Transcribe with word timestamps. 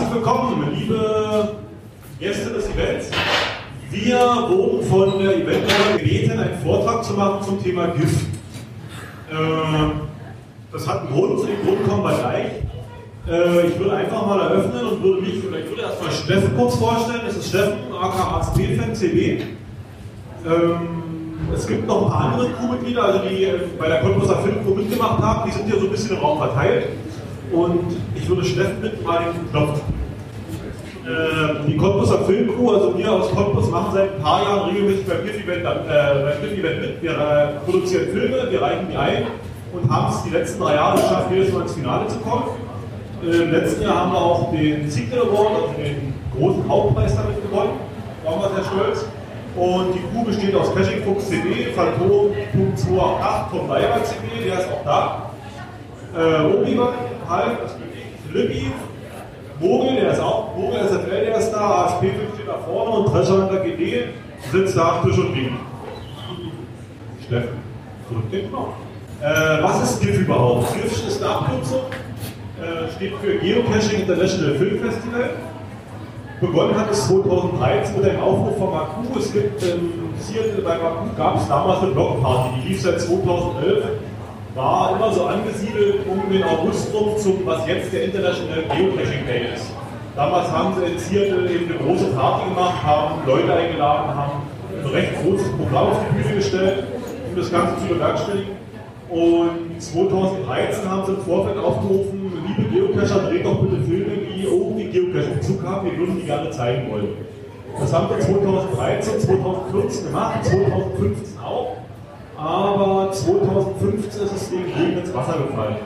Herzlich 0.00 0.14
willkommen, 0.14 0.66
liebe 0.74 1.56
Gäste 2.18 2.48
des 2.48 2.70
Events. 2.70 3.10
Wir 3.90 4.18
wurden 4.48 4.82
von 4.88 5.18
der 5.18 5.36
Eventleitung 5.36 5.98
gebeten, 5.98 6.38
einen 6.38 6.58
Vortrag 6.62 7.04
zu 7.04 7.12
machen 7.12 7.44
zum 7.44 7.62
Thema 7.62 7.88
GIF. 7.88 8.22
Äh, 9.30 9.34
das 10.72 10.88
hat 10.88 11.00
einen 11.02 11.10
Grund, 11.10 11.46
den 11.46 11.66
Grund 11.66 11.86
kommen 11.86 12.02
wir 12.02 12.16
gleich. 12.16 12.46
Äh, 13.28 13.66
ich 13.66 13.78
würde 13.78 13.94
einfach 13.96 14.26
mal 14.26 14.40
eröffnen 14.40 14.86
und 14.86 15.02
würde 15.02 15.20
mich, 15.20 15.34
ich 15.36 15.42
würde 15.42 15.82
erstmal 15.82 16.12
Steffen 16.12 16.56
kurz 16.56 16.76
vorstellen. 16.76 17.20
Das 17.26 17.36
ist 17.36 17.50
Steffen, 17.50 17.92
aka 17.92 18.38
ASP-Fan, 18.38 18.94
CB. 18.94 19.42
Ähm, 20.46 20.78
es 21.54 21.66
gibt 21.66 21.86
noch 21.86 22.06
ein 22.06 22.10
paar 22.10 22.32
andere 22.32 22.48
Crewmitglieder, 22.54 23.04
also 23.04 23.18
die 23.28 23.44
äh, 23.44 23.60
bei 23.78 23.88
der 23.88 24.00
Cottbusser 24.00 24.38
Filmcrew 24.38 24.76
mitgemacht 24.76 25.22
haben, 25.22 25.50
die 25.50 25.54
sind 25.54 25.66
hier 25.66 25.78
so 25.78 25.84
ein 25.84 25.90
bisschen 25.90 26.16
im 26.16 26.22
Raum 26.22 26.38
verteilt. 26.38 26.86
Und 27.52 27.96
ich 28.14 28.28
würde 28.28 28.44
Steffen 28.44 28.80
bitten, 28.80 29.04
mal 29.04 29.24
den 29.24 29.50
Knopf. 29.50 29.80
Äh, 31.06 31.66
die 31.66 31.76
Cottbusser 31.76 32.24
Filmcrew, 32.24 32.70
also 32.70 32.96
wir 32.96 33.10
aus 33.10 33.30
Cottbus, 33.30 33.70
machen 33.70 33.90
seit 33.94 34.14
ein 34.14 34.22
paar 34.22 34.42
Jahren 34.42 34.70
regelmäßig 34.70 35.06
beim 35.06 35.24
GIF-Event 35.24 35.64
äh, 35.64 36.80
mit. 36.80 37.02
Wir 37.02 37.10
äh, 37.10 37.64
produzieren 37.64 38.08
Filme, 38.12 38.50
wir 38.50 38.62
reichen 38.62 38.86
die 38.90 38.96
ein 38.96 39.26
und 39.72 39.90
haben 39.90 40.12
es 40.12 40.22
die 40.22 40.30
letzten 40.30 40.62
drei 40.62 40.74
Jahre 40.74 41.00
geschafft, 41.00 41.30
jedes 41.32 41.52
Mal 41.52 41.62
ins 41.62 41.72
Finale 41.72 42.06
zu 42.08 42.18
kommen. 42.18 42.44
Äh, 43.24 43.42
Im 43.42 43.50
letzten 43.50 43.82
Jahr 43.82 43.96
haben 43.96 44.12
wir 44.12 44.20
auch 44.20 44.52
den 44.52 44.90
Signal 44.90 45.20
Award, 45.20 45.50
also 45.54 45.74
den 45.82 46.14
großen 46.36 46.68
Hauptpreis 46.68 47.16
damit 47.16 47.42
gewonnen. 47.42 47.72
Da 48.24 48.30
waren 48.30 48.40
wir 48.42 48.62
sehr 48.62 48.64
stolz. 48.64 49.06
Und 49.56 49.94
die 49.94 50.00
Crew 50.12 50.24
besteht 50.24 50.54
aus 50.54 50.72
Caching 50.74 51.02
Fuchs 51.02 51.28
CB, 51.28 51.72
Phantom 51.74 52.30
Punkt 52.52 52.78
288, 52.78 53.58
Tom 53.58 53.68
Leiber 53.68 54.04
CB, 54.04 54.44
der 54.44 54.60
ist 54.60 54.68
auch 54.68 54.84
da. 54.84 55.30
Äh, 56.16 56.54
Obi-Wan, 56.54 56.94
Ich, 57.30 58.30
Flippy, 58.32 58.72
Vogel, 59.60 59.94
der 59.94 60.12
ist 60.12 60.20
auch, 60.20 60.52
Vogel 60.56 60.80
SFL, 60.80 61.26
der 61.26 61.36
ist 61.36 61.52
da, 61.52 61.84
ASP 61.84 62.00
5 62.00 62.14
steht 62.34 62.48
da 62.48 62.58
vorne 62.58 62.90
und 62.90 63.12
Treasure 63.12 63.60
GD 63.62 64.06
sitzt 64.50 64.76
da 64.76 64.96
am 64.98 65.04
Tisch 65.04 65.18
und 65.18 65.32
winkt. 65.36 65.60
Steffen, 67.24 67.58
drück 68.08 68.30
den 68.32 68.48
Knopf. 68.48 68.74
Äh, 69.22 69.62
was 69.62 69.82
ist 69.82 70.00
GIF 70.00 70.18
überhaupt? 70.18 70.74
GIF 70.74 71.06
ist 71.06 71.22
eine 71.22 71.32
Abkürzung, 71.32 71.82
äh, 72.60 72.90
steht 72.96 73.12
für 73.22 73.38
Geocaching 73.38 74.00
International 74.00 74.54
Film 74.56 74.80
Festival. 74.80 75.30
Begonnen 76.40 76.76
hat 76.76 76.90
es 76.90 77.06
2013 77.06 77.96
mit 77.96 78.10
einem 78.10 78.22
Aufruf 78.22 78.58
von 78.58 78.70
Maku. 78.72 79.18
Es 79.18 79.32
gibt 79.32 79.62
ähm, 79.62 79.92
Seattle 80.18 80.62
bei 80.64 80.78
Maku 80.78 81.14
gab 81.16 81.36
es 81.36 81.46
damals 81.46 81.82
eine 81.82 81.92
Blockparty, 81.92 82.60
die 82.60 82.68
lief 82.70 82.82
seit 82.82 83.00
2011. 83.00 83.84
War 84.54 84.96
immer 84.96 85.12
so 85.12 85.26
angesiedelt 85.26 86.00
um 86.08 86.30
den 86.32 86.42
August 86.42 86.92
rum 86.92 87.16
zum, 87.16 87.46
was 87.46 87.66
jetzt 87.68 87.92
der 87.92 88.04
International 88.04 88.62
Geocaching 88.64 89.26
Day 89.26 89.54
ist. 89.54 89.70
Damals 90.16 90.50
haben 90.50 90.74
sie 90.74 90.90
in 90.90 90.98
Seattle 90.98 91.48
eben 91.48 91.70
eine 91.70 91.78
große 91.78 92.06
Party 92.06 92.48
gemacht, 92.48 92.82
haben 92.82 93.26
Leute 93.26 93.54
eingeladen, 93.54 94.14
haben 94.14 94.42
ein 94.82 94.90
recht 94.90 95.12
großes 95.22 95.50
Programm 95.52 95.88
auf 95.90 95.98
die 96.10 96.22
Bühne 96.22 96.34
gestellt, 96.34 96.84
um 97.30 97.36
das 97.36 97.50
Ganze 97.50 97.76
zu 97.80 97.94
bewerkstelligen. 97.94 98.60
Und 99.08 99.80
2013 99.80 100.88
haben 100.90 101.06
sie 101.06 101.12
im 101.12 101.20
Vorfeld 101.20 101.58
aufgerufen, 101.58 102.32
liebe 102.46 102.68
Geocacher, 102.70 103.28
dreht 103.28 103.44
doch 103.44 103.60
bitte 103.60 103.82
Filme, 103.82 104.12
die 104.26 104.42
irgendwie 104.44 104.88
Geocaching-Bezug 104.90 105.64
haben, 105.64 105.90
wir 105.90 105.98
würden 105.98 106.16
die 106.20 106.26
gerne 106.26 106.50
zeigen 106.50 106.90
wollen. 106.90 107.08
Das 107.78 107.92
haben 107.92 108.10
wir 108.10 108.18
2013, 108.18 109.20
2014 109.20 110.06
gemacht, 110.06 110.44
2015 110.44 110.70
auch, 110.72 111.29
aber 112.40 113.12
2015 113.12 114.22
ist 114.22 114.32
es 114.32 114.50
wegen 114.50 114.72
Regen 114.72 114.98
ins 114.98 115.14
Wasser 115.14 115.38
gefallen. 115.46 115.76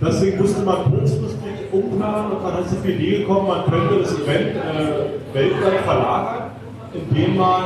Deswegen 0.00 0.40
musste 0.40 0.62
man 0.62 0.84
kurzfristig 0.84 1.72
umplanen 1.72 2.32
und 2.32 2.42
dann 2.42 2.64
ist 2.64 2.72
auf 2.72 2.82
die 2.84 2.92
Idee 2.92 3.18
gekommen, 3.18 3.48
man 3.48 3.64
könnte 3.66 4.00
das 4.00 4.14
Event 4.18 4.56
äh, 4.56 5.34
weltweit 5.34 5.80
verlagern, 5.84 6.50
indem 6.94 7.36
man 7.36 7.64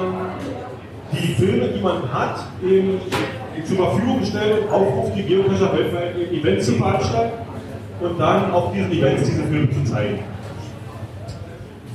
die 1.12 1.34
Filme, 1.34 1.68
die 1.68 1.80
man 1.80 2.12
hat, 2.12 2.40
eben 2.62 3.00
zur 3.64 3.76
Verfügung 3.76 4.24
stellt 4.24 4.64
und 4.64 4.72
aufruft, 4.72 5.16
die 5.16 5.22
Geocacher 5.22 5.72
weltweit 5.72 6.16
Events 6.32 6.66
zu 6.66 6.72
veranstalten 6.72 7.38
und 8.00 8.18
dann 8.18 8.50
auf 8.50 8.72
diesen 8.72 8.92
Events 8.92 9.28
diese 9.28 9.44
Filme 9.44 9.70
zu 9.70 9.84
zeigen. 9.84 10.18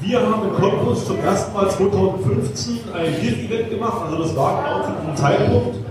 Wir 0.01 0.19
haben 0.19 0.49
in 0.49 0.55
Cottbus 0.55 1.05
zum 1.05 1.19
ersten 1.19 1.53
Mal 1.53 1.69
2015 1.69 2.79
ein 2.93 3.13
GIF-Event 3.21 3.69
gemacht, 3.69 4.01
also 4.05 4.17
das 4.23 4.35
war 4.35 4.63
genau 4.63 4.83
zu 4.83 4.91
diesem 4.99 5.15
Zeitpunkt. 5.15 5.82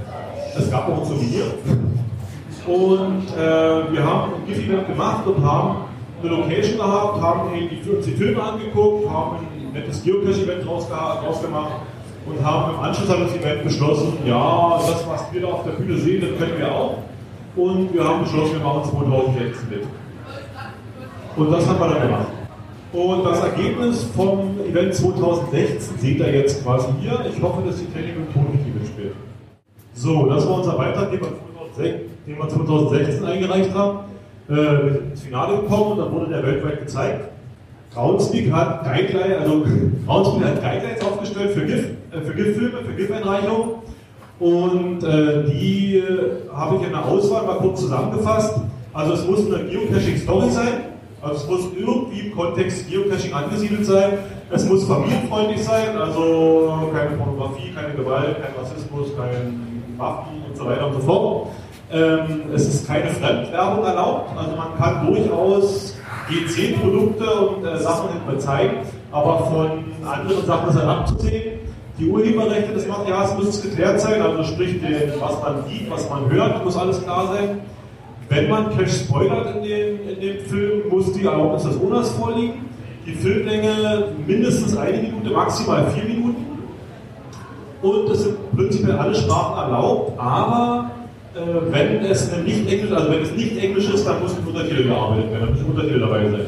Es 0.56 0.70
gab 0.70 0.88
auch 0.88 0.98
ein 0.98 1.04
Souvenir. 1.04 1.44
Und 2.66 3.26
äh, 3.36 3.92
wir 3.92 4.04
haben 4.04 4.34
ein 4.34 4.46
GIF-Event 4.46 4.86
gemacht 4.86 5.26
und 5.26 5.44
haben 5.44 5.84
eine 6.20 6.30
Location 6.30 6.76
gehabt, 6.76 7.20
haben 7.20 7.54
eben 7.54 7.68
die, 7.70 7.90
uns 7.90 8.04
die 8.04 8.12
Filme 8.12 8.42
angeguckt, 8.42 9.08
haben 9.10 9.38
ein 9.38 9.72
nettes 9.72 10.02
Geocache-Event 10.04 10.66
draus, 10.66 10.88
draus 10.88 11.42
gemacht 11.42 11.72
und 12.26 12.44
haben 12.44 12.74
im 12.74 12.80
Anschluss 12.80 13.10
an 13.10 13.20
das 13.22 13.34
Event 13.34 13.64
beschlossen, 13.64 14.12
ja, 14.24 14.78
das, 14.78 15.06
was 15.08 15.32
wir 15.32 15.40
da 15.40 15.48
auf 15.48 15.64
der 15.64 15.72
Bühne 15.72 15.98
sehen, 15.98 16.20
das 16.20 16.38
können 16.38 16.58
wir 16.58 16.72
auch. 16.72 16.98
Und 17.56 17.92
wir 17.92 18.04
haben 18.04 18.22
beschlossen, 18.22 18.52
wir 18.52 18.64
machen 18.64 18.90
2016 18.90 19.68
mit. 19.70 19.84
Und 21.36 21.50
das 21.50 21.66
haben 21.66 21.80
wir 21.80 21.88
dann 21.88 22.02
gemacht. 22.02 22.26
Und 22.92 23.24
das 23.24 23.40
Ergebnis 23.40 24.04
vom 24.14 24.60
Event 24.68 24.94
2016 24.94 25.98
seht 25.98 26.18
ihr 26.20 26.32
jetzt 26.32 26.62
quasi 26.62 26.88
hier. 27.00 27.24
Ich 27.34 27.42
hoffe, 27.42 27.62
dass 27.66 27.78
die 27.78 27.86
Technik 27.86 28.16
und 28.18 28.32
Ton 28.32 28.46
nicht 28.52 28.74
mitspielt. 28.74 29.01
So, 30.02 30.26
das 30.26 30.48
war 30.48 30.58
unser 30.58 30.72
Beitrag, 30.72 31.12
den 31.12 31.20
wir 31.20 32.48
2016 32.48 33.24
eingereicht 33.24 33.72
haben. 33.72 33.98
Äh, 34.48 34.52
wir 34.52 34.92
sind 34.94 35.10
ins 35.12 35.22
Finale 35.22 35.58
gekommen 35.58 35.92
und 35.92 35.98
dann 35.98 36.12
wurde 36.12 36.28
der 36.28 36.42
weltweit 36.42 36.80
gezeigt. 36.80 37.28
Groundspeak 37.94 38.50
hat 38.50 38.82
Guidelines, 38.82 39.38
also 39.42 39.64
Groundspeak 40.06 40.44
hat 40.44 40.60
Guidelines 40.60 41.04
aufgestellt 41.04 41.52
für 41.52 41.64
GIF, 41.66 41.90
äh, 42.10 42.20
für 42.20 42.34
GIF-Filme, 42.34 42.78
für 42.84 42.94
GIF-Einreichungen. 42.94 43.74
Und 44.40 45.04
äh, 45.04 45.44
die 45.44 45.98
äh, 45.98 46.48
habe 46.52 46.78
ich 46.78 46.82
in 46.82 46.90
der 46.90 47.06
Auswahl 47.06 47.46
mal 47.46 47.58
kurz 47.58 47.82
zusammengefasst. 47.82 48.56
Also 48.92 49.12
es 49.12 49.24
muss 49.24 49.46
eine 49.46 49.70
Geocaching-Story 49.70 50.50
sein, 50.50 50.72
also 51.20 51.36
es 51.36 51.48
muss 51.48 51.60
irgendwie 51.78 52.26
im 52.26 52.34
Kontext 52.34 52.90
Geocaching 52.90 53.32
angesiedelt 53.32 53.86
sein. 53.86 54.14
Es 54.50 54.68
muss 54.68 54.84
familienfreundlich 54.84 55.62
sein, 55.62 55.96
also 55.96 56.90
keine 56.92 57.16
Pornografie, 57.16 57.70
keine 57.72 57.94
Gewalt, 57.94 58.42
kein 58.42 58.52
Rassismus, 58.60 59.16
kein 59.16 59.71
Waffen 59.98 60.42
und 60.48 60.56
so 60.56 60.66
weiter 60.66 60.86
und 60.86 60.94
so 60.94 61.00
fort. 61.00 61.48
Ähm, 61.92 62.42
es 62.54 62.68
ist 62.68 62.86
keine 62.86 63.10
Fremdwerbung 63.10 63.84
erlaubt, 63.84 64.30
also 64.36 64.56
man 64.56 64.78
kann 64.78 65.06
durchaus 65.06 65.94
G10-Produkte 66.28 67.24
und 67.24 67.64
äh, 67.66 67.76
Sachen 67.78 68.08
zeigen, 68.38 68.78
aber 69.10 69.38
von 69.40 69.84
anderen 70.10 70.46
Sachen 70.46 70.70
ist 70.70 70.76
er 70.76 70.88
abzusehen. 70.88 71.60
Die 71.98 72.08
Urheberrechte 72.08 72.72
des 72.72 72.88
Materials 72.88 73.36
müssen 73.36 73.70
geklärt 73.70 74.00
sein, 74.00 74.22
also 74.22 74.42
sprich, 74.42 74.80
den, 74.80 75.12
was 75.20 75.42
man 75.42 75.64
sieht, 75.68 75.90
was 75.90 76.08
man 76.08 76.30
hört, 76.30 76.64
muss 76.64 76.76
alles 76.76 77.02
klar 77.02 77.28
sein. 77.34 77.60
Wenn 78.28 78.48
man 78.48 78.74
Cash 78.76 79.00
spoilert 79.00 79.56
in 79.56 79.62
dem, 79.62 80.08
in 80.08 80.20
dem 80.20 80.38
Film, 80.46 80.88
muss 80.88 81.12
die 81.12 81.24
Erlaubnis 81.24 81.64
des 81.64 81.78
Owners 81.78 82.10
vorliegen. 82.12 82.64
Die 83.04 83.12
Filmlänge 83.12 84.04
mindestens 84.26 84.74
eine 84.76 84.96
Minute, 84.96 85.30
maximal 85.30 85.90
vier 85.90 86.04
Minuten. 86.04 86.51
Und 87.82 88.10
es 88.10 88.22
sind 88.22 88.56
prinzipiell 88.56 88.96
alle 88.96 89.14
Sprachen 89.14 89.72
erlaubt, 89.72 90.18
aber 90.18 90.90
äh, 91.34 91.72
wenn 91.72 92.04
es 92.04 92.30
nicht 92.44 92.70
Englisch, 92.70 92.92
also 92.92 93.10
wenn 93.10 93.22
es 93.22 93.32
nicht 93.32 93.56
Englisch 93.56 93.92
ist, 93.92 94.06
dann 94.06 94.22
muss 94.22 94.36
mit 94.36 94.46
Untertitel 94.46 94.84
gearbeitet 94.84 95.30
werden, 95.32 95.40
dann 95.40 95.52
müssen 95.52 95.66
Untertitel 95.66 96.00
dabei 96.00 96.30
sein. 96.30 96.46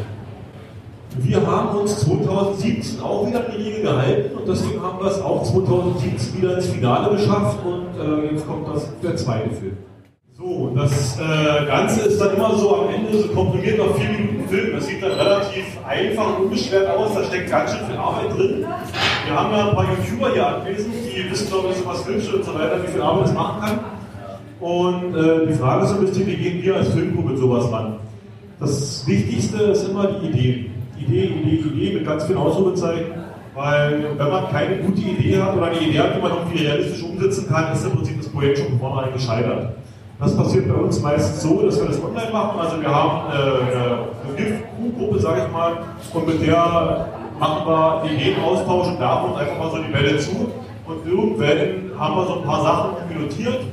Wir 1.17 1.47
haben 1.47 1.79
uns 1.79 2.01
2017 2.01 3.01
auch 3.01 3.27
wieder 3.27 3.41
an 3.41 3.47
die 3.57 3.63
Regel 3.63 3.83
gehalten 3.83 4.37
und 4.37 4.49
deswegen 4.49 4.83
haben 4.83 4.99
wir 4.99 5.11
es 5.11 5.21
auch 5.21 5.43
2017 5.45 6.41
wieder 6.41 6.57
ins 6.57 6.67
Finale 6.67 7.17
geschafft 7.17 7.59
und 7.65 8.01
äh, 8.01 8.33
jetzt 8.33 8.47
kommt 8.47 8.69
das, 8.69 8.89
der 9.01 9.17
zweite 9.17 9.51
Film. 9.51 9.77
So, 10.37 10.73
das 10.75 11.17
äh, 11.21 11.65
Ganze 11.65 12.09
ist 12.09 12.21
dann 12.21 12.35
immer 12.35 12.57
so 12.57 12.75
am 12.75 12.89
Ende 12.93 13.17
so 13.17 13.29
komprimiert 13.29 13.79
auf 13.79 13.97
vier 13.97 14.09
Minuten 14.09 14.49
Film. 14.49 14.73
Das 14.75 14.87
sieht 14.89 15.01
dann 15.01 15.13
relativ 15.13 15.65
einfach 15.87 16.37
und 16.37 16.47
unbeschwert 16.47 16.91
aus, 16.91 17.15
da 17.15 17.23
steckt 17.23 17.51
ganz 17.51 17.71
schön 17.71 17.87
viel 17.87 17.97
Arbeit 17.97 18.37
drin. 18.37 18.67
Wir 19.27 19.35
haben 19.41 19.53
ja 19.53 19.69
ein 19.69 19.77
paar 19.77 19.85
YouTuber 19.85 20.33
hier 20.33 20.47
anwesend, 20.49 20.93
die 20.93 21.31
wissen, 21.31 21.49
glaube 21.49 21.69
ich, 21.71 21.77
so 21.77 21.87
was 21.87 22.03
filmst 22.03 22.35
und 22.35 22.45
so 22.45 22.53
weiter, 22.53 22.83
wie 22.83 22.91
viel 22.91 23.01
Arbeit 23.01 23.27
es 23.27 23.33
machen 23.33 23.61
kann. 23.61 23.79
Und 24.59 25.15
äh, 25.15 25.47
die 25.47 25.55
Frage 25.55 25.85
ist 25.85 25.91
so 25.91 25.99
ein 25.99 26.05
bisschen, 26.05 26.27
wie 26.27 26.37
gehen 26.37 26.63
wir 26.65 26.77
als 26.79 26.93
mit 26.93 27.39
sowas 27.39 27.71
ran? 27.71 27.99
Das 28.59 29.07
Wichtigste 29.07 29.63
ist 29.63 29.89
immer 29.89 30.09
die 30.09 30.27
Idee. 30.27 30.71
Idee, 30.99 31.25
Idee, 31.27 31.57
Idee 31.69 31.95
mit 31.95 32.07
ganz 32.07 32.25
vielen 32.25 32.39
Ausrufezeichen. 32.39 33.07
Weil 33.55 34.19
wenn 34.19 34.31
man 34.31 34.51
keine 34.51 34.79
gute 34.79 35.01
Idee 35.01 35.41
hat 35.41 35.57
oder 35.57 35.67
eine 35.67 35.79
Idee 35.79 36.01
hat, 36.01 36.17
die 36.17 36.21
man 36.21 36.33
irgendwie 36.33 36.65
realistisch 36.65 37.05
umsetzen 37.05 37.47
kann, 37.49 37.73
ist 37.73 37.85
im 37.85 37.93
Prinzip 37.93 38.21
das 38.21 38.29
Projekt 38.31 38.59
schon 38.59 38.81
vornherein 38.81 39.13
gescheitert. 39.13 39.77
Das 40.25 40.35
passiert 40.39 40.67
bei 40.69 40.75
uns 40.75 41.03
meistens 41.03 41.43
so, 41.43 41.61
dass 41.61 41.79
wir 41.79 41.89
das 41.89 42.03
online 42.03 42.33
machen. 42.33 42.59
Also 42.59 42.81
wir 42.81 42.89
haben 42.89 43.31
äh, 43.31 44.27
eine 44.27 44.37
GIF-Crew-Gruppe, 44.39 45.19
sage 45.19 45.43
ich 45.45 45.53
mal, 45.53 45.73
und 46.15 46.27
mit 46.27 46.47
der 46.47 47.09
machen 47.39 47.67
wir 47.67 48.05
Ideen 48.11 48.43
austauschen, 48.43 48.99
werfen 48.99 49.33
uns 49.33 49.39
einfach 49.39 49.59
mal 49.59 49.71
so 49.71 49.77
die 49.83 49.93
Bälle 49.93 50.19
zu. 50.19 50.31
Und 50.87 51.07
irgendwann 51.07 52.01
haben 52.01 52.17
wir 52.17 52.27
so 52.27 52.39
ein 52.39 52.43
paar 52.43 52.63
Sachen 52.63 52.91
pilotiert. 53.07 53.65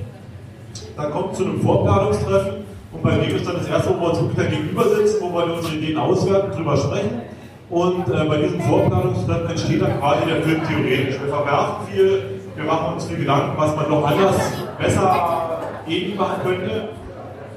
Dann 0.97 1.11
kommt 1.11 1.37
zu 1.37 1.45
einem 1.45 1.61
Vorplanungstreffen 1.61 2.65
und 2.91 3.01
bei 3.01 3.11
dem 3.11 3.33
ist 3.33 3.47
dann 3.47 3.55
das 3.55 3.69
erste, 3.69 3.95
wo 3.95 4.01
wir 4.01 4.09
uns 4.09 4.19
wirklich 4.19 4.49
gegenüber 4.49 4.83
sitzen, 4.83 5.21
wo 5.21 5.33
wir 5.33 5.55
unsere 5.55 5.75
Ideen 5.75 5.97
auswerten, 5.97 6.51
drüber 6.51 6.75
sprechen. 6.75 7.21
Und 7.69 8.09
äh, 8.09 8.25
bei 8.27 8.35
diesem 8.41 8.59
Vorplanungstreffen 8.59 9.49
entsteht 9.49 9.81
dann 9.81 9.97
quasi 10.01 10.25
der 10.25 10.41
Film 10.41 10.61
theoretisch. 10.67 11.17
Wir 11.17 11.33
verwerfen 11.33 11.87
viel, 11.89 12.23
wir 12.57 12.65
machen 12.65 12.95
uns 12.95 13.05
viel 13.05 13.19
Gedanken, 13.19 13.53
was 13.55 13.73
man 13.73 13.89
noch 13.89 14.05
anders, 14.05 14.35
besser 14.77 15.40
irgendwie 15.91 16.17
machen 16.17 16.41
könnte. 16.43 16.89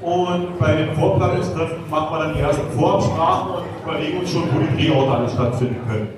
Und 0.00 0.58
bei 0.58 0.74
den 0.74 0.94
Vorplanungstreffen 0.94 1.88
machen 1.88 2.14
wir 2.14 2.24
dann 2.24 2.34
die 2.34 2.40
ersten 2.40 2.70
Vorabsprachen 2.78 3.54
und 3.54 3.64
überlegen 3.82 4.18
uns 4.18 4.30
schon, 4.30 4.42
wo 4.52 4.60
die 4.60 4.84
Drehorte 4.84 5.12
alle 5.12 5.28
stattfinden 5.28 5.80
können. 5.88 6.08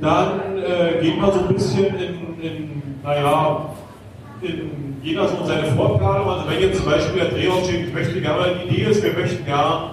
Dann 0.00 0.58
äh, 0.58 1.00
gehen 1.00 1.20
wir 1.20 1.32
so 1.32 1.40
ein 1.40 1.54
bisschen 1.54 1.86
in, 1.96 2.42
in 2.42 2.82
naja, 3.02 3.70
in 4.42 4.96
jeder 5.02 5.28
so 5.28 5.44
seine 5.44 5.68
Vorplanung. 5.76 6.28
Also 6.28 6.50
wenn 6.50 6.60
jetzt 6.60 6.76
zum 6.82 6.90
Beispiel 6.90 7.20
der 7.20 7.30
Drehort 7.30 7.64
steht, 7.64 7.86
ich 7.86 7.94
möchte 7.94 8.20
gerne, 8.20 8.44
die 8.64 8.74
Idee 8.74 8.90
ist, 8.90 9.02
wir 9.02 9.12
möchten 9.12 9.44
gerne 9.44 9.90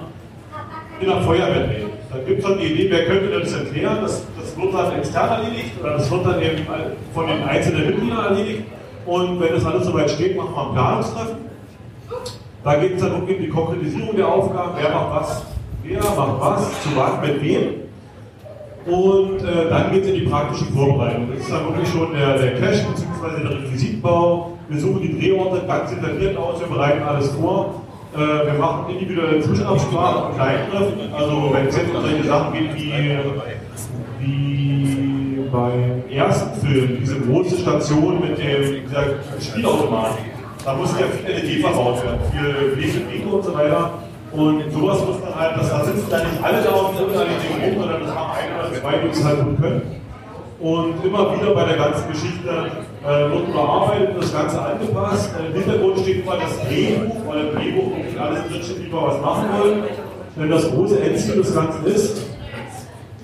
in 1.00 1.07
der 1.07 1.21
Feuerwehr 1.21 1.68
drehen. 1.68 1.89
Dann 2.12 2.25
gibt 2.25 2.39
es 2.39 2.45
dann 2.45 2.57
die 2.57 2.65
Idee, 2.65 2.88
wer 2.89 3.06
könnte 3.06 3.39
das 3.39 3.53
erklären? 3.53 4.00
Das, 4.01 4.25
das 4.38 4.57
wird 4.57 4.74
dann 4.74 4.97
extern 4.97 5.44
erledigt 5.44 5.71
oder 5.80 5.94
das 5.94 6.09
wird 6.09 6.25
dann 6.25 6.41
eben 6.41 6.65
von 7.13 7.27
den 7.27 7.44
einzelnen 7.44 7.86
Mitgliedern 7.86 8.25
erledigt. 8.25 8.63
Und 9.10 9.40
wenn 9.40 9.54
das 9.54 9.66
alles 9.66 9.88
soweit 9.88 10.12
steht, 10.12 10.38
machen 10.38 10.54
wir 10.54 10.62
ein 10.62 10.74
Planungstreffen. 10.74 11.38
Da 12.64 12.76
geht 12.76 12.96
es 12.96 13.02
dann 13.02 13.14
um 13.14 13.26
die 13.26 13.50
Konkretisierung 13.50 14.16
der 14.16 14.28
Aufgaben, 14.28 14.72
wer 14.78 14.90
macht 14.90 15.22
was, 15.22 15.46
wer 15.84 16.00
macht 16.00 16.42
was, 16.42 16.84
zu 16.84 16.90
wann, 16.96 17.22
mit 17.22 17.42
wem. 17.42 17.68
Und 18.86 19.40
äh, 19.42 19.70
dann 19.70 19.92
geht 19.92 20.04
es 20.04 20.10
in 20.10 20.16
die 20.16 20.28
praktische 20.28 20.66
Vorbereitung. 20.66 21.30
Das 21.32 21.40
ist 21.40 21.52
dann 21.52 21.66
wirklich 21.66 21.90
schon 21.90 22.14
der, 22.14 22.38
der 22.38 22.60
Cache 22.60 22.86
bzw. 22.92 23.44
der 23.44 23.64
Requisitenbau. 23.64 24.52
Wir 24.68 24.80
suchen 24.80 25.02
die 25.02 25.20
Drehorte 25.20 25.66
ganz 25.66 25.90
detailliert 25.90 26.38
aus, 26.38 26.60
wir 26.60 26.68
bereiten 26.68 27.02
alles 27.02 27.30
vor. 27.32 27.82
Äh, 28.14 28.18
wir 28.18 28.60
machen 28.60 28.94
individuelle 28.94 29.42
Zwischenabsprachen 29.42 30.24
und 30.30 30.36
Kleintreffen. 30.36 31.14
Also 31.14 31.50
wenn 31.52 31.68
es 31.68 31.76
jetzt 31.76 31.96
um 31.96 32.02
solche 32.02 32.24
Sachen 32.26 32.54
geht 32.54 32.76
wie, 32.76 32.94
wie 34.20 34.99
beim 35.51 36.04
ersten 36.10 36.66
Film, 36.66 36.98
diese 37.00 37.19
große 37.19 37.60
Station 37.60 38.19
mit 38.19 38.38
dem, 38.38 38.86
dieser 38.86 39.04
Spielautomatik, 39.42 40.25
da 40.66 40.74
musste 40.74 41.01
ja 41.01 41.07
viel 41.07 41.36
LED 41.36 41.62
verbaut 41.62 42.04
werden, 42.04 42.19
viel 42.31 43.07
Wege 43.12 43.28
und 43.30 43.44
so 43.44 43.54
weiter. 43.54 43.92
Und 44.31 44.72
sowas 44.72 45.00
muss 45.06 45.19
man 45.22 45.36
halt, 45.36 45.57
das, 45.57 45.69
da 45.69 45.84
sitzen 45.84 46.06
dann 46.10 46.30
nicht 46.30 46.44
alle 46.44 46.62
da 46.62 46.72
und 46.72 46.98
sind 46.98 47.18
alle 47.18 47.30
nicht 47.30 47.50
rum, 47.50 47.81
sondern 47.81 48.01
das 48.04 48.16
haben 48.16 48.31
ein 48.31 48.60
oder 48.60 48.80
zwei, 48.80 48.98
die 48.98 49.07
es 49.10 49.24
halt 49.24 49.44
gut 49.44 49.60
können. 49.60 49.81
Und 50.60 51.06
immer 51.06 51.36
wieder 51.36 51.54
bei 51.56 51.66
der 51.66 51.78
ganzen 51.78 52.12
Geschichte 52.12 52.50
äh, 53.04 53.31
wird 53.31 53.48
überarbeitet, 53.48 54.10
das 54.19 54.34
Ganze 54.34 54.62
angepasst. 54.62 55.31
Im 55.40 55.54
Hintergrund 55.54 56.00
steht 56.00 56.25
mal 56.25 56.38
das 56.38 56.60
Drehbuch, 56.68 57.16
weil 57.28 57.46
im 57.48 57.56
Drehbuch 57.56 57.96
wirklich 57.96 58.19
alles 58.19 58.48
drinsteht, 58.50 58.86
wie 58.86 58.92
wir 58.92 59.01
was 59.01 59.22
machen 59.22 59.46
wollen. 59.57 59.84
Denn 60.36 60.50
das 60.50 60.69
große 60.69 61.00
Endziel 61.01 61.36
des 61.38 61.56
Ganzen 61.56 61.86
ist, 61.86 62.18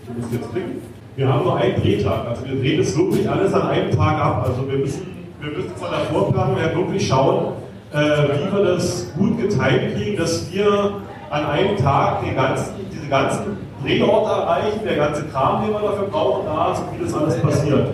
du 0.08 0.14
musst 0.20 0.34
jetzt 0.34 0.52
klicken, 0.52 0.82
wir 1.16 1.32
haben 1.32 1.44
nur 1.44 1.56
einen 1.58 1.82
Drehtag. 1.82 2.28
Also 2.28 2.46
wir 2.46 2.60
drehen 2.60 2.78
das 2.78 2.98
wirklich 2.98 3.30
alles 3.30 3.54
an 3.54 3.70
einem 3.70 3.92
Tag 3.92 4.20
ab. 4.20 4.46
Also 4.48 4.70
wir 4.70 4.78
müssen, 4.78 5.06
wir 5.40 5.52
müssen 5.52 5.76
von 5.76 5.90
der 5.90 6.00
Vorplanung 6.12 6.58
her 6.58 6.76
wirklich 6.76 7.08
schauen, 7.08 7.54
äh, 7.94 7.98
wie 7.98 8.56
wir 8.56 8.64
das 8.66 9.14
gut 9.18 9.38
geteilt 9.38 9.96
kriegen, 9.96 10.18
dass 10.18 10.52
wir 10.52 10.92
an 11.30 11.46
einem 11.46 11.78
Tag 11.78 12.22
den 12.24 12.36
ganzen, 12.36 12.74
diese 12.92 13.08
ganzen 13.08 13.58
Drehorte 13.84 14.42
erreichen, 14.42 14.80
der 14.84 14.96
ganze 14.98 15.24
Kram, 15.26 15.64
den 15.64 15.74
wir 15.74 15.80
dafür 15.80 16.08
brauchen, 16.08 16.46
da 16.46 16.74
ist 16.74 16.80
und 16.80 17.00
wie 17.00 17.04
das 17.04 17.14
alles 17.14 17.42
passiert. 17.42 17.88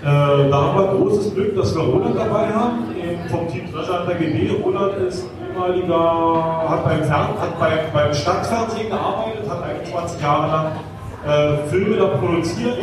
Äh, 0.00 0.50
da 0.50 0.62
haben 0.62 0.78
wir 0.78 0.86
großes 0.96 1.34
Glück, 1.34 1.56
dass 1.56 1.74
wir 1.74 1.82
Roland 1.82 2.16
dabei 2.16 2.46
haben, 2.46 2.84
vom 3.28 3.48
Team 3.48 3.70
Treasure 3.70 4.06
der 4.06 4.14
GD. 4.14 4.62
Roland 4.64 4.94
ist 5.06 5.26
ehemaliger, 5.44 6.68
hat 6.68 6.84
beim, 6.84 7.04
Fern 7.04 7.28
hat 7.40 7.58
beim, 7.58 7.78
beim 7.92 8.14
Stadtfernsehen 8.14 8.88
gearbeitet, 8.88 9.48
hat 9.48 9.62
21 9.62 10.22
Jahre 10.22 10.46
lang 10.46 10.72
äh, 11.26 11.68
Filme 11.68 11.96
da 11.96 12.06
produziert 12.06 12.78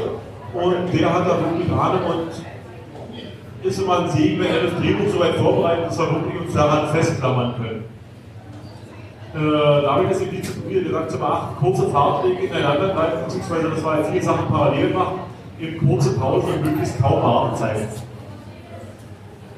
und 0.54 1.00
der 1.00 1.14
hat 1.14 1.28
da 1.28 1.40
wirklich 1.40 1.72
Ahnung 1.72 2.02
und 2.06 3.66
ist 3.66 3.80
immer 3.80 4.00
ein 4.00 4.10
Segen, 4.10 4.40
wenn 4.40 4.48
er 4.48 4.64
das 4.64 4.76
Drehbuch 4.80 5.12
so 5.12 5.20
weit 5.20 5.36
vorbereitet, 5.36 5.88
dass 5.88 5.98
wir 5.98 6.12
wirklich 6.12 6.42
uns 6.42 6.54
daran 6.54 6.90
festklammern 6.90 7.56
können. 7.56 7.84
Äh, 9.36 9.82
da 9.82 9.96
habe 9.96 10.04
ich 10.04 10.10
das 10.10 10.22
in 10.22 10.30
die 10.32 10.84
gesagt 10.84 11.12
zu 11.12 11.18
beachten, 11.18 11.56
kurze 11.60 11.90
Fahrtwege 11.90 12.46
ineinander 12.46 12.90
greifen, 12.90 13.26
beziehungsweise 13.26 13.70
das 13.70 13.84
war 13.84 14.00
ja 14.00 14.04
viele 14.06 14.24
Sachen 14.24 14.48
parallel 14.48 14.94
machen, 14.94 15.20
eben 15.60 15.88
kurze 15.88 16.18
Pausen 16.18 16.54
und 16.54 16.66
möglichst 16.66 17.02
kaum 17.02 17.22
Wartezeit. 17.22 17.90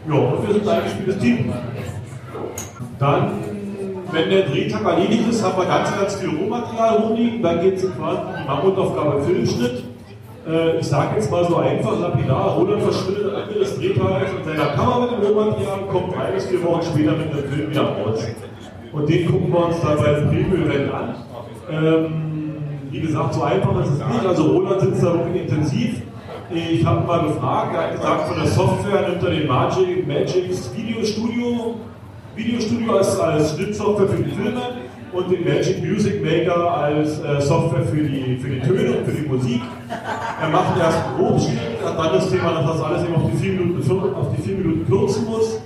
Ja, 0.08 0.16
und 0.16 0.48
wir 0.48 0.54
sind 0.54 0.68
ein 0.68 0.84
gespieltes 0.84 1.18
Team. 1.20 1.54
Dann, 2.98 3.32
wenn 4.12 4.30
der 4.30 4.44
Drehtag 4.44 4.84
erledigt 4.86 5.30
ist, 5.30 5.44
haben 5.44 5.58
wir 5.58 5.66
ganz, 5.66 5.98
ganz 5.98 6.16
viel 6.16 6.30
Rohmaterial 6.30 6.98
rumliegen, 6.98 7.42
dann 7.42 7.62
geht 7.62 7.76
es 7.76 7.96
quasi 7.96 8.22
die 8.40 8.48
Mammutaufgabe 8.48 9.22
Filmschnitt. 9.24 9.84
Äh, 10.48 10.80
ich 10.80 10.88
sage 10.88 11.16
jetzt 11.16 11.30
mal 11.30 11.46
so 11.46 11.58
einfach, 11.58 12.00
lapidar, 12.00 12.56
Roland 12.56 12.82
verschwindet 12.84 13.34
am 13.34 13.42
Ende 13.42 13.60
des 13.60 13.78
Drehtages 13.78 14.30
in 14.38 14.46
seiner 14.46 14.70
Kammer 14.72 15.02
mit 15.02 15.12
dem 15.12 15.36
Rohmaterial, 15.36 15.80
kommt 15.92 16.16
drei 16.16 16.32
bis 16.32 16.46
vier 16.46 16.64
Wochen 16.64 16.84
später 16.84 17.12
mit 17.12 17.34
dem 17.34 17.52
Film 17.52 17.70
wieder 17.70 17.84
raus. 17.84 18.26
Und 18.94 19.10
den 19.10 19.32
gucken 19.32 19.52
wir 19.52 19.66
uns 19.66 19.82
dann 19.82 19.98
bei 19.98 20.14
dem 20.14 20.30
Preview-Event 20.30 20.94
an. 20.94 21.16
Ähm, 21.70 22.28
wie 22.90 23.02
gesagt, 23.02 23.34
so 23.34 23.44
einfach 23.44 23.80
ist 23.82 23.92
es 23.92 23.98
nicht. 23.98 24.26
Also 24.26 24.44
Roland 24.44 24.82
sitzt 24.82 25.04
da 25.04 25.14
wirklich 25.14 25.44
intensiv. 25.44 26.02
Ich 26.50 26.86
habe 26.86 27.06
mal 27.06 27.24
gefragt, 27.28 27.76
er 27.76 27.82
hat 27.84 27.92
gesagt, 27.92 28.28
von 28.30 28.38
der 28.38 28.48
Software 28.48 29.10
nimmt 29.10 29.22
er 29.22 29.30
den 29.32 29.48
Magic, 29.48 30.08
Magix 30.08 30.72
Video 30.74 31.04
Studio, 31.04 31.76
Video 32.38 32.62
Studio 32.62 32.98
als, 32.98 33.20
als 33.20 33.56
Schnittsoftware 33.56 34.08
für 34.08 34.24
die 34.24 34.32
Filme 34.32 34.62
und 35.12 35.32
den 35.32 35.44
Magic 35.44 35.84
Music 35.84 36.24
Maker 36.24 36.72
als 36.72 37.20
äh, 37.20 37.42
Software 37.42 37.84
für 37.84 38.04
die, 38.04 38.38
für 38.38 38.50
die 38.50 38.62
Töne 38.62 39.00
und 39.00 39.06
für 39.06 39.12
die 39.12 39.28
Musik. 39.28 39.62
Er 40.40 40.50
macht 40.50 40.80
erst 40.80 41.00
einen 41.00 41.18
Grobschnitt, 41.18 41.60
hat 41.84 41.98
dann 41.98 42.14
das 42.14 42.30
Thema, 42.30 42.54
dass 42.54 42.74
das 42.74 42.82
alles 42.82 43.04
eben 43.04 43.16
auf 43.16 43.32
die 43.32 43.38
4 43.38 43.54
Minuten, 43.54 44.16
auf 44.16 44.28
die 44.36 44.42
4 44.44 44.58
Minuten 44.58 44.86
kürzen 44.86 45.26
muss 45.26 45.60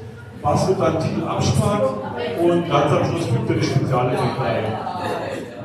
wird 0.44 0.80
dann 0.80 1.00
Titel 1.00 1.24
abspart 1.24 1.90
und 2.42 2.70
ganz 2.70 2.92
am 2.92 3.06
Schluss 3.06 3.26
fügt 3.28 3.50
er 3.50 3.56
die 3.56 3.64
Spezialeffekte 3.64 4.42
ein. 4.42 4.64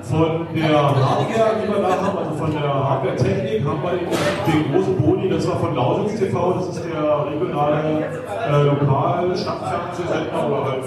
Von 0.08 0.47
der 0.55 0.82
Hardware, 0.82 1.56
die 1.61 1.69
wir 1.69 1.82
da 1.82 2.00
haben, 2.00 2.19
also 2.19 2.31
von 2.38 2.53
der 2.53 2.62
Hardware-Technik, 2.62 3.64
haben 3.64 3.82
wir 3.82 4.53
den 4.53 4.73
großen 4.73 4.97
Boni, 4.97 5.29
das 5.29 5.49
war 5.49 5.56
von 5.56 5.75
Lausitz 5.75 6.20
TV, 6.20 6.53
das 6.53 6.76
ist 6.76 6.85
der 6.85 7.26
regionale, 7.26 8.07
äh, 8.47 8.62
lokale 8.62 9.37
Stadtfernsehsender 9.37 10.47
oder 10.47 10.64
halt 10.64 10.85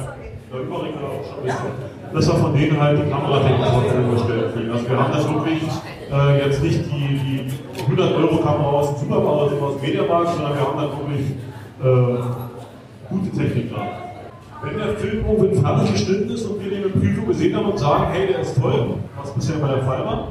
der 0.52 0.62
überregionale 0.62 1.20
Das 2.14 2.30
war 2.30 2.36
von 2.38 2.54
denen 2.54 2.80
halt 2.80 3.00
die 3.06 3.10
Kameratechnik 3.12 3.68
zur 3.68 3.82
Verfügung 3.82 4.12
gestellt. 4.14 4.72
Also 4.72 4.90
wir 4.90 4.98
haben 4.98 5.12
das 5.12 5.28
wirklich 5.28 5.64
äh, 6.12 6.46
jetzt 6.46 6.64
nicht 6.64 6.86
die, 6.86 7.20
die 7.20 7.82
100 7.82 8.16
Euro 8.16 8.38
Kamera 8.38 8.70
aus 8.70 8.88
dem 8.90 9.10
Superbau, 9.10 9.42
aus 9.42 9.52
dem 9.52 9.82
Mediamarkt, 9.82 10.30
sondern 10.30 10.54
wir 10.54 10.62
haben 10.62 10.78
dann 10.78 10.92
wirklich 10.98 11.26
äh, 11.84 12.24
gute 13.10 13.38
Technik 13.38 13.74
dran. 13.74 14.09
Wenn 14.62 14.78
der 14.78 14.96
Film 14.98 15.26
irgendwann 15.26 15.64
fertig 15.64 15.94
geschnitten 15.94 16.32
ist 16.32 16.46
und 16.46 16.62
wir 16.62 16.70
den 16.70 16.84
in 16.84 16.92
Prüfung 16.92 17.28
gesehen 17.28 17.56
haben 17.56 17.68
und 17.68 17.80
sagen, 17.80 18.08
hey, 18.12 18.28
der 18.28 18.40
ist 18.40 18.60
toll, 18.60 18.96
was 19.18 19.34
bisher 19.34 19.58
bei 19.58 19.70
der 19.70 19.84
Fall 19.84 20.06
war, 20.06 20.28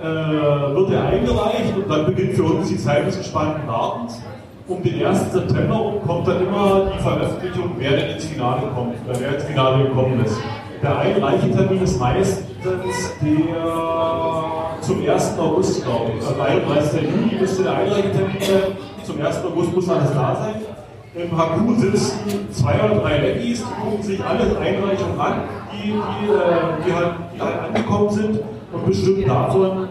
äh, 0.00 0.74
wird 0.74 0.90
er 0.90 1.06
eingereicht 1.06 1.76
und 1.76 1.88
dann 1.88 2.06
beginnt 2.06 2.34
für 2.34 2.42
uns 2.44 2.68
die 2.68 2.76
Zeit 2.76 3.06
des 3.06 3.18
gespannten 3.18 3.66
Wartens. 3.66 4.20
Um 4.68 4.82
den 4.82 5.04
1. 5.04 5.32
September 5.32 5.74
rum 5.74 6.02
kommt 6.06 6.28
dann 6.28 6.46
immer 6.46 6.92
die 6.94 7.02
Veröffentlichung, 7.02 7.72
wer 7.78 7.90
denn 7.92 8.10
ins 8.10 8.26
Finale 8.26 8.62
kommt 8.74 8.94
oder 9.06 9.18
wer 9.18 9.34
ins 9.34 9.44
Finale 9.44 9.84
gekommen 9.84 10.24
ist. 10.24 10.36
Der 10.82 10.98
Einreichetermin 10.98 11.82
ist 11.82 11.98
meistens 11.98 12.46
der 12.64 12.78
zum 14.80 15.08
1. 15.08 15.38
August, 15.38 15.84
glaube 15.84 16.12
ich. 16.18 16.26
Also 16.26 16.40
31. 16.40 17.02
Juli 17.02 17.40
müsste 17.40 17.62
der 17.62 17.76
Einreichetermin 17.76 18.40
sein. 18.40 18.62
Zum 19.04 19.20
1. 19.20 19.44
August 19.44 19.74
muss 19.74 19.88
alles 19.88 20.12
da 20.12 20.36
sein. 20.36 20.71
Im 21.14 21.30
HQ 21.30 21.78
sitzen 21.78 22.50
zwei 22.52 22.72
oder 22.82 23.00
drei 23.00 23.18
Ladies, 23.18 23.62
die 23.62 23.82
gucken 23.82 24.02
sich 24.02 24.24
alle 24.24 24.58
Einreichungen 24.58 25.20
an, 25.20 25.42
die, 25.70 25.88
die, 25.88 25.92
äh, 25.92 26.86
die, 26.86 26.92
halt, 26.94 27.14
die 27.34 27.40
halt 27.40 27.60
angekommen 27.66 28.10
sind 28.10 28.40
und 28.72 28.86
bestimmen 28.86 29.26
davon 29.26 29.88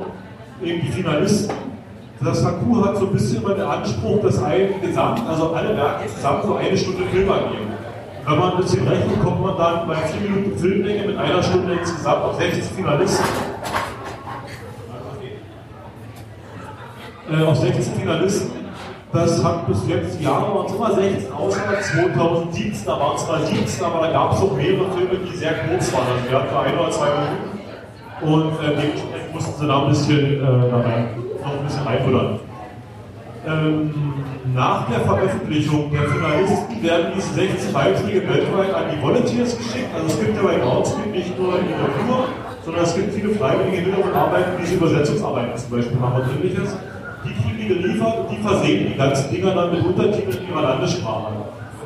eben 0.63 0.81
die 0.81 0.91
Finalisten. 0.91 1.55
Das 2.21 2.43
HQ 2.43 2.85
hat 2.85 2.97
so 2.97 3.05
ein 3.05 3.13
bisschen 3.13 3.43
immer 3.43 3.53
den 3.53 3.65
Anspruch, 3.65 4.19
dass 4.23 4.41
ein 4.41 4.81
Gesamt, 4.81 5.21
also 5.29 5.51
alle 5.53 5.77
Werke 5.77 6.07
zusammen 6.07 6.41
so 6.43 6.55
eine 6.55 6.75
Stunde 6.75 7.03
Film 7.11 7.31
angeben. 7.31 7.71
Wenn 8.25 8.39
man 8.39 8.51
ein 8.53 8.57
bisschen 8.57 8.87
rechnet, 8.87 9.23
kommt 9.23 9.41
man 9.41 9.57
dann 9.57 9.87
bei 9.87 9.95
4 9.95 10.27
Minuten 10.27 10.57
Filmlänge 10.57 11.07
mit 11.07 11.17
einer 11.17 11.43
Stunde 11.43 11.73
insgesamt 11.73 12.23
auf 12.23 12.37
60 12.37 12.63
Finalisten. 12.63 13.25
Äh, 17.31 17.43
auf 17.43 17.57
60 17.57 17.93
Finalisten 17.93 18.60
das 19.13 19.43
hat 19.43 19.67
bis 19.67 19.87
jetzt, 19.87 20.19
die 20.19 20.23
Jahre 20.23 20.55
waren 20.55 20.65
es 20.65 20.73
immer 20.73 20.95
16, 20.95 21.33
außer 21.33 21.81
2017, 21.81 22.85
da 22.85 22.99
waren 22.99 23.15
es 23.15 23.27
mal 23.27 23.45
17, 23.45 23.85
aber 23.85 24.07
da 24.07 24.11
gab 24.13 24.33
es 24.33 24.39
auch 24.39 24.55
mehrere 24.55 24.89
Filme, 24.91 25.19
die 25.25 25.35
sehr 25.35 25.53
kurz 25.67 25.91
waren. 25.93 26.07
Also 26.15 26.29
wir 26.29 26.39
hatten 26.39 26.55
ein 26.55 26.79
oder 26.79 26.91
zwei 26.91 27.07
Minuten 27.07 27.61
und 28.21 28.51
äh, 28.63 28.69
dementsprechend 28.69 29.33
mussten 29.33 29.59
sie 29.59 29.67
da 29.67 29.81
ein 29.81 29.89
bisschen, 29.89 30.19
äh, 30.19 30.41
noch 30.41 30.85
ein 30.85 31.65
bisschen 31.65 31.83
reinfuttern. 31.83 32.39
Ähm, 33.47 33.93
nach 34.53 34.87
der 34.87 34.99
Veröffentlichung 34.99 35.91
der 35.91 36.03
Finalisten 36.03 36.83
werden 36.83 37.11
diese 37.15 37.33
16 37.33 37.73
Beiträge 37.73 38.29
weltweit 38.29 38.73
an 38.73 38.83
die 38.93 39.01
Volunteers 39.01 39.57
geschickt. 39.57 39.89
Also 39.95 40.07
es 40.07 40.19
gibt 40.19 40.35
ja 40.35 40.43
bei 40.43 40.57
Groundspeak 40.57 41.11
nicht 41.11 41.39
nur 41.39 41.57
in 41.59 41.67
der 41.67 41.77
Tour, 41.77 42.25
sondern 42.63 42.83
es 42.83 42.95
gibt 42.95 43.13
viele 43.13 43.29
Freiwillige 43.35 43.77
im 43.77 43.83
Hintergrund 43.85 44.15
arbeiten, 44.15 44.51
diese 44.61 44.75
Übersetzungsarbeiten 44.75 45.57
zum 45.57 45.71
Beispiel 45.71 45.97
machen 45.97 46.21
und 46.21 46.35
ähnliches. 46.35 46.75
Die 47.61 47.67
geliefert 47.67 48.17
und 48.17 48.31
die 48.31 48.41
versehen 48.41 48.87
die 48.91 48.97
ganzen 48.97 49.29
Dinger 49.29 49.53
dann 49.53 49.71
mit 49.71 49.85
Untertiteln 49.85 50.35
in 50.35 50.49
ihrer 50.49 50.61
Landessprache. 50.63 51.31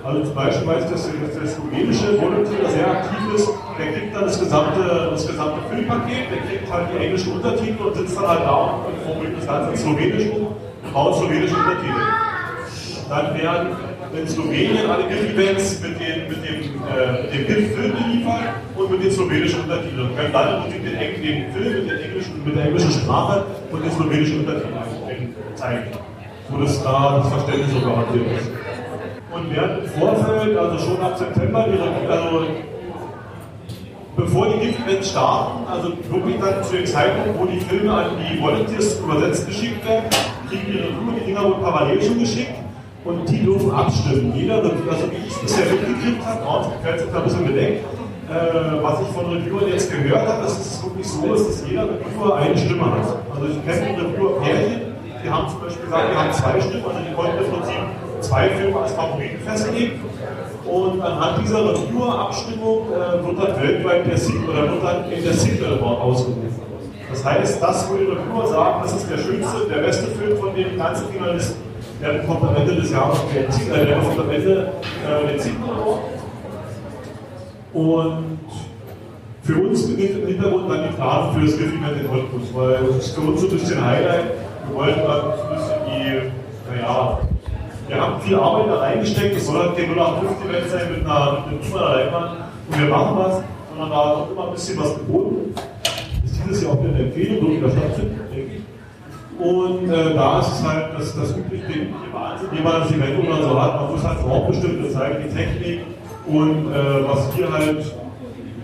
Also 0.05 0.24
zum 0.24 0.36
Beispiel 0.36 0.67
weiß 0.67 0.86
ich, 0.86 0.91
dass 0.91 1.12
der 1.12 1.48
slowenische 1.48 2.22
Volunteer 2.22 2.70
sehr 2.70 2.88
aktiv 2.91 3.20
ist, 3.36 3.50
der 3.77 3.91
kriegt 3.91 4.15
dann 4.15 4.24
das 4.24 4.39
gesamte, 4.39 5.10
das 5.12 5.27
gesamte 5.27 5.60
Filmpaket, 5.70 6.32
der 6.32 6.38
kriegt 6.48 6.72
halt 6.72 6.88
die 6.94 7.03
englischen 7.03 7.34
Untertitel 7.34 7.84
und 7.84 7.96
sitzt 7.96 8.15
dann 8.15 8.27
halt 8.27 8.41
da 8.41 8.86
und 8.88 8.96
formuliert 9.03 9.38
das 9.38 9.48
Ganze 9.48 9.72
in 9.72 9.77
Slowenisch 9.77 10.32
um 10.32 10.48
und 10.48 10.94
baut 10.94 11.15
slowenische 11.15 11.55
Untertitel. 11.55 12.05
Dann 13.10 13.38
werden 13.38 13.67
in 14.15 14.27
Slowenien 14.27 14.89
alle 14.89 15.03
GIF-Events 15.10 15.82
mit, 15.82 16.00
den, 16.00 16.29
mit 16.29 16.38
dem, 16.38 16.58
äh, 16.88 17.32
dem 17.36 17.48
GIF-Film 17.48 17.94
geliefert 17.98 18.63
und 18.75 18.91
mit 18.91 19.03
den 19.03 19.12
slowenischen 19.12 19.60
Untertiteln. 19.62 20.00
Und 20.00 20.34
dann 20.34 20.62
Prinzip 20.63 20.84
den, 20.86 21.22
den 21.22 21.51
Film 21.51 21.74
mit, 21.84 21.91
den 21.91 22.00
englischen, 22.00 22.44
mit 22.46 22.55
der 22.55 22.65
englischen 22.65 22.91
Sprache 22.91 23.46
und 23.72 23.84
den 23.84 23.91
slowenischen 23.91 24.39
Untertiteln 24.39 24.95
zeigen, 25.56 25.92
wo 26.50 26.62
das 26.62 26.84
da 26.84 27.20
das 27.20 27.30
Verständnis 27.30 27.72
so 27.72 27.80
garantiert 27.88 28.26
ist. 28.40 28.50
Und 29.32 29.54
während 29.54 29.84
im 29.84 29.90
Vorfeld, 29.90 30.58
also 30.58 30.78
schon 30.78 31.02
ab 31.02 31.18
September, 31.18 31.66
die, 31.68 32.10
also 32.10 32.46
bevor 34.16 34.48
die 34.48 34.60
GIF-Events 34.60 35.10
starten, 35.10 35.68
also 35.70 35.90
wirklich 36.10 36.38
dann 36.40 36.64
zu 36.64 36.78
dem 36.78 36.86
Zeitpunkt, 36.86 37.40
wo 37.40 37.46
die 37.46 37.60
Filme 37.60 37.94
an 37.94 38.12
die 38.18 38.42
Volunteers 38.42 39.00
übersetzt 39.00 39.48
geschickt 39.48 39.86
werden, 39.88 40.06
kriegen 40.50 40.66
die 40.68 40.78
Reviewer 40.78 41.20
die 41.20 41.26
Dinger 41.26 41.44
wohl 41.44 41.60
parallel 41.62 42.02
schon 42.02 42.20
geschickt 42.20 42.56
und 43.04 43.30
die 43.30 43.44
dürfen 43.44 43.72
abstimmen. 43.72 44.34
Jeder, 44.36 44.56
also 44.56 45.12
wie 45.12 45.28
ich 45.28 45.32
es 45.32 45.40
bisher 45.40 45.66
mitgekriegt 45.66 46.26
habe, 46.26 46.42
oh, 46.48 46.72
fällt 46.82 47.00
sich 47.02 47.10
da 47.12 47.18
ein 47.18 47.24
bisschen 47.26 47.46
bedeckt, 47.46 47.84
äh, 48.30 48.84
was 48.84 49.02
ich 49.02 49.08
von 49.08 49.26
Reviewern 49.26 49.68
jetzt 49.70 49.92
gehört 49.92 50.28
habe, 50.28 50.46
ist 50.46 50.60
es 50.60 50.84
wirklich 50.84 51.08
so, 51.08 51.34
ist, 51.34 51.48
dass 51.50 51.70
jeder 51.70 51.84
Reviewer 51.84 52.36
eine 52.38 52.58
Stimme 52.58 52.86
hat. 52.86 53.18
Also 53.34 53.48
ich 53.48 53.66
kenne 53.66 53.98
Reviewer-Pärchen, 54.02 54.82
die 55.25 55.32
haben 55.32 55.50
zum 55.50 55.60
Beispiel 55.60 55.86
gesagt, 55.86 56.10
wir 56.10 56.20
haben 56.20 56.34
zwei 56.34 56.62
Stimmen, 56.62 56.86
also 56.86 57.00
die 57.00 57.13
konnten 57.15 57.38
im 57.44 57.51
Prinzip 57.51 57.75
zwei 58.22 58.50
Filme 58.50 58.79
als 58.79 58.91
Favoriten 58.91 59.39
festlegen. 59.44 60.01
Und 60.65 61.01
anhand 61.01 61.41
dieser 61.41 61.65
Reviewer-Abstimmung 61.65 62.88
äh, 62.91 63.25
wird 63.25 63.38
dann 63.39 63.62
weltweit 63.62 64.08
der 64.08 64.17
Sieg 64.17 64.48
oder 64.48 64.72
wird 64.72 64.84
dann 64.84 65.12
in 65.12 65.24
der 65.24 65.34
Signal 65.34 65.79
Award 65.79 66.01
ausgerufen. 66.01 66.62
Das 67.10 67.24
heißt, 67.24 67.62
das, 67.62 67.89
wo 67.89 67.96
die 67.96 68.05
Reviewer 68.05 68.48
sagen, 68.48 68.79
das 68.84 68.94
ist 68.94 69.10
der 69.10 69.17
schönste, 69.17 69.67
der 69.70 69.82
beste 69.82 70.08
Film 70.08 70.38
von 70.38 70.55
den 70.55 70.77
ganzen 70.77 71.08
Finalisten, 71.10 71.58
der 72.01 72.13
bekommt 72.13 72.44
am 72.44 72.55
Ende 72.55 72.75
des 72.75 72.91
Jahres 72.91 73.20
den 73.34 73.51
Signal, 73.51 73.79
äh, 73.79 73.86
der 73.86 73.96
bekommt 73.96 74.20
am 74.20 74.29
Ende 74.29 74.72
äh, 75.08 75.32
den 75.32 75.39
Signal 75.39 75.70
Award. 75.70 76.00
Und 77.74 78.39
für 79.44 79.55
uns 79.55 79.88
beginnt 79.88 80.24
im 80.24 80.27
Hintergrund 80.27 80.70
dann 80.70 80.84
die 80.84 80.96
Planung 80.96 81.34
für 81.36 81.46
das 81.46 81.58
Gift-Event 81.58 82.01
in 82.01 82.08
Cottbus, 82.08 82.53
weil 82.53 82.77
das 82.88 83.05
ist 83.05 83.15
für 83.15 83.22
uns 83.22 83.41
so 83.41 83.48
ein 83.48 83.53
bisschen 83.53 83.86
Highlight. 83.86 84.45
Wir 84.67 84.75
wollten 84.75 85.01
dann 85.01 85.22
ein 85.22 85.55
bisschen 85.55 85.79
die, 85.86 86.31
naja, 86.72 87.19
wir 87.88 88.01
haben 88.01 88.22
viel 88.22 88.36
Arbeit 88.36 88.67
da 88.67 88.79
reingesteckt, 88.79 89.38
es 89.38 89.45
soll 89.45 89.60
halt 89.60 89.77
kein 89.77 89.93
0850-Event 89.95 90.69
sein 90.69 90.91
mit 90.91 91.05
einer, 91.05 91.45
mit 91.50 91.62
und 92.67 92.79
wir 92.79 92.89
machen 92.89 93.17
was, 93.17 93.43
sondern 93.69 93.89
da 93.91 94.17
wird 94.17 94.31
immer 94.31 94.48
ein 94.48 94.53
bisschen 94.53 94.79
was 94.79 94.95
geboten. 94.95 95.53
Ist 96.24 96.41
dieses 96.43 96.63
Jahr 96.63 96.74
auch 96.74 96.79
eine 96.79 96.98
Empfehlung, 96.98 97.45
so 97.45 97.57
wieder 97.57 97.69
stattfinden, 97.69 98.19
denke 98.34 98.51
ich. 98.55 98.63
Und 99.38 99.89
äh, 99.91 100.13
da 100.15 100.39
ist 100.39 100.48
es 100.48 100.67
halt 100.67 100.98
das, 100.98 101.15
das 101.15 101.38
übliche, 101.38 101.88
Wahnsinn, 102.12 102.48
wie 102.51 102.62
man 102.62 102.81
das 102.81 102.91
Event 102.91 103.27
oder 103.27 103.43
so 103.43 103.62
hat. 103.62 103.75
Man 103.81 103.91
muss 103.91 104.03
halt 104.03 104.19
vor 104.19 104.31
Ort 104.31 104.48
bestimmt 104.48 104.91
zeigen, 104.91 105.24
die 105.27 105.36
Technik 105.36 105.81
und 106.25 106.74
äh, 106.74 107.07
was 107.07 107.38
wir 107.38 107.51
halt, 107.51 107.93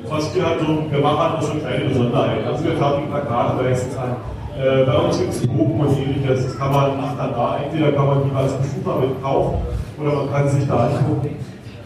was 0.09 0.35
wir 0.35 0.45
halt 0.45 0.59
so, 0.61 0.65
machen 0.99 1.19
halt 1.19 1.43
so 1.43 1.51
eine 1.51 1.59
kleine 1.59 1.85
Besonderheit. 1.85 2.47
Also 2.47 2.63
wir 2.63 2.71
fertigen 2.77 3.09
Plakate 3.11 3.61
meistens 3.61 3.97
an 3.97 4.15
äh, 4.61 4.85
bei 4.85 4.95
uns 4.95 5.17
gibt 5.17 5.33
es 5.33 5.41
Gruppen 5.41 5.79
und 5.79 5.97
ähnliches. 5.97 6.45
Das 6.45 6.57
kann 6.57 6.71
man 6.71 6.97
nicht 6.97 7.17
dann 7.17 7.31
da. 7.31 7.57
Entweder 7.63 7.91
kann 7.93 8.07
man 8.07 8.23
die 8.23 8.35
als 8.35 8.53
Besucher 8.53 8.99
mit 8.99 9.21
kaufen 9.23 9.57
oder 9.99 10.15
man 10.15 10.31
kann 10.31 10.49
sich 10.49 10.67
da 10.67 10.87
angucken. 10.87 11.35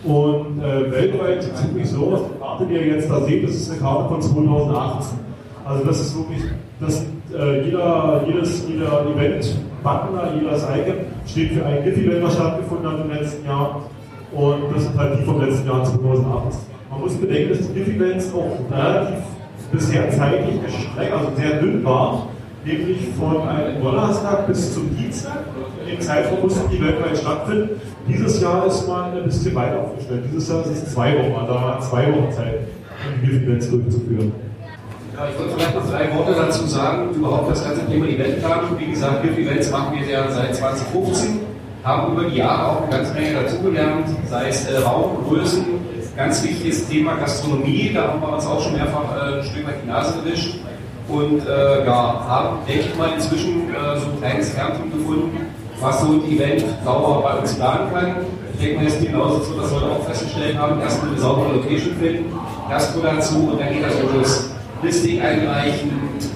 Und 0.04 0.62
äh, 0.62 0.92
weltweit 0.92 1.44
sieht 1.44 1.54
es 1.56 1.64
wirklich 1.68 1.90
so 1.90 2.14
aus. 2.14 2.20
Die 2.32 2.40
Karte, 2.40 2.66
die 2.66 2.74
ihr 2.74 2.88
jetzt 2.88 3.10
da 3.10 3.22
seht, 3.22 3.44
das 3.44 3.56
ist 3.56 3.72
eine 3.72 3.80
Karte 3.80 4.10
von 4.10 4.22
2018. 4.22 5.20
Also 5.66 5.84
das 5.84 6.00
ist 6.00 6.18
wirklich, 6.18 6.44
das, 6.80 7.06
äh, 7.34 7.66
jeder, 7.66 8.22
jedes, 8.28 8.68
jeder 8.68 9.06
Event-Partner, 9.08 10.34
jedes 10.36 10.64
Icon 10.64 11.06
steht 11.26 11.54
für 11.54 11.66
ein 11.66 11.84
GIF-Event, 11.84 12.24
was 12.24 12.36
stattgefunden 12.36 12.92
hat 12.92 13.00
im 13.00 13.10
letzten 13.10 13.46
Jahr. 13.46 13.82
Und 14.32 14.76
das 14.76 14.84
sind 14.84 14.98
halt 14.98 15.20
die 15.20 15.24
vom 15.24 15.42
letzten 15.42 15.68
Jahr 15.68 15.84
2018. 15.84 16.62
Man 16.92 17.00
muss 17.00 17.16
bedenken, 17.16 17.50
dass 17.50 17.68
die 17.68 17.74
GIF-Events 17.74 18.32
auch 18.34 18.78
relativ 18.78 19.24
bisher 19.72 20.10
zeitlich 20.12 20.62
gestreckt, 20.62 21.12
also 21.12 21.32
sehr 21.36 21.60
dünn 21.60 21.84
waren 21.84 22.35
nämlich 22.66 23.08
von 23.18 23.48
einem 23.48 23.82
Donnerstag 23.82 24.48
bis 24.48 24.74
zum 24.74 24.96
Dienstag. 24.98 25.46
In 25.86 26.42
mussten 26.42 26.70
die 26.70 26.84
weltweit 26.84 27.18
stattfinden. 27.18 27.70
Dieses 28.08 28.42
Jahr 28.42 28.66
ist 28.66 28.88
man 28.88 29.16
ein 29.16 29.24
bisschen 29.24 29.54
weiter 29.56 29.82
aufgestellt. 29.82 30.24
Dieses 30.32 30.50
Jahr 30.50 30.62
ist 30.62 30.72
es 30.72 30.94
zwei 30.94 31.14
Wochen, 31.14 31.40
also 31.40 31.54
da 31.54 31.62
waren 31.62 31.82
zwei 31.82 32.08
Wochen 32.08 32.32
Zeit, 32.32 32.60
um 33.06 33.28
die 33.28 33.36
Events 33.36 33.70
durchzuführen. 33.70 34.32
Ja, 35.16 35.28
ich 35.30 35.40
wollte 35.40 35.54
vielleicht 35.56 35.76
noch 35.76 35.90
drei 35.90 36.14
Worte 36.16 36.34
dazu 36.34 36.66
sagen, 36.66 37.12
überhaupt 37.14 37.52
das 37.52 37.64
ganze 37.64 37.86
Thema 37.86 38.06
Eventplanung. 38.08 38.78
Wie 38.78 38.88
gesagt, 38.88 39.24
GIF-Events 39.24 39.72
machen 39.72 39.98
wir 39.98 40.06
ja 40.08 40.30
seit 40.30 40.56
2015, 40.56 41.40
haben 41.84 42.14
über 42.14 42.26
die 42.28 42.38
Jahre 42.38 42.72
auch 42.72 42.82
eine 42.82 42.92
ganze 42.92 43.14
Menge 43.14 43.34
dazugelernt, 43.42 44.08
sei 44.30 44.50
es 44.50 44.66
äh, 44.66 44.80
Raum, 44.80 45.24
Größen, 45.30 45.66
ganz 46.18 46.44
wichtiges 46.44 46.90
Thema 46.90 47.16
Gastronomie, 47.16 47.92
da 47.94 48.10
haben 48.10 48.22
wir 48.22 48.34
uns 48.34 48.46
auch 48.46 48.62
schon 48.62 48.74
mehrfach 48.74 49.16
äh, 49.16 49.38
ein 49.38 49.44
Stück 49.44 49.66
weit 49.68 49.76
die 49.84 49.88
Nase 49.88 50.16
erwischt 50.18 50.56
und 51.08 51.46
äh, 51.48 51.86
ja, 51.86 52.26
haben, 52.28 52.58
denke 52.68 52.86
ich 52.90 52.98
mal, 52.98 53.14
inzwischen 53.14 53.70
äh, 53.70 54.00
so 54.00 54.08
ein 54.08 54.20
kleines 54.20 54.56
Kernteam 54.56 54.92
gefunden, 54.92 55.48
was 55.80 56.02
so 56.02 56.14
ein 56.14 56.24
Event 56.26 56.64
sauber 56.84 57.22
bei 57.22 57.40
uns 57.40 57.54
planen 57.56 57.92
kann. 57.94 58.16
Ich 58.54 58.60
denke 58.60 58.78
mal, 58.78 58.88
es 58.88 58.96
ist 58.96 59.06
genauso 59.06 59.44
so, 59.44 59.60
dass 59.60 59.72
wir 59.72 59.92
auch 59.92 60.06
festgestellt 60.06 60.58
haben, 60.58 60.80
erstmal 60.82 61.12
eine 61.12 61.20
saubere 61.20 61.54
Location 61.54 61.96
finden, 62.00 62.34
Gastro 62.70 63.02
dazu 63.02 63.50
und 63.52 63.60
dann 63.60 63.74
geht 63.74 63.84
das 63.84 63.94
das 64.18 64.50
Listing 64.82 65.22
einreichen, 65.22 65.92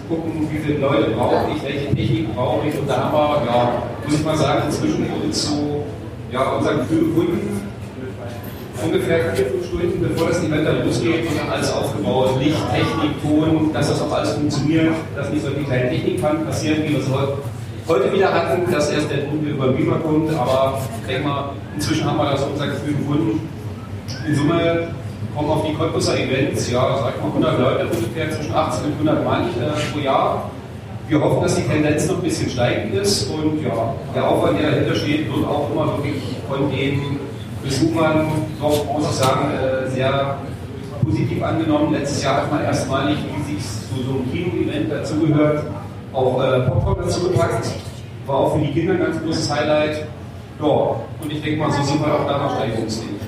gucken, 0.07 0.47
wie 0.49 0.57
viele 0.57 0.79
Leute 0.79 1.11
brauche 1.11 1.51
ich, 1.55 1.63
welche 1.63 1.95
Technik 1.95 2.35
brauche 2.35 2.67
ich 2.67 2.77
und 2.77 2.89
da 2.89 3.05
haben 3.05 3.13
wir, 3.13 3.45
ja, 3.45 3.83
muss 4.05 4.19
ich 4.19 4.25
mal 4.25 4.37
sagen, 4.37 4.63
inzwischen 4.65 5.05
uns 5.23 5.49
so 5.49 5.85
ja, 6.31 6.57
unser 6.57 6.75
Gefühl 6.75 7.07
gefunden, 7.09 7.61
ungefähr 8.83 9.33
Stunden 9.79 10.01
bevor 10.01 10.27
das 10.27 10.43
Event 10.43 10.67
dann 10.67 10.85
losgeht 10.85 11.25
alles 11.49 11.71
aufgebaut, 11.71 12.31
Licht, 12.39 12.57
Technik, 12.69 13.21
Ton, 13.21 13.71
dass 13.73 13.89
das 13.89 14.01
auch 14.01 14.11
alles 14.11 14.31
funktioniert, 14.33 14.93
dass 15.15 15.29
nicht 15.29 15.43
solche 15.43 15.63
kleinen 15.63 15.89
Technikpannen 15.89 16.45
passieren, 16.45 16.83
wie 16.83 16.91
wir 16.91 16.99
es 16.99 17.07
heute 17.87 18.13
wieder 18.13 18.33
hatten, 18.33 18.69
dass 18.71 18.91
erst 18.91 19.09
der 19.09 19.29
Ton 19.29 19.41
über 19.41 19.69
Beamer 19.69 19.99
kommt, 19.99 20.31
aber 20.35 20.79
ich 21.01 21.07
denke 21.07 21.27
mal, 21.27 21.51
inzwischen 21.75 22.05
haben 22.05 22.17
wir 22.17 22.31
das 22.31 22.43
unser 22.43 22.67
Gefühl 22.67 22.95
gefunden. 22.95 23.49
In 24.27 24.35
Summe 24.35 24.87
kommen 25.35 25.49
auf 25.49 25.65
die 25.65 25.73
Cottbusser 25.73 26.19
Events, 26.19 26.69
ja, 26.69 26.97
sag 26.97 27.13
ich 27.15 27.21
mal 27.21 27.27
100 27.29 27.59
Leute 27.59 27.85
ungefähr, 27.85 28.29
zwischen 28.31 28.53
80 28.53 28.85
und 28.85 29.07
100 29.07 29.23
Mann 29.23 29.43
äh, 29.43 29.93
pro 29.93 29.99
Jahr. 29.99 30.51
Wir 31.07 31.21
hoffen, 31.21 31.41
dass 31.41 31.55
die 31.55 31.63
Tendenz 31.63 32.07
noch 32.07 32.17
ein 32.17 32.21
bisschen 32.21 32.49
steigend 32.49 32.93
ist 32.95 33.31
und 33.31 33.63
ja, 33.63 33.93
der 34.13 34.27
Aufwand, 34.27 34.59
der 34.59 34.71
dahinter 34.71 34.95
steht, 34.95 35.25
wird 35.33 35.47
auch 35.47 35.71
immer 35.71 35.97
wirklich 35.97 36.21
von 36.47 36.69
den 36.69 37.19
Besuchern 37.63 38.27
doch, 38.59 38.85
muss 38.93 39.09
ich 39.09 39.15
sagen, 39.15 39.51
äh, 39.51 39.89
sehr 39.89 40.37
positiv 41.03 41.43
angenommen. 41.43 41.93
Letztes 41.93 42.23
Jahr 42.23 42.37
hat 42.37 42.51
man 42.51 42.63
erstmalig, 42.63 43.17
wie 43.17 43.53
sich 43.53 43.63
zu 43.63 44.03
so 44.03 44.11
einem 44.11 44.31
Kino-Event 44.31 44.91
dazugehört, 44.91 45.63
auch 46.13 46.41
äh, 46.41 46.61
Popcorn 46.61 46.97
dazu 47.01 47.29
gepackt. 47.29 47.67
War 48.25 48.35
auch 48.35 48.55
für 48.55 48.61
die 48.61 48.71
Kinder 48.71 48.93
ein 48.93 48.99
ganz 48.99 49.21
großes 49.21 49.53
Highlight. 49.53 50.05
Ja, 50.61 50.65
und 50.65 51.31
ich 51.31 51.41
denke 51.41 51.59
mal, 51.59 51.71
so 51.71 51.81
sind 51.83 51.99
wir 51.99 52.13
auch 52.13 52.27
da 52.27 52.37
noch 52.37 52.55
steigerungsfähig. 52.55 53.19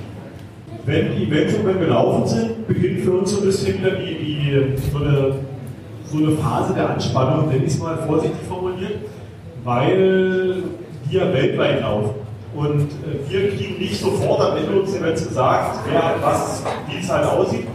Wenn 0.86 1.16
die 1.16 1.24
Events 1.24 1.56
schon 1.56 1.80
gelaufen 1.80 2.28
sind, 2.28 2.68
beginnt 2.68 3.02
für 3.02 3.12
uns 3.12 3.32
so 3.32 3.38
ein 3.38 3.46
bisschen 3.46 3.80
wieder 3.80 3.92
die, 3.92 4.16
die, 4.16 4.92
so, 4.92 4.98
eine, 4.98 5.36
so 6.06 6.18
eine 6.18 6.32
Phase 6.38 6.74
der 6.74 6.90
Anspannung, 6.90 7.50
nenne 7.50 7.66
ich 7.66 7.74
es 7.74 7.80
mal 7.80 7.98
vorsichtig 8.08 8.42
formuliert, 8.48 8.96
weil 9.64 10.64
die 11.10 11.16
ja 11.16 11.32
weltweit 11.32 11.82
laufen. 11.82 12.21
Und 12.54 12.82
äh, 12.82 13.30
wir 13.30 13.50
kriegen 13.56 13.80
nicht 13.80 14.00
sofort 14.00 14.42
am 14.42 14.58
Ende 14.58 14.82
uns 14.82 14.94
Events 14.96 15.28
gesagt, 15.28 15.80
wer 15.90 16.16
was, 16.22 16.64
wie 16.90 17.00
es 17.00 17.10
halt 17.10 17.26
aussieht. 17.26 17.68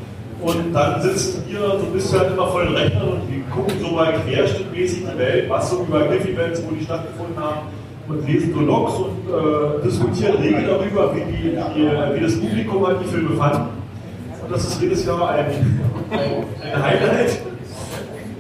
Und 0.42 0.74
dann 0.74 1.00
sitzen 1.00 1.44
wir 1.48 1.60
so 1.60 1.86
ein 1.86 1.92
bisschen 1.92 2.18
halt 2.18 2.32
immer 2.32 2.46
vor 2.48 2.62
den 2.62 2.74
Rechnern 2.74 3.08
und 3.08 3.28
wir 3.28 3.42
gucken 3.54 3.74
so 3.80 3.94
mal 3.94 4.12
querschnittmäßig 4.12 5.04
die 5.10 5.18
Welt, 5.18 5.48
was 5.48 5.70
so 5.70 5.82
über 5.82 6.06
GIF-Events, 6.08 6.62
wo 6.66 6.74
die 6.74 6.84
stattgefunden 6.84 7.42
haben, 7.42 7.60
und 8.08 8.28
lesen 8.28 8.52
so 8.54 8.60
Logs 8.60 8.92
und 8.94 9.28
äh, 9.28 9.82
diskutieren 9.82 10.36
rege 10.36 10.62
darüber, 10.66 11.14
wie, 11.14 11.20
die, 11.20 11.50
die, 11.50 12.14
wie 12.14 12.20
das 12.20 12.38
Publikum 12.38 12.86
halt 12.86 12.98
die 13.02 13.08
Filme 13.08 13.34
fand. 13.36 13.56
Und 14.42 14.52
das 14.52 14.64
ist 14.64 14.80
jedes 14.80 15.04
Jahr 15.06 15.30
ein, 15.30 15.46
ein, 16.10 16.20
ein 16.62 16.82
Highlight. 16.82 17.40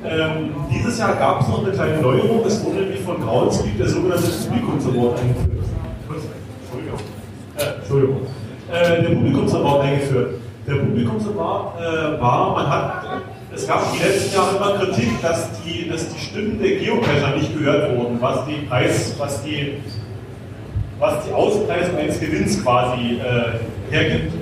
Ähm, 0.04 0.50
dieses 0.70 0.98
Jahr 0.98 1.16
gab 1.16 1.40
es 1.40 1.48
noch 1.48 1.64
eine 1.64 1.72
kleine 1.72 2.00
Neuerung, 2.00 2.44
es 2.46 2.64
wurde 2.64 2.76
nämlich 2.76 3.00
von 3.00 3.20
Groundspeak 3.20 3.76
der 3.78 3.88
sogenannte 3.88 4.28
Publikumsaward 4.28 5.18
eingeführt. 5.18 5.55
Entschuldigung, 7.96 8.26
äh, 8.70 9.02
der 9.02 9.08
Publikumsaward 9.08 9.82
eingeführt. 9.84 10.34
Der 10.66 10.74
Publikumsaward 10.74 11.80
äh, 11.80 12.20
war, 12.20 12.52
man 12.54 12.68
hat 12.68 13.06
es 13.54 13.66
gab 13.66 13.90
die 13.90 14.02
letzten 14.02 14.34
Jahre 14.34 14.56
immer 14.56 14.84
Kritik, 14.84 15.22
dass 15.22 15.48
die, 15.62 15.88
dass 15.88 16.06
die 16.12 16.20
Stimmen 16.20 16.58
der 16.60 16.76
Geocacher 16.76 17.36
nicht 17.36 17.56
gehört 17.56 17.96
wurden, 17.96 18.20
was 18.20 18.44
die 18.44 18.66
Preis, 18.66 19.14
was 19.16 19.42
die, 19.44 19.78
was 20.98 21.24
die 21.24 21.32
Auspreisung 21.32 21.96
eines 21.96 22.20
Gewinns 22.20 22.62
quasi 22.62 23.14
äh, 23.14 23.94
hergibt. 23.94 24.34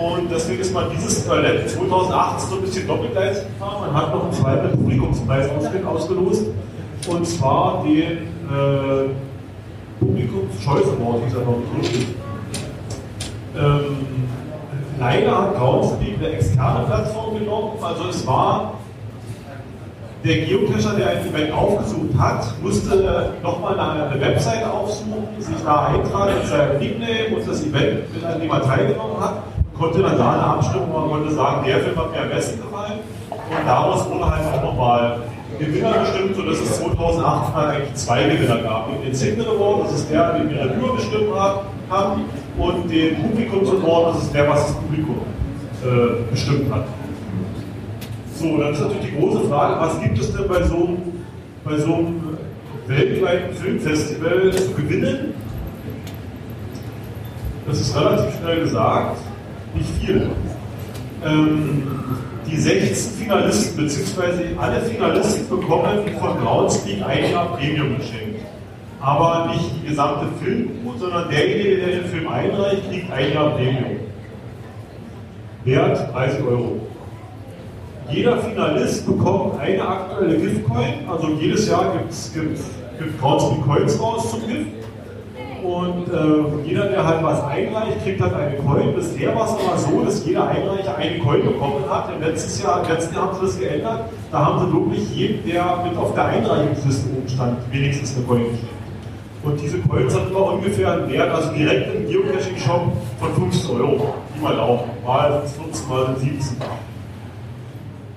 Und 0.00 0.30
deswegen 0.30 0.60
ist 0.60 0.72
man 0.72 0.84
dieses 0.94 1.26
äh, 1.26 1.66
2008 1.66 2.40
so 2.40 2.56
ein 2.56 2.60
bisschen 2.60 2.86
doppelgleisig 2.86 3.42
gefahren. 3.48 3.92
Man 3.92 3.94
hat 3.94 4.14
noch 4.14 4.22
einen 4.22 4.32
zweiten 4.34 4.70
Publikumspreis 4.70 5.48
ausgelost. 5.84 6.46
Und 7.08 7.26
zwar 7.26 7.82
den 7.84 8.02
äh, 8.02 9.10
Publikumschoice 9.98 10.86
Award, 10.90 11.22
dieser 11.26 11.40
noch 11.40 11.58
nicht. 11.76 12.06
Ähm, 13.56 14.28
leider 14.98 15.38
hat 15.38 15.56
Groundspeak 15.56 16.18
eine 16.18 16.28
externe 16.28 16.86
Plattform 16.86 17.38
genommen. 17.38 17.72
Also 17.82 18.08
es 18.08 18.26
war 18.26 18.74
der 20.24 20.40
Geocacher, 20.44 20.94
der 20.96 21.10
ein 21.10 21.26
Event 21.26 21.52
aufgesucht 21.52 22.10
hat, 22.18 22.44
musste 22.62 23.32
nochmal 23.42 23.78
eine 23.80 24.20
Website 24.20 24.66
aufsuchen, 24.66 25.26
sich 25.38 25.56
da 25.64 25.86
eintragen 25.86 26.34
mit 26.38 26.46
seinem 26.46 26.78
Nickname 26.78 27.36
und 27.36 27.48
das 27.48 27.64
Event, 27.64 28.14
mit 28.14 28.24
an 28.24 28.38
dem 28.38 28.50
er 28.50 28.62
teilgenommen 28.62 29.18
hat, 29.18 29.42
konnte 29.78 30.02
dann 30.02 30.18
da 30.18 30.32
eine 30.32 30.42
Abstimmung 30.42 30.92
machen, 30.92 31.10
konnte 31.10 31.34
sagen, 31.34 31.64
der 31.66 31.78
Film 31.78 31.96
hat 31.96 32.10
mir 32.12 32.20
am 32.20 32.28
besten 32.28 32.60
gefallen. 32.60 32.98
Und 33.30 33.66
daraus 33.66 34.10
wurde 34.10 34.30
halt 34.30 34.42
auch 34.52 34.62
nochmal 34.62 35.16
Gewinner 35.58 35.92
bestimmt, 36.00 36.36
sodass 36.36 36.60
es 36.60 36.80
2008 36.80 37.56
eigentlich 37.56 37.94
zwei 37.94 38.24
Gewinner 38.24 38.58
gab. 38.58 38.88
Den 39.02 39.14
Signal 39.14 39.46
Award, 39.48 39.86
das 39.86 40.00
ist 40.00 40.10
der, 40.10 40.32
den 40.34 40.50
wir 40.50 40.60
Reviewer 40.60 40.96
bestimmt 40.96 41.28
haben, 41.88 42.24
und 42.58 42.90
den 42.90 43.16
Publikums 43.16 43.68
Award, 43.70 44.16
das 44.16 44.22
ist 44.24 44.34
der, 44.34 44.48
was 44.48 44.66
das 44.66 44.76
Publikum 44.76 45.20
äh, 45.82 46.30
bestimmt 46.30 46.72
hat. 46.72 46.86
So, 48.34 48.56
dann 48.56 48.72
ist 48.72 48.80
natürlich 48.80 49.10
die 49.10 49.18
große 49.18 49.48
Frage, 49.48 49.80
was 49.80 50.00
gibt 50.00 50.18
es 50.18 50.32
denn 50.32 50.48
bei 50.48 50.62
so 50.62 50.76
einem, 50.76 50.98
bei 51.64 51.76
so 51.78 51.94
einem 51.94 52.38
weltweiten 52.86 53.54
Filmfestival 53.54 54.52
zu 54.52 54.72
gewinnen? 54.72 55.34
Das 57.66 57.80
ist 57.80 57.94
relativ 57.94 58.38
schnell 58.38 58.60
gesagt, 58.60 59.18
nicht 59.74 59.90
viel. 60.00 60.30
Ähm, 61.24 61.82
die 62.50 62.56
16 62.56 63.22
Finalisten, 63.22 63.84
beziehungsweise 63.84 64.42
alle 64.58 64.80
Finalisten 64.80 65.48
bekommen 65.48 66.00
von 66.18 66.38
Groundspeak 66.38 67.02
ein 67.06 67.30
Jahr 67.30 67.56
Premium 67.56 67.96
geschenkt. 67.98 68.29
Aber 69.00 69.46
nicht 69.52 69.70
die 69.82 69.88
gesamte 69.88 70.26
Filmcrew, 70.42 70.98
sondern 70.98 71.30
derjenige, 71.30 71.76
der 71.76 71.88
den 72.00 72.04
Film 72.04 72.28
einreicht, 72.28 72.90
kriegt 72.90 73.10
ein 73.10 73.32
Jahr 73.32 73.50
Premium. 73.50 74.00
Wert 75.64 76.12
30 76.12 76.42
Euro. 76.44 76.80
Jeder 78.10 78.38
Finalist 78.38 79.06
bekommt 79.06 79.60
eine 79.60 79.86
aktuelle 79.86 80.36
Giftcoin, 80.36 81.08
also 81.08 81.28
jedes 81.40 81.68
Jahr 81.68 81.92
gibt 81.92 82.10
es 82.10 82.32
gibt, 82.32 82.58
Coins 83.20 84.00
raus 84.00 84.30
zum 84.30 84.46
Gift. 84.46 84.66
Und 85.62 86.08
äh, 86.08 86.66
jeder, 86.66 86.86
der 86.86 87.06
halt 87.06 87.22
was 87.22 87.42
einreicht, 87.44 88.02
kriegt 88.02 88.20
halt 88.20 88.34
eine 88.34 88.56
Coin. 88.56 88.94
Bisher 88.94 89.34
war 89.34 89.44
es 89.44 89.52
aber 89.52 89.78
so, 89.78 90.02
dass 90.02 90.24
jeder 90.24 90.48
Einreicher 90.48 90.96
eine 90.96 91.18
Coin 91.18 91.42
bekommen 91.42 91.84
hat. 91.88 92.10
Im 92.14 92.22
letzten 92.22 92.62
Jahr, 92.62 92.82
letzten 92.88 93.14
Jahr 93.14 93.26
haben 93.26 93.34
sie 93.34 93.42
das 93.42 93.58
geändert. 93.58 94.00
Da 94.32 94.44
haben 94.44 94.66
sie 94.66 94.72
wirklich 94.72 95.14
jedem, 95.14 95.46
der 95.46 95.84
mit 95.84 95.96
auf 95.96 96.14
der 96.14 96.24
Einreichungsliste 96.24 97.10
oben 97.10 97.28
stand, 97.28 97.58
wenigstens 97.70 98.16
eine 98.16 98.26
Coin 98.26 98.44
geschenkt. 98.44 98.79
Und 99.42 99.60
diese 99.60 99.78
Coins 99.78 100.14
hatten 100.14 100.30
immer 100.30 100.52
ungefähr 100.52 100.92
einen 100.92 101.10
Wert, 101.10 101.30
also 101.34 101.52
direkt 101.52 101.94
im 101.94 102.06
Geocaching-Shop 102.06 102.92
von 103.18 103.50
15 103.50 103.76
Euro. 103.76 104.14
Die 104.34 104.42
mal 104.42 104.58
auch. 104.60 104.84
Mal 105.06 105.42
14, 105.46 105.88
mal 105.88 106.16
17. 106.18 106.56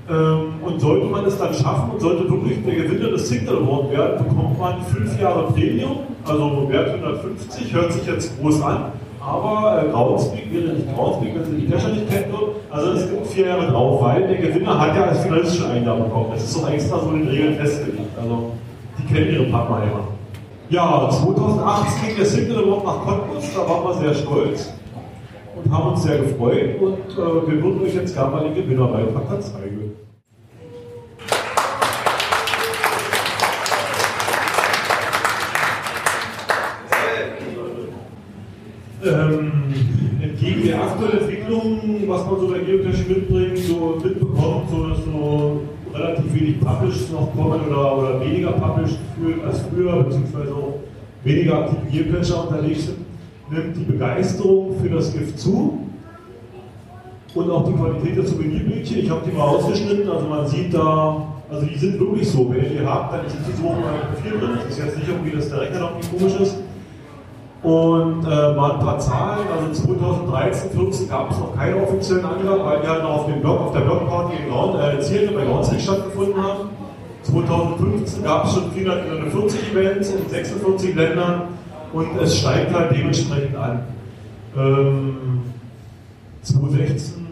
Ähm, 0.09 0.61
und 0.61 0.81
sollte 0.81 1.05
man 1.05 1.25
es 1.25 1.37
dann 1.37 1.53
schaffen 1.53 1.91
und 1.91 2.01
sollte 2.01 2.29
wirklich 2.29 2.61
der 2.65 2.75
Gewinner 2.75 3.11
des 3.11 3.29
Signal 3.29 3.55
Award 3.55 3.91
werden, 3.91 4.27
bekommt 4.27 4.59
man 4.59 4.81
fünf 4.83 5.17
Jahre 5.17 5.49
Premium, 5.53 5.99
also 6.25 6.67
Wert 6.69 6.89
150, 6.89 7.73
hört 7.73 7.93
sich 7.93 8.05
jetzt 8.05 8.37
groß 8.37 8.61
an, 8.63 8.91
aber 9.21 9.81
äh, 9.81 9.93
wäre 9.93 10.73
nicht 10.73 10.93
Groundspeak, 10.93 11.35
wenn 11.35 11.45
Sie 11.45 11.65
die 11.65 11.71
Cacher 11.71 11.89
nicht 11.89 12.09
kennen 12.09 12.31
würden. 12.33 12.55
Also 12.69 12.91
es 12.91 13.09
gibt 13.09 13.27
vier 13.27 13.47
Jahre 13.47 13.67
drauf, 13.67 14.03
weil 14.03 14.27
der 14.27 14.37
Gewinner 14.37 14.77
hat 14.77 14.93
ja 14.93 15.05
als 15.05 15.19
Finalist 15.19 15.57
schon 15.57 15.71
ein 15.71 15.85
Jahr 15.85 15.95
bekommen. 15.95 16.31
Das 16.33 16.43
ist 16.43 16.57
doch 16.57 16.69
extra 16.69 16.99
so 16.99 17.11
in 17.11 17.19
den 17.19 17.29
Regeln 17.29 17.55
festgelegt. 17.55 18.17
Also 18.21 18.51
die 18.97 19.13
kennen 19.13 19.33
ihre 19.33 19.45
Partner 19.45 19.83
immer. 19.83 20.12
Ja, 20.73 21.07
2018 21.07 22.07
ging 22.07 22.17
der 22.17 22.25
Signal 22.25 22.63
Award 22.63 22.83
nach 22.83 23.05
Cottbus, 23.05 23.43
da 23.53 23.59
waren 23.59 23.83
wir 23.83 23.93
sehr 23.93 24.23
stolz 24.23 24.73
und 25.55 25.71
haben 25.71 25.91
uns 25.91 26.01
sehr 26.01 26.17
gefreut 26.17 26.81
und 26.81 27.11
äh, 27.11 27.15
wir 27.15 27.63
würden 27.63 27.83
euch 27.83 27.93
jetzt 27.93 28.15
gerne 28.15 28.31
mal 28.31 28.43
den 28.43 28.55
Gewinnerbeitrag 28.55 29.43
zeigen. 29.43 29.91
Ähm, 39.05 39.51
entgegen 40.23 40.65
der 40.65 40.81
aktuellen 40.81 41.19
Entwicklung, 41.19 42.01
was 42.07 42.25
man 42.25 42.39
so 42.39 42.47
bei 42.47 42.57
Geocaching 42.57 43.09
mitbringt, 43.09 43.59
so 43.59 44.01
mitbekommt, 44.03 44.71
so 44.71 44.87
dass 44.87 45.05
so 45.05 45.61
relativ 45.93 46.33
wenig 46.33 46.59
Published 46.59 47.11
noch 47.11 47.31
kommen 47.35 47.59
oder, 47.67 47.97
oder 47.97 48.21
weniger 48.21 48.51
Published 48.53 48.97
als 49.45 49.61
früher, 49.61 50.03
beziehungsweise 50.03 50.53
auch 50.53 50.79
weniger 51.23 51.59
aktive 51.59 52.03
Geocacher 52.03 52.49
unterwegs 52.49 52.85
sind, 52.85 52.97
nimmt 53.49 53.75
die 53.75 53.83
Begeisterung 53.83 54.75
für 54.81 54.89
das 54.89 55.13
Gift 55.13 55.39
zu 55.39 55.79
und 57.35 57.49
auch 57.49 57.65
die 57.67 57.73
Qualität 57.73 58.17
der 58.17 58.25
Souvenirbildchen. 58.25 58.99
Ich 58.99 59.09
habe 59.09 59.21
die 59.25 59.35
mal 59.35 59.43
ausgeschnitten, 59.43 60.09
also 60.09 60.27
man 60.27 60.47
sieht 60.47 60.73
da, 60.73 61.27
also 61.49 61.65
die 61.65 61.77
sind 61.77 61.99
wirklich 61.99 62.29
so. 62.29 62.49
Wenn 62.49 62.63
ihr 62.63 62.69
die 62.69 62.85
habt, 62.85 63.13
dann 63.13 63.25
ist 63.25 63.35
die 63.35 63.61
so 63.61 63.69
mal 63.69 64.07
Profil 64.13 64.39
drin. 64.39 64.57
Das 64.57 64.69
ist 64.69 64.83
jetzt 64.83 64.97
nicht 64.97 65.07
irgendwie, 65.07 65.31
dass 65.31 65.49
der 65.49 65.61
Rechner 65.61 65.79
noch 65.79 65.95
nicht 65.95 66.11
komisch 66.11 66.33
ist. 66.39 66.57
Und 67.63 68.25
äh, 68.25 68.53
mal 68.55 68.73
ein 68.73 68.79
paar 68.79 68.99
Zahlen, 68.99 69.47
also 69.49 69.71
2013, 69.85 70.71
2014 70.73 71.07
gab 71.07 71.31
es 71.31 71.39
noch 71.39 71.55
keine 71.55 71.77
offiziellen 71.77 72.25
Angaben, 72.25 72.65
weil 72.65 72.81
wir 72.81 72.89
halt 72.89 73.03
noch 73.03 73.19
auf 73.21 73.25
dem 73.27 73.39
Blog, 73.39 73.61
auf 73.61 73.71
der 73.71 73.79
Blogparty 73.79 74.35
in 74.35 74.49
Ground, 74.49 74.75
äh, 74.81 74.99
Ziele 74.99 75.31
bei 75.31 75.45
Groundslick 75.45 75.79
stattgefunden 75.79 76.43
haben. 76.43 76.69
2015 77.23 78.21
gab 78.21 78.45
es 78.45 78.53
schon 78.53 78.69
440 78.69 79.71
Events 79.71 80.09
in 80.09 80.29
46 80.29 80.93
Ländern 80.93 81.41
und 81.93 82.07
es 82.21 82.37
steigt 82.39 82.73
halt 82.73 82.91
dementsprechend 82.91 83.55
an. 83.55 83.79
Ähm, 84.57 85.41
2016, 86.41 87.25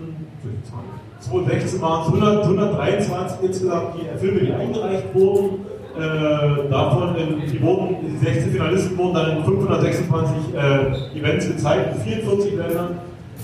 2016 1.19 1.81
waren 1.81 2.01
es 2.03 2.07
100, 2.07 2.43
123 2.45 3.37
insgesamt 3.43 3.95
die 3.95 4.17
Filme, 4.17 4.39
die 4.39 4.53
eingereicht 4.53 5.13
wurden. 5.13 5.65
Äh, 5.97 6.69
davon, 6.69 7.15
die, 7.51 7.61
wurden, 7.61 7.95
die 8.01 8.25
16 8.25 8.51
Finalisten 8.51 8.97
wurden 8.97 9.13
dann 9.13 9.37
in 9.37 9.43
526 9.43 10.55
äh, 10.55 11.19
Events 11.19 11.47
gezeigt, 11.47 11.95
in 11.95 12.01
44 12.01 12.53
Ländern. 12.55 12.99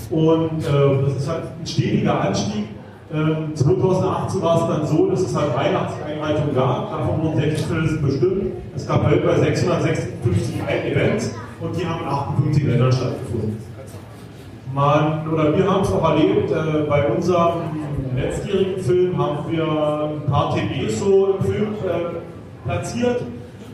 Und 0.09 0.63
äh, 0.63 1.03
das 1.05 1.15
ist 1.17 1.29
halt 1.29 1.43
ein 1.59 1.67
stetiger 1.67 2.21
Anstieg. 2.21 2.65
2018 3.09 4.39
ähm, 4.39 4.43
war 4.43 4.61
es 4.61 4.67
dann 4.67 4.85
so, 4.85 5.09
dass 5.09 5.21
es 5.21 5.35
halt 5.35 5.55
Weihnachtseinreichungen 5.55 6.53
gab. 6.53 6.91
Davon 6.91 7.23
wurden 7.23 7.39
60 7.39 7.65
Finalisten 7.67 8.01
bestimmt. 8.01 8.53
Es 8.75 8.87
gab 8.87 9.09
weltweit 9.09 9.39
656 9.39 10.55
Events 10.91 11.35
und 11.61 11.79
die 11.79 11.85
haben 11.85 12.01
in 12.03 12.07
58 12.09 12.63
Ländern 12.65 12.91
stattgefunden. 12.91 13.57
Man, 14.73 15.27
oder 15.29 15.57
wir 15.57 15.69
haben 15.69 15.81
es 15.83 15.91
auch 15.91 16.09
erlebt, 16.09 16.51
äh, 16.51 16.83
bei 16.87 17.07
unserem 17.07 17.61
letztjährigen 18.15 18.83
Film 18.83 19.17
haben 19.17 19.51
wir 19.51 19.63
ein 19.63 20.29
paar 20.29 20.53
TBs 20.53 20.99
so 20.99 21.37
im 21.37 21.45
Film 21.45 21.67
äh, 21.85 22.36
platziert 22.67 23.21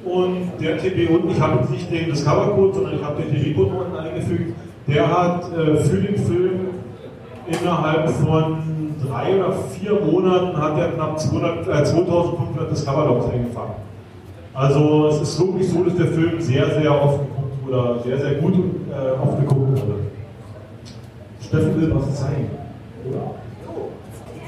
und 0.05 0.51
der 0.59 0.77
TB 0.77 1.09
unten, 1.09 1.31
ich 1.31 1.41
habe 1.41 1.71
nicht 1.71 1.91
den 1.91 2.11
Discover-Code, 2.11 2.73
sondern 2.73 2.95
ich 2.95 3.03
habe 3.03 3.21
den 3.21 3.33
TB-Code 3.33 3.75
unten 3.75 3.95
eingefügt, 3.95 4.55
der 4.87 5.07
hat 5.09 5.45
äh, 5.53 5.75
für 5.77 5.97
den 5.97 6.17
Film 6.17 6.59
innerhalb 7.47 8.09
von 8.09 8.57
drei 9.05 9.37
oder 9.37 9.53
vier 9.53 9.99
Monaten 9.99 10.57
hat 10.57 10.77
er 10.77 10.89
knapp 10.89 11.19
200, 11.19 11.67
äh, 11.67 11.83
2500 11.83 12.71
Discover-Logs 12.71 13.25
eingefangen. 13.31 13.73
Also 14.53 15.07
es 15.07 15.21
ist 15.21 15.39
wirklich 15.39 15.69
so, 15.69 15.83
dass 15.83 15.95
der 15.95 16.07
Film 16.07 16.39
sehr, 16.39 16.69
sehr 16.79 16.91
oft 16.91 17.19
geguckt 17.19 17.67
oder 17.67 17.99
sehr, 18.03 18.19
sehr 18.19 18.35
gut 18.35 18.53
äh, 18.53 19.21
oft 19.21 19.39
geguckt 19.39 19.71
wurde. 19.71 19.95
Steffen 21.41 21.81
will 21.81 21.95
was 21.95 22.15
zeigen, 22.19 22.49
oder? 23.09 23.31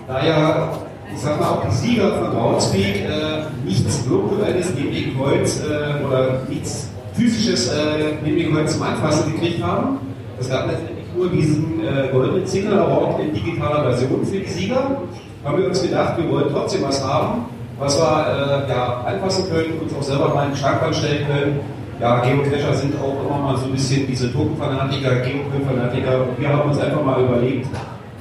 Da 0.07 0.25
ja 0.25 0.71
ich 1.13 1.19
sag 1.19 1.39
mal, 1.39 1.49
auch 1.49 1.65
die 1.67 1.75
Sieger 1.75 2.11
von 2.13 2.31
Groundspeak 2.31 2.95
äh, 3.05 3.65
nichts 3.65 4.07
Virtuelles 4.07 4.73
neben 4.75 4.93
dem 4.93 5.17
Kreuz 5.17 5.61
äh, 5.61 6.05
oder 6.05 6.41
nichts 6.49 6.89
Physisches 7.13 7.69
äh, 7.69 8.15
neben 8.23 8.37
dem 8.37 8.53
Kreuz 8.53 8.73
zum 8.73 8.83
Anfassen 8.83 9.33
gekriegt 9.33 9.63
haben. 9.63 9.99
Es 10.39 10.49
gab 10.49 10.67
letztendlich 10.67 11.05
nur 11.15 11.29
diesen 11.29 11.79
äh, 11.81 12.09
goldenen 12.11 12.45
Signal 12.45 12.79
Award 12.79 13.21
in 13.21 13.33
digitaler 13.33 13.83
Version 13.83 14.25
für 14.25 14.37
die 14.39 14.45
Sieger. 14.45 15.01
Haben 15.43 15.57
wir 15.57 15.67
uns 15.67 15.81
gedacht, 15.81 16.17
wir 16.17 16.29
wollen 16.29 16.47
trotzdem 16.51 16.83
was 16.83 17.03
haben, 17.03 17.45
was 17.79 17.97
wir 17.97 18.65
äh, 18.67 18.69
ja, 18.69 19.03
anfassen 19.05 19.45
können, 19.49 19.79
uns 19.81 19.93
auch 19.93 20.03
selber 20.03 20.33
mal 20.33 20.45
in 20.45 20.51
den 20.51 20.57
Schrank 20.57 20.81
stellen 20.93 21.25
können. 21.27 21.59
Ja, 22.01 22.19
Geocacher 22.19 22.73
sind 22.73 22.93
auch 23.01 23.25
immer 23.25 23.37
mal 23.39 23.57
so 23.57 23.67
ein 23.67 23.71
bisschen 23.71 24.05
diese 24.05 24.33
Token-Fanatiker, 24.33 25.15
Geocoin-Fanatiker. 25.21 26.23
Und 26.23 26.39
wir 26.39 26.49
haben 26.49 26.69
uns 26.69 26.79
einfach 26.79 27.03
mal 27.03 27.21
überlegt, 27.23 27.67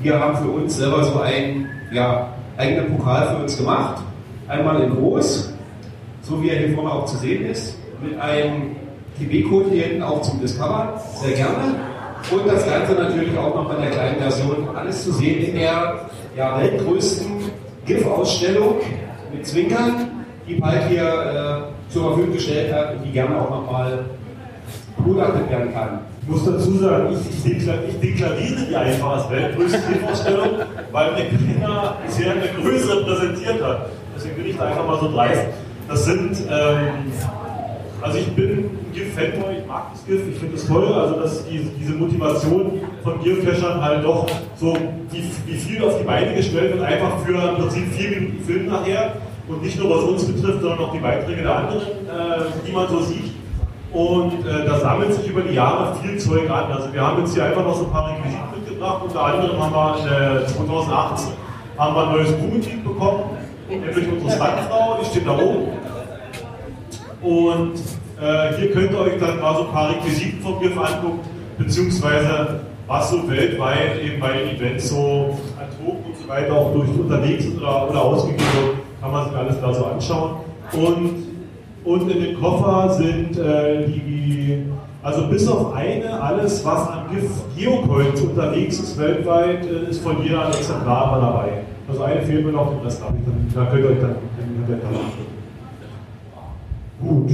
wir 0.01 0.20
haben 0.20 0.37
für 0.37 0.49
uns 0.49 0.77
selber 0.77 1.03
so 1.03 1.20
ein 1.20 1.66
ja, 1.90 2.29
eigenen 2.57 2.97
Pokal 2.97 3.29
für 3.29 3.43
uns 3.43 3.57
gemacht. 3.57 4.03
Einmal 4.49 4.83
in 4.83 4.95
groß, 4.95 5.53
so 6.23 6.43
wie 6.43 6.51
er 6.51 6.59
hier 6.59 6.75
vorne 6.75 6.93
auch 6.93 7.07
zu 7.07 7.17
sehen 7.17 7.45
ist, 7.47 7.77
mit 8.03 8.19
einem 8.21 8.77
TB-Code 9.19 9.71
hier 9.71 9.85
hinten 9.85 10.03
auch 10.03 10.23
zum 10.23 10.40
Discover, 10.40 11.01
sehr 11.14 11.33
gerne. 11.33 11.75
Und 12.31 12.47
das 12.47 12.67
Ganze 12.67 12.95
natürlich 12.95 13.37
auch 13.37 13.55
noch 13.55 13.75
in 13.75 13.83
der 13.83 13.90
kleinen 13.90 14.17
Version, 14.17 14.69
alles 14.75 15.05
zu 15.05 15.12
sehen 15.12 15.45
in 15.45 15.55
der 15.57 16.09
ja, 16.37 16.59
weltgrößten 16.61 17.27
GIF-Ausstellung 17.87 18.77
mit 19.33 19.47
Zwinkern, 19.47 20.11
die 20.49 20.55
Palk 20.55 20.88
hier 20.88 21.71
äh, 21.88 21.93
zur 21.93 22.09
Verfügung 22.09 22.33
gestellt 22.33 22.73
hat 22.73 22.97
und 22.97 23.05
die 23.05 23.12
gerne 23.12 23.40
auch 23.40 23.51
nochmal 23.51 24.05
begutachtet 24.97 25.51
werden 25.51 25.73
kann. 25.73 25.99
Ich 26.27 26.31
muss 26.31 26.45
dazu 26.47 26.79
sagen, 26.79 27.09
ich, 27.13 27.55
ich 27.55 28.01
deklariere 28.01 28.67
die 28.67 28.75
einfach 28.75 29.17
als 29.17 29.31
weltgrößte 29.31 29.79
GIF-Ausstellung, 29.79 30.49
weil 30.91 31.15
der 31.17 31.27
Kinder 31.27 31.99
bisher 32.07 32.33
eine 32.33 32.49
größere 32.63 33.05
präsentiert 33.05 33.63
hat. 33.63 33.91
Deswegen 34.17 34.37
bin 34.37 34.47
ich 34.47 34.57
da 34.57 34.65
einfach 34.65 34.87
mal 34.87 34.99
so 35.01 35.13
dreist. 35.13 35.49
Das 35.87 36.05
sind 36.07 36.39
ähm, 36.51 37.13
also 38.01 38.19
ich 38.19 38.27
bin 38.33 38.71
GIF-Fanboy, 38.93 39.59
ich 39.61 39.67
mag 39.67 39.93
das 39.93 40.05
GIF, 40.07 40.29
ich 40.31 40.39
finde 40.39 40.57
es 40.57 40.67
toll, 40.67 40.93
also 40.93 41.21
dass 41.21 41.47
die, 41.47 41.71
diese 41.79 41.93
Motivation 41.95 42.81
von 43.03 43.23
Geocachern 43.23 43.83
halt 43.83 44.05
doch 44.05 44.27
so, 44.57 44.77
wie, 45.11 45.31
wie 45.47 45.57
viel 45.57 45.83
auf 45.83 45.99
die 45.99 46.05
Beine 46.05 46.35
gestellt 46.35 46.75
wird, 46.75 46.85
einfach 46.85 47.19
für 47.21 47.33
im 47.33 47.57
Prinzip 47.57 47.93
vier 47.93 48.11
Minuten 48.11 48.45
Film 48.45 48.67
nachher 48.67 49.13
und 49.49 49.63
nicht 49.63 49.79
nur 49.79 49.91
was 49.91 50.05
uns 50.05 50.25
betrifft, 50.27 50.61
sondern 50.61 50.79
auch 50.81 50.93
die 50.93 50.99
Beiträge 50.99 51.43
der 51.43 51.57
anderen, 51.57 51.83
äh, 51.83 52.45
die 52.67 52.73
man 52.73 52.89
so 52.89 53.01
sieht. 53.03 53.34
Und 53.94 54.44
äh, 54.44 54.66
da 54.66 54.78
sammelt 54.80 55.14
sich 55.14 55.28
über 55.28 55.42
die 55.42 55.54
Jahre 55.54 55.94
viel 56.02 56.18
Zeug 56.18 56.50
an. 56.50 56.72
Also 56.72 56.92
wir 56.92 57.00
haben 57.00 57.20
jetzt 57.20 57.33
hier 57.33 57.44
einfach 57.44 57.62
noch 57.64 57.76
so 57.76 57.85
ein 57.85 57.92
paar 57.92 58.11
Requisiten 58.11 58.50
mitgebracht. 58.59 59.02
Unter 59.04 59.24
anderem 59.24 59.62
haben 59.62 59.72
wir 60.04 60.42
äh, 60.42 60.46
2018 60.46 61.44
haben 61.78 61.94
wir 61.94 62.07
ein 62.07 62.12
neues 62.12 62.28
Crewmitglied 62.37 62.85
bekommen, 62.85 63.22
nämlich 63.68 64.09
unsere 64.12 64.30
Standfrau, 64.30 64.98
die 65.00 65.07
steht 65.07 65.26
da 65.26 65.37
oben. 65.37 65.68
Und 67.22 67.74
äh, 68.20 68.57
hier 68.57 68.72
könnt 68.72 68.92
ihr 68.92 68.98
euch 68.98 69.18
dann 69.18 69.40
mal 69.40 69.57
so 69.57 69.62
ein 69.62 69.72
paar 69.72 69.90
Requisiten 69.90 70.40
vom 70.40 70.61
GIF 70.61 70.76
angucken, 70.78 71.20
beziehungsweise 71.59 72.61
was 72.87 73.11
so 73.11 73.28
weltweit 73.28 74.00
eben 74.02 74.20
bei 74.20 74.42
Events 74.42 74.90
so 74.90 75.38
an 75.59 75.66
Token 75.78 76.04
und 76.04 76.16
so 76.20 76.28
weiter 76.28 76.52
auch 76.52 76.72
durch 76.74 76.90
unterwegs 76.90 77.46
oder, 77.57 77.88
oder 77.88 78.02
ausgegeben 78.02 78.44
wird, 78.54 78.76
kann 79.00 79.11
man 79.11 79.28
sich 79.28 79.37
alles 79.37 79.61
da 79.61 79.74
so 79.74 79.85
anschauen. 79.87 80.30
Und, 80.72 81.34
und 81.85 82.11
in 82.11 82.23
den 82.23 82.40
Koffer 82.40 82.94
sind 82.94 83.38
äh, 83.38 83.87
die, 83.87 84.64
also 85.03 85.29
bis 85.29 85.47
auf 85.49 85.75
eine, 85.75 86.20
alles 86.20 86.64
was 86.64 86.88
an 86.88 87.05
Geocoins 87.57 88.20
unterwegs 88.23 88.81
ist 88.81 88.99
weltweit, 88.99 89.66
äh, 89.66 89.90
ist 89.90 90.03
von 90.03 90.23
jeder 90.23 90.49
Exemplar 90.49 91.12
mal 91.12 91.20
dabei. 91.20 91.49
Also 91.88 92.03
eine 92.03 92.23
fehlt 92.23 92.47
mir 92.47 92.53
noch, 92.53 92.70
den 92.70 92.81
Rest 92.81 93.05
habe 93.05 93.16
ich 93.18 93.25
dann, 93.25 93.53
da 93.55 93.70
könnt 93.70 93.85
ihr 93.85 93.90
euch 93.90 94.01
dann 94.01 94.16
in 94.38 94.66
der 94.66 94.77
anschauen. 94.77 95.35
Gut. 97.01 97.31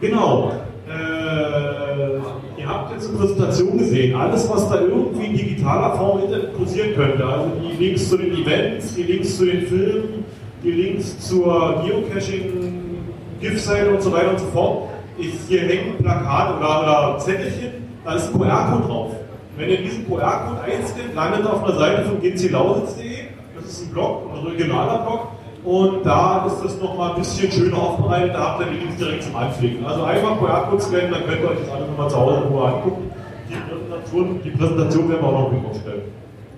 Genau. 0.00 0.52
Äh, 0.88 2.60
ihr 2.60 2.68
habt 2.68 2.92
jetzt 2.92 3.08
eine 3.08 3.18
Präsentation 3.18 3.78
gesehen. 3.78 4.16
Alles, 4.16 4.50
was 4.50 4.68
da 4.68 4.80
irgendwie 4.80 5.26
in 5.26 5.36
digitaler 5.36 5.96
Form 5.96 6.22
interessieren 6.24 6.94
könnte. 6.96 7.24
Also 7.24 7.52
die 7.60 7.84
Links 7.84 8.08
zu 8.08 8.16
den 8.16 8.32
Events, 8.32 8.96
die 8.96 9.04
Links 9.04 9.36
zu 9.38 9.46
den 9.46 9.62
Filmen, 9.62 10.21
die 10.62 10.70
Links 10.70 11.18
zur 11.18 11.82
Geocaching, 11.84 13.04
GIF-Seite 13.40 13.90
und 13.90 14.02
so 14.02 14.12
weiter 14.12 14.30
und 14.30 14.38
so 14.38 14.46
fort. 14.46 14.88
Ich, 15.18 15.34
hier 15.48 15.62
hängt 15.62 15.98
ein 15.98 16.02
Plakat 16.02 16.56
oder, 16.56 16.82
oder 16.82 17.18
Zettelchen, 17.18 17.72
da 18.04 18.14
ist 18.14 18.28
ein 18.28 18.40
QR-Code 18.40 18.86
drauf. 18.86 19.10
Wenn 19.56 19.68
ihr 19.68 19.82
diesen 19.82 20.06
QR-Code 20.06 20.60
einscannt, 20.62 21.14
landet 21.14 21.46
auf 21.46 21.64
einer 21.64 21.78
Seite 21.78 22.04
von 22.04 22.20
gclausitz.de. 22.20 23.18
Das 23.56 23.64
ist 23.64 23.82
ein 23.82 23.92
Blog, 23.92 24.30
ein 24.34 24.46
regionaler 24.46 24.98
Blog 25.04 25.28
und 25.64 26.04
da 26.04 26.46
ist 26.46 26.64
das 26.64 26.80
nochmal 26.80 27.10
ein 27.10 27.18
bisschen 27.18 27.52
schöner 27.52 27.78
aufbereitet, 27.78 28.34
da 28.34 28.40
habt 28.40 28.62
ihr 28.62 28.66
die 28.72 28.78
Links 28.78 28.96
direkt 28.96 29.22
zum 29.22 29.36
Anfliegen. 29.36 29.84
Also 29.84 30.02
einfach 30.04 30.38
QR-Code 30.38 30.82
scannen, 30.82 31.10
dann 31.12 31.26
könnt 31.26 31.42
ihr 31.42 31.50
euch 31.50 31.58
das 31.60 31.70
alles 31.70 31.88
nochmal 31.88 32.10
zu 32.10 32.16
Hause 32.16 32.36
in 32.38 32.52
Ruhe 32.52 32.66
angucken. 32.66 33.10
Die 33.48 33.54
Präsentation, 33.54 34.40
die 34.42 34.50
Präsentation 34.50 35.08
werden 35.10 35.20
wir 35.20 35.28
auch 35.28 35.32
noch 35.32 35.52
mit 35.52 35.64
aufstellen. 35.66 36.02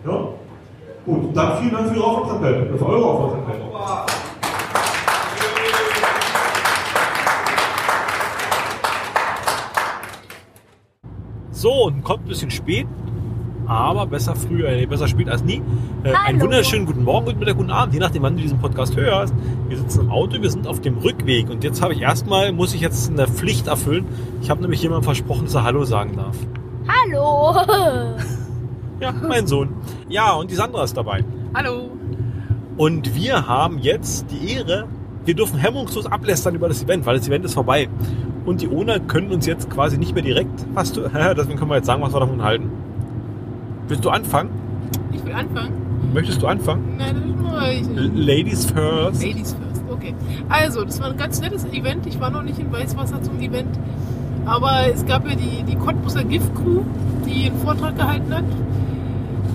Ja? 0.06 0.28
Gut, 1.06 1.36
dann 1.36 1.58
vielen 1.58 1.72
Dank 1.72 1.88
für 1.88 1.96
Ihre 1.96 2.04
Aufmerksamkeit, 2.04 2.78
für 2.78 2.86
eure 2.86 3.04
Aufmerksamkeit. 3.04 3.60
So, 11.50 11.84
und 11.84 12.02
kommt 12.04 12.24
ein 12.24 12.28
bisschen 12.28 12.50
spät, 12.50 12.86
aber 13.66 14.06
besser 14.06 14.34
früh, 14.34 14.66
äh, 14.66 14.86
besser 14.86 15.06
spät 15.06 15.28
als 15.28 15.44
nie. 15.44 15.60
Äh, 16.04 16.12
einen 16.26 16.40
wunderschönen 16.40 16.86
guten 16.86 17.04
Morgen 17.04 17.28
und 17.28 17.38
Mittag, 17.38 17.56
guten 17.56 17.70
Abend, 17.70 17.94
je 17.94 18.00
nachdem, 18.00 18.22
wann 18.22 18.36
du 18.36 18.42
diesen 18.42 18.58
Podcast 18.58 18.96
hörst. 18.96 19.34
Wir 19.68 19.76
sitzen 19.76 20.00
im 20.02 20.10
Auto, 20.10 20.40
wir 20.40 20.50
sind 20.50 20.66
auf 20.66 20.80
dem 20.80 20.98
Rückweg 20.98 21.50
und 21.50 21.64
jetzt 21.64 21.82
habe 21.82 21.92
ich 21.92 22.00
erstmal, 22.00 22.52
muss 22.52 22.74
ich 22.74 22.80
jetzt 22.80 23.10
eine 23.10 23.26
Pflicht 23.26 23.66
erfüllen. 23.66 24.06
Ich 24.40 24.48
habe 24.48 24.62
nämlich 24.62 24.82
jemandem 24.82 25.04
versprochen, 25.04 25.44
dass 25.44 25.54
er 25.54 25.64
Hallo 25.64 25.84
sagen 25.84 26.16
darf. 26.16 26.36
Hallo! 26.88 28.16
Ja, 29.00 29.12
mein 29.12 29.46
Sohn. 29.46 29.70
Ja, 30.08 30.32
und 30.34 30.50
die 30.50 30.54
Sandra 30.54 30.84
ist 30.84 30.96
dabei. 30.96 31.24
Hallo! 31.54 31.90
Und 32.76 33.14
wir 33.14 33.46
haben 33.46 33.78
jetzt 33.78 34.26
die 34.30 34.52
Ehre, 34.52 34.86
wir 35.24 35.34
dürfen 35.34 35.58
hemmungslos 35.58 36.06
ablästern 36.06 36.54
über 36.54 36.68
das 36.68 36.82
Event, 36.82 37.06
weil 37.06 37.18
das 37.18 37.28
Event 37.28 37.44
ist 37.44 37.54
vorbei. 37.54 37.88
Und 38.44 38.60
die 38.60 38.68
Owner 38.68 39.00
können 39.00 39.30
uns 39.30 39.46
jetzt 39.46 39.70
quasi 39.70 39.96
nicht 39.96 40.14
mehr 40.14 40.22
direkt, 40.22 40.66
was 40.74 40.92
du, 40.92 41.02
deswegen 41.36 41.58
können 41.58 41.70
wir 41.70 41.76
jetzt 41.76 41.86
sagen, 41.86 42.02
was 42.02 42.12
wir 42.12 42.20
davon 42.20 42.42
halten. 42.42 42.70
Willst 43.88 44.04
du 44.04 44.10
anfangen? 44.10 44.50
Ich 45.12 45.24
will 45.24 45.32
anfangen. 45.32 45.72
Möchtest 46.12 46.42
du 46.42 46.46
anfangen? 46.46 46.96
Nein, 46.98 47.16
das 47.16 47.24
ist 47.80 47.90
nur. 47.90 48.10
Ladies 48.14 48.66
first. 48.66 49.22
Ladies 49.22 49.54
first, 49.54 49.82
okay. 49.90 50.14
Also, 50.48 50.84
das 50.84 51.00
war 51.00 51.10
ein 51.10 51.16
ganz 51.16 51.40
nettes 51.40 51.64
Event. 51.66 52.06
Ich 52.06 52.20
war 52.20 52.30
noch 52.30 52.42
nicht 52.42 52.58
in 52.58 52.72
Weißwasser 52.72 53.22
zum 53.22 53.40
Event. 53.40 53.78
Aber 54.46 54.86
es 54.92 55.04
gab 55.06 55.28
ja 55.28 55.34
die, 55.34 55.62
die 55.62 55.76
Cottbusser 55.76 56.24
Gift-Crew, 56.24 56.82
die 57.26 57.46
einen 57.46 57.58
Vortrag 57.60 57.96
gehalten 57.96 58.34
hat. 58.34 58.44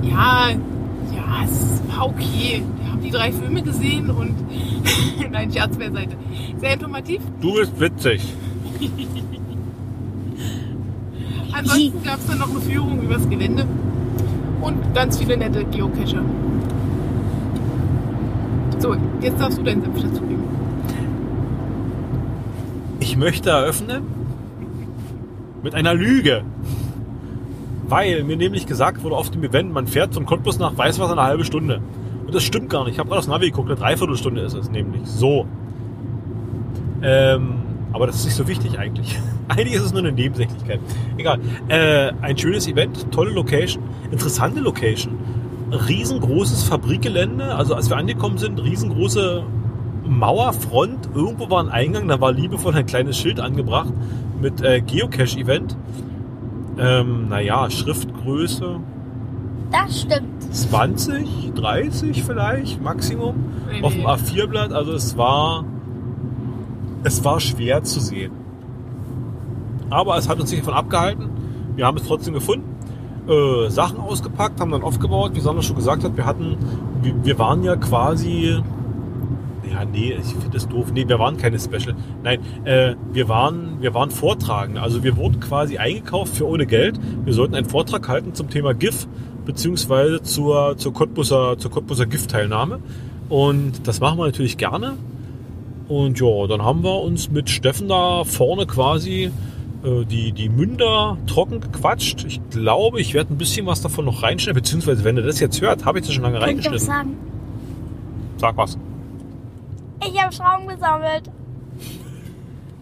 Ja, 0.03 0.49
ja, 0.49 1.43
es 1.45 1.81
war 1.87 2.07
okay. 2.07 2.63
Wir 2.81 2.91
haben 2.91 3.01
die 3.01 3.11
drei 3.11 3.31
Filme 3.31 3.61
gesehen 3.61 4.09
und. 4.09 4.35
Nein, 5.31 5.51
Scherz 5.51 5.77
beiseite. 5.77 6.15
Sehr 6.59 6.73
informativ. 6.73 7.21
Du 7.41 7.53
bist 7.53 7.79
witzig. 7.79 8.21
Ansonsten 11.51 12.03
gab 12.03 12.19
es 12.19 12.27
dann 12.27 12.39
noch 12.39 12.49
eine 12.49 12.61
Führung 12.61 13.01
übers 13.01 13.27
Gelände 13.29 13.65
und 14.61 14.93
ganz 14.93 15.17
viele 15.17 15.35
nette 15.37 15.65
Geocacher. 15.65 16.23
So, 18.79 18.95
jetzt 19.21 19.39
darfst 19.41 19.57
du 19.57 19.63
deinen 19.63 19.81
Senf 19.81 20.01
dazugeben. 20.01 20.43
Ich 23.01 23.17
möchte 23.17 23.49
eröffnen 23.49 24.03
mit 25.63 25.75
einer 25.75 25.93
Lüge. 25.93 26.43
Weil 27.89 28.23
mir 28.23 28.37
nämlich 28.37 28.67
gesagt 28.67 29.03
wurde 29.03 29.15
auf 29.15 29.31
dem 29.31 29.43
Event, 29.43 29.73
man 29.73 29.87
fährt 29.87 30.13
von 30.13 30.25
Cottbus 30.25 30.59
nach 30.59 30.77
Weißwasser 30.77 31.13
eine 31.13 31.23
halbe 31.23 31.43
Stunde. 31.43 31.81
Und 32.25 32.35
das 32.35 32.43
stimmt 32.43 32.69
gar 32.69 32.83
nicht. 32.83 32.93
Ich 32.93 32.99
habe 32.99 33.09
gerade 33.09 33.19
aufs 33.19 33.27
Navi 33.27 33.47
geguckt, 33.47 33.69
eine 33.69 33.79
Dreiviertelstunde 33.79 34.41
ist 34.41 34.53
es 34.53 34.69
nämlich. 34.69 35.01
So. 35.05 35.47
Ähm, 37.01 37.55
aber 37.91 38.05
das 38.05 38.17
ist 38.17 38.25
nicht 38.25 38.35
so 38.35 38.47
wichtig 38.47 38.77
eigentlich. 38.77 39.19
Eigentlich 39.47 39.73
ist 39.73 39.81
es 39.81 39.91
nur 39.91 40.01
eine 40.01 40.11
Nebensächlichkeit. 40.11 40.79
Egal. 41.17 41.39
Äh, 41.67 42.11
ein 42.21 42.37
schönes 42.37 42.67
Event, 42.67 43.11
tolle 43.11 43.31
Location, 43.31 43.83
interessante 44.11 44.59
Location. 44.59 45.17
Riesengroßes 45.71 46.63
Fabrikgelände. 46.63 47.55
Also 47.55 47.73
als 47.73 47.89
wir 47.89 47.97
angekommen 47.97 48.37
sind, 48.37 48.61
riesengroße 48.61 49.43
Mauerfront. 50.07 51.09
Irgendwo 51.15 51.49
war 51.49 51.63
ein 51.63 51.69
Eingang, 51.69 52.07
da 52.07 52.21
war 52.21 52.31
liebevoll 52.31 52.75
ein 52.75 52.85
kleines 52.85 53.17
Schild 53.17 53.39
angebracht 53.39 53.93
mit 54.39 54.61
äh, 54.61 54.81
Geocache-Event. 54.81 55.75
Ähm, 56.79 57.27
naja, 57.29 57.69
Schriftgröße 57.69 58.79
Das 59.71 60.01
stimmt. 60.01 60.41
20, 60.53 61.53
30 61.53 62.23
vielleicht, 62.23 62.81
Maximum. 62.81 63.35
Nee, 63.69 63.83
Auf 63.83 63.93
dem 63.93 64.01
nee. 64.01 64.07
A4-Blatt, 64.07 64.73
also 64.73 64.93
es 64.93 65.17
war, 65.17 65.65
es 67.03 67.23
war 67.23 67.39
schwer 67.39 67.83
zu 67.83 67.99
sehen. 67.99 68.31
Aber 69.89 70.17
es 70.17 70.29
hat 70.29 70.39
uns 70.39 70.51
nicht 70.51 70.61
davon 70.61 70.73
abgehalten. 70.73 71.29
Wir 71.75 71.85
haben 71.85 71.97
es 71.97 72.03
trotzdem 72.03 72.33
gefunden. 72.33 72.75
Äh, 73.27 73.69
Sachen 73.69 73.99
ausgepackt, 73.99 74.59
haben 74.59 74.71
dann 74.71 74.83
aufgebaut. 74.83 75.31
Wie 75.33 75.39
Sandra 75.39 75.61
schon 75.61 75.75
gesagt 75.75 76.03
hat, 76.03 76.17
wir 76.17 76.25
hatten, 76.25 76.57
wir, 77.01 77.13
wir 77.23 77.39
waren 77.39 77.63
ja 77.63 77.75
quasi, 77.75 78.61
ja, 79.79 79.85
nee, 79.85 80.17
ich 80.19 80.27
finde 80.27 80.49
das 80.51 80.67
doof. 80.67 80.91
Nee, 80.93 81.07
wir 81.07 81.19
waren 81.19 81.37
keine 81.37 81.59
Special. 81.59 81.95
Nein, 82.23 82.39
äh, 82.65 82.95
wir 83.11 83.29
waren, 83.29 83.81
wir 83.81 83.93
waren 83.93 84.11
Vortragende. 84.11 84.81
Also 84.81 85.03
wir 85.03 85.15
wurden 85.17 85.39
quasi 85.39 85.77
eingekauft 85.77 86.35
für 86.35 86.47
ohne 86.47 86.65
Geld. 86.65 86.99
Wir 87.23 87.33
sollten 87.33 87.55
einen 87.55 87.67
Vortrag 87.67 88.07
halten 88.07 88.33
zum 88.33 88.49
Thema 88.49 88.73
GIF 88.73 89.07
beziehungsweise 89.45 90.21
zur, 90.21 90.77
zur 90.77 90.93
Cottbusser, 90.93 91.57
zur 91.57 91.71
Cottbusser 91.71 92.05
GIF-Teilnahme. 92.05 92.79
Und 93.29 93.87
das 93.87 93.99
machen 93.99 94.17
wir 94.17 94.25
natürlich 94.25 94.57
gerne. 94.57 94.97
Und 95.87 96.19
ja, 96.19 96.47
dann 96.47 96.61
haben 96.61 96.83
wir 96.83 97.01
uns 97.01 97.31
mit 97.31 97.49
Steffen 97.49 97.87
da 97.87 98.23
vorne 98.25 98.67
quasi 98.67 99.31
äh, 99.83 100.05
die, 100.05 100.33
die 100.33 100.49
Münder 100.49 101.17
trocken 101.25 101.61
gequatscht. 101.61 102.25
Ich 102.27 102.41
glaube, 102.49 102.99
ich 102.99 103.13
werde 103.13 103.33
ein 103.33 103.37
bisschen 103.37 103.65
was 103.65 103.81
davon 103.81 104.05
noch 104.05 104.23
reinschneiden, 104.23 104.61
beziehungsweise 104.61 105.03
wenn 105.03 105.15
ihr 105.17 105.23
das 105.23 105.39
jetzt 105.39 105.61
hört, 105.61 105.85
habe 105.85 105.99
ich 105.99 106.05
das 106.05 106.13
schon 106.13 106.23
lange 106.23 106.37
ich 106.37 106.43
reingeschnitten. 106.43 106.79
sagen. 106.79 107.17
Sag 108.37 108.57
was. 108.57 108.77
Ich 110.01 110.21
habe 110.21 110.33
Schrauben 110.33 110.67
gesammelt. 110.67 111.29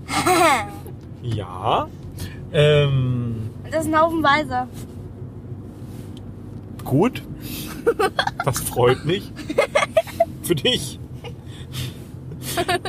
Ja. 1.23 1.87
Ähm, 2.53 3.49
das 3.69 3.83
sind 3.83 3.99
haufenweise. 3.99 4.67
gut. 6.85 7.21
Das 8.45 8.59
freut 8.61 9.03
mich. 9.05 9.31
Für 10.43 10.55
dich. 10.55 10.99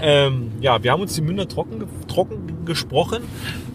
ähm, 0.00 0.52
ja, 0.60 0.80
wir 0.82 0.92
haben 0.92 1.02
uns 1.02 1.14
die 1.14 1.20
Münder 1.20 1.48
trocken, 1.48 1.84
trocken 2.06 2.64
gesprochen. 2.64 3.24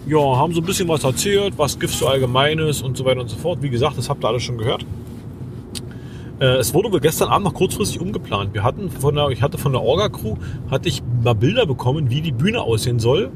Ja, 0.05 0.19
haben 0.19 0.53
so 0.53 0.61
ein 0.61 0.65
bisschen 0.65 0.87
was 0.87 1.03
erzählt, 1.03 1.57
was 1.57 1.77
Gift 1.79 1.97
so 1.97 2.07
allgemein 2.07 2.59
ist 2.59 2.81
und 2.81 2.95
so 2.95 3.03
weiter 3.03 3.21
und 3.21 3.29
so 3.29 3.35
fort. 3.37 3.61
Wie 3.61 3.69
gesagt, 3.69 3.97
das 3.97 4.07
habt 4.09 4.23
ihr 4.23 4.27
alles 4.29 4.43
schon 4.43 4.57
gehört. 4.57 4.85
Äh, 6.39 6.57
es 6.57 6.73
wurde 6.73 6.91
wohl 6.91 6.99
gestern 6.99 7.29
Abend 7.29 7.45
noch 7.45 7.53
kurzfristig 7.53 8.01
umgeplant. 8.01 8.53
Wir 8.53 8.63
hatten 8.63 8.89
von 8.89 9.15
der, 9.15 9.29
ich 9.29 9.41
hatte 9.41 9.57
von 9.57 9.71
der 9.71 9.81
Orga-Crew 9.81 10.35
hatte 10.69 10.89
ich 10.89 11.03
mal 11.23 11.35
Bilder 11.35 11.65
bekommen, 11.65 12.09
wie 12.09 12.21
die 12.21 12.31
Bühne 12.31 12.61
aussehen 12.61 12.99
soll. 12.99 13.31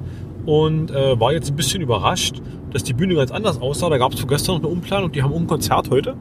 Und 0.46 0.92
äh, 0.92 1.20
war 1.20 1.34
jetzt 1.34 1.50
ein 1.50 1.58
bisschen 1.58 1.82
überrascht, 1.82 2.42
dass 2.72 2.84
die 2.84 2.94
Bühne 2.94 3.16
ganz 3.16 3.32
anders 3.32 3.62
aussah. 3.62 3.90
Da 3.90 3.98
gab 3.98 4.14
es 4.14 4.28
gestern 4.28 4.56
noch 4.56 4.64
eine 4.64 4.70
Umplanung, 4.70 5.12
die 5.12 5.22
haben 5.22 5.34
um 5.34 5.46
Konzert 5.46 5.90
heute. 5.90 6.16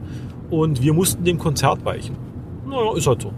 Und 0.49 0.81
wir 0.81 0.93
mussten 0.93 1.23
dem 1.23 1.37
Konzert 1.37 1.83
weichen. 1.85 2.15
Naja, 2.69 2.93
ist 2.95 3.07
halt 3.07 3.21
so. 3.21 3.31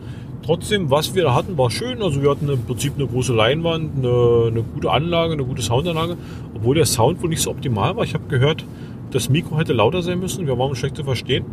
Trotzdem, 0.43 0.89
was 0.89 1.13
wir 1.13 1.23
da 1.23 1.35
hatten, 1.35 1.57
war 1.57 1.69
schön. 1.69 2.01
Also 2.01 2.23
wir 2.23 2.31
hatten 2.31 2.49
im 2.49 2.63
Prinzip 2.63 2.93
eine 2.95 3.05
große 3.05 3.33
Leinwand, 3.33 3.97
eine, 3.97 4.47
eine 4.47 4.63
gute 4.63 4.89
Anlage, 4.89 5.33
eine 5.33 5.45
gute 5.45 5.61
Soundanlage. 5.61 6.17
Obwohl 6.55 6.75
der 6.75 6.85
Sound 6.85 7.21
wohl 7.21 7.29
nicht 7.29 7.41
so 7.41 7.51
optimal 7.51 7.95
war. 7.95 8.03
Ich 8.03 8.15
habe 8.15 8.25
gehört, 8.27 8.65
das 9.11 9.29
Mikro 9.29 9.57
hätte 9.59 9.73
lauter 9.73 10.01
sein 10.01 10.19
müssen. 10.19 10.47
Wir 10.47 10.57
waren 10.57 10.75
schlecht 10.75 10.95
zu 10.95 11.03
verstehen. 11.03 11.45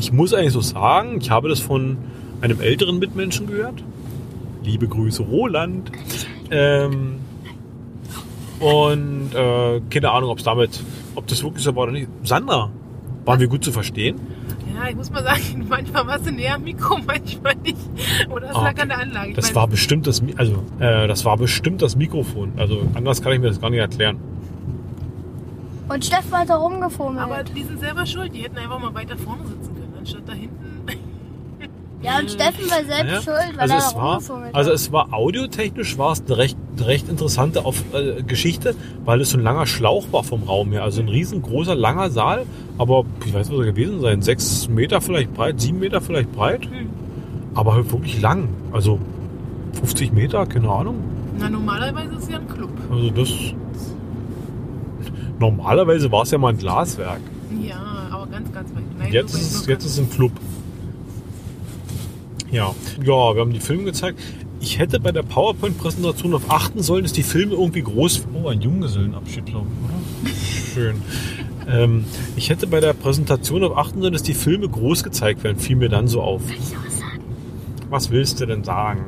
Ich 0.00 0.12
muss 0.12 0.32
eigentlich 0.32 0.54
so 0.54 0.62
sagen, 0.62 1.18
ich 1.20 1.30
habe 1.30 1.50
das 1.50 1.60
von 1.60 1.98
einem 2.40 2.60
älteren 2.60 2.98
Mitmenschen 2.98 3.46
gehört. 3.46 3.84
Liebe 4.64 4.88
Grüße, 4.88 5.22
Roland. 5.22 5.92
Ähm, 6.50 7.16
und 8.60 9.30
äh, 9.34 9.80
keine 9.90 10.10
Ahnung, 10.10 10.30
ob 10.30 10.38
es 10.38 10.44
damit, 10.44 10.82
ob 11.14 11.26
das 11.26 11.42
wirklich 11.42 11.62
so 11.62 11.76
war 11.76 11.82
oder 11.84 11.92
nicht. 11.92 12.08
Sandra, 12.24 12.70
waren 13.26 13.40
wir 13.40 13.48
gut 13.48 13.62
zu 13.62 13.72
verstehen? 13.72 14.18
Ja, 14.74 14.88
ich 14.88 14.96
muss 14.96 15.10
mal 15.10 15.22
sagen, 15.22 15.66
manchmal 15.68 16.06
warst 16.06 16.26
du 16.26 16.32
näher 16.32 16.54
am 16.54 16.62
Mikro, 16.64 16.96
manchmal 17.06 17.54
nicht. 17.56 17.76
Oder 18.30 18.48
es 18.50 18.56
Ah, 18.56 18.64
lag 18.64 18.80
an 18.80 18.88
der 18.88 18.98
Anlage. 19.00 19.30
Ich 19.30 19.36
Das 19.36 19.54
war 19.54 19.68
bestimmt 19.68 20.06
das, 20.06 20.22
also 20.36 20.62
äh, 20.78 21.08
das 21.08 21.26
war 21.26 21.36
bestimmt 21.36 21.82
das 21.82 21.94
Mikrofon. 21.96 22.52
Also 22.56 22.86
anders 22.94 23.20
kann 23.20 23.32
ich 23.32 23.40
mir 23.40 23.48
das 23.48 23.60
gar 23.60 23.68
nicht 23.68 23.80
erklären. 23.80 24.18
Und 25.90 26.04
Steffen 26.06 26.32
hat 26.32 26.48
da 26.48 26.56
rumgefummelt. 26.56 27.20
Aber 27.22 27.42
die 27.42 27.64
sind 27.64 27.80
selber 27.80 28.06
schuld. 28.06 28.32
Die 28.34 28.42
hätten 28.44 28.56
einfach 28.56 28.78
mal 28.78 28.94
weiter 28.94 29.18
vorne 29.18 29.42
sitzen 29.46 29.79
anstatt 30.14 30.28
da 30.28 30.32
hinten. 30.32 30.82
ja, 32.02 32.18
und 32.18 32.30
Steffen 32.30 32.70
war 32.70 32.84
selbst 32.84 33.04
Naja, 33.04 33.22
schuld, 33.22 33.56
weil 33.56 33.70
also 33.70 33.74
er 33.74 34.02
war, 34.02 34.14
also 34.54 34.70
hat. 34.70 34.76
es 34.76 34.92
war 34.92 35.12
audiotechnisch 35.12 35.98
war 35.98 36.12
es 36.12 36.22
eine 36.26 36.36
recht, 36.36 36.56
eine 36.76 36.86
recht 36.86 37.08
interessante 37.08 37.64
Auf, 37.64 37.82
äh, 37.92 38.22
Geschichte, 38.22 38.74
weil 39.04 39.20
es 39.20 39.30
so 39.30 39.38
ein 39.38 39.42
langer 39.44 39.66
Schlauch 39.66 40.06
war 40.12 40.24
vom 40.24 40.42
Raum 40.44 40.72
her. 40.72 40.82
Also 40.82 41.00
ein 41.02 41.08
riesengroßer, 41.08 41.74
langer 41.74 42.10
Saal, 42.10 42.46
aber 42.78 43.04
ich 43.24 43.32
weiß, 43.34 43.50
was 43.50 43.58
er 43.58 43.64
gewesen 43.66 44.00
sein, 44.00 44.22
sechs 44.22 44.68
Meter 44.68 45.00
vielleicht 45.00 45.32
breit, 45.34 45.60
sieben 45.60 45.78
Meter 45.78 46.00
vielleicht 46.00 46.32
breit, 46.32 46.64
Hm. 46.66 46.90
aber 47.54 47.74
halt 47.74 47.92
wirklich 47.92 48.20
lang. 48.20 48.48
Also 48.72 48.98
50 49.74 50.12
Meter, 50.12 50.46
keine 50.46 50.68
Ahnung. 50.68 50.96
Na, 51.38 51.48
normalerweise 51.48 52.14
ist 52.16 52.24
es 52.24 52.28
ja 52.30 52.38
ein 52.38 52.48
Club. 52.48 52.70
Also 52.90 53.10
das. 53.10 53.28
Normalerweise 55.38 56.12
war 56.12 56.22
es 56.22 56.30
ja 56.30 56.38
mal 56.38 56.48
ein 56.52 56.58
Glaswerk. 56.58 57.20
Ja, 57.62 57.80
aber 58.10 58.26
ganz, 58.26 58.52
ganz 58.52 58.74
weit. 58.74 58.82
Jetzt 59.10 59.34
ist, 59.34 59.66
jetzt 59.66 59.84
ist 59.84 59.92
es 59.92 59.98
ein 59.98 60.10
Club. 60.10 60.32
Ja. 62.50 62.74
Ja, 63.02 63.34
wir 63.34 63.40
haben 63.40 63.52
die 63.52 63.60
Filme 63.60 63.84
gezeigt. 63.84 64.20
Ich 64.60 64.78
hätte 64.78 65.00
bei 65.00 65.10
der 65.12 65.22
PowerPoint-Präsentation 65.22 66.34
auf 66.34 66.50
achten 66.50 66.82
sollen, 66.82 67.02
dass 67.02 67.12
die 67.12 67.22
Filme 67.22 67.54
irgendwie 67.54 67.82
groß. 67.82 68.26
Oh, 68.34 68.48
ein 68.48 68.60
Junggesellenabschied, 68.60 69.46
glaube 69.46 69.66
ich, 69.68 70.28
oder? 70.28 70.34
Schön. 70.74 71.02
ähm, 71.68 72.04
ich 72.36 72.50
hätte 72.50 72.66
bei 72.66 72.80
der 72.80 72.92
Präsentation 72.92 73.64
auf 73.64 73.76
achten 73.76 74.00
sollen, 74.00 74.12
dass 74.12 74.22
die 74.22 74.34
Filme 74.34 74.68
groß 74.68 75.02
gezeigt 75.02 75.44
werden. 75.44 75.58
Fiel 75.58 75.76
mir 75.76 75.88
dann 75.88 76.08
so 76.08 76.20
auf. 76.20 76.42
Soll 76.42 76.56
ich 76.56 76.72
noch 76.74 76.86
was 76.86 76.98
sagen? 76.98 77.20
Was 77.88 78.10
willst 78.10 78.40
du 78.40 78.46
denn 78.46 78.64
sagen? 78.64 79.04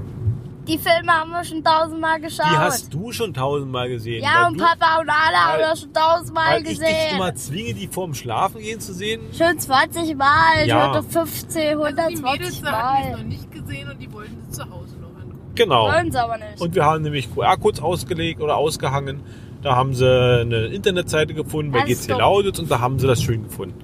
Die 0.72 0.78
Filme 0.78 1.12
haben 1.12 1.30
wir 1.30 1.44
schon 1.44 1.62
tausendmal 1.62 2.18
geschaut. 2.20 2.46
Die 2.50 2.56
hast 2.56 2.94
du 2.94 3.12
schon 3.12 3.34
tausendmal 3.34 3.88
gesehen. 3.90 4.22
ja, 4.22 4.48
und 4.48 4.58
du, 4.58 4.64
Papa 4.64 5.00
und 5.00 5.10
alle 5.10 5.36
haben 5.36 5.60
das 5.60 5.80
schon 5.80 5.92
tausendmal 5.92 6.54
weil 6.54 6.62
ich 6.62 6.68
dich 6.70 6.78
gesehen. 6.80 7.16
immer 7.16 7.34
zwinge, 7.34 7.74
die 7.74 7.86
vorm 7.88 8.14
Schlafen 8.14 8.60
gehen 8.60 8.80
zu 8.80 8.94
sehen. 8.94 9.20
Schon 9.36 9.58
20 9.58 10.16
Mal, 10.16 10.66
Ja. 10.66 10.94
schon 10.94 11.04
15, 11.10 11.78
Also 11.78 11.84
die 11.84 11.94
120 12.16 12.22
Mädels 12.22 12.60
da 12.62 12.72
hatten 12.72 13.02
es 13.04 13.10
Mal. 13.12 13.18
noch 13.18 13.24
nicht 13.28 13.50
gesehen 13.52 13.90
und 13.90 13.98
die 14.00 14.12
wollten 14.12 14.38
es 14.48 14.56
zu 14.56 14.62
Hause 14.64 14.96
noch 14.96 15.08
angucken. 15.20 15.52
Genau. 15.54 15.88
Wollen 15.92 16.10
sie 16.12 16.18
aber 16.22 16.38
nicht. 16.38 16.60
Und 16.60 16.74
wir 16.74 16.84
haben 16.86 17.02
nämlich 17.02 17.34
QR-Codes 17.34 17.80
ausgelegt 17.82 18.40
oder 18.40 18.56
ausgehangen. 18.56 19.20
Da 19.62 19.76
haben 19.76 19.94
sie 19.94 20.06
eine 20.40 20.66
Internetseite 20.66 21.34
gefunden 21.34 21.70
bei 21.72 21.80
Das 21.80 22.06
GC. 22.06 22.18
Lauditz 22.18 22.58
und 22.58 22.70
da 22.70 22.80
haben 22.80 22.98
sie 22.98 23.06
das 23.06 23.22
schön 23.22 23.44
gefunden. 23.44 23.74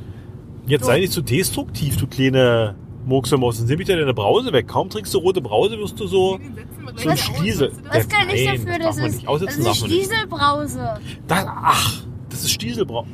Jetzt 0.67 0.87
sei 0.87 1.01
nicht 1.01 1.13
so 1.13 1.21
destruktiv, 1.21 1.97
du 1.99 2.07
kleine 2.07 2.75
Murkselmaus. 3.09 3.59
Dann 3.59 3.69
ich 3.71 3.87
dir 3.87 3.97
deine 3.97 4.15
Brause 4.15 4.53
weg. 4.53 4.69
Kaum 4.69 4.91
trinkst 4.91 5.13
du 5.15 5.19
rote 5.19 5.41
Brause, 5.41 5.79
wirst 5.79 5.99
du 5.99 6.07
so, 6.07 6.35
ein 6.35 6.57
wieder 6.99 7.13
aus, 7.13 7.21
Stiesel. 7.21 7.73
Was 7.91 8.09
kann 8.09 8.29
ich 8.31 8.47
dafür, 8.47 8.79
das 8.79 8.79
das, 8.79 8.87
darf 8.87 8.97
man 8.97 9.07
ist, 9.07 9.15
nicht 9.17 9.29
aussitzen, 9.29 9.65
das 9.65 9.79
ist. 9.79 9.87
Stieselbrause. 9.87 11.01
Das, 11.27 11.47
ach, 11.47 12.03
das 12.31 12.45
ist 12.45 12.53
Stieselbrau. 12.53 13.07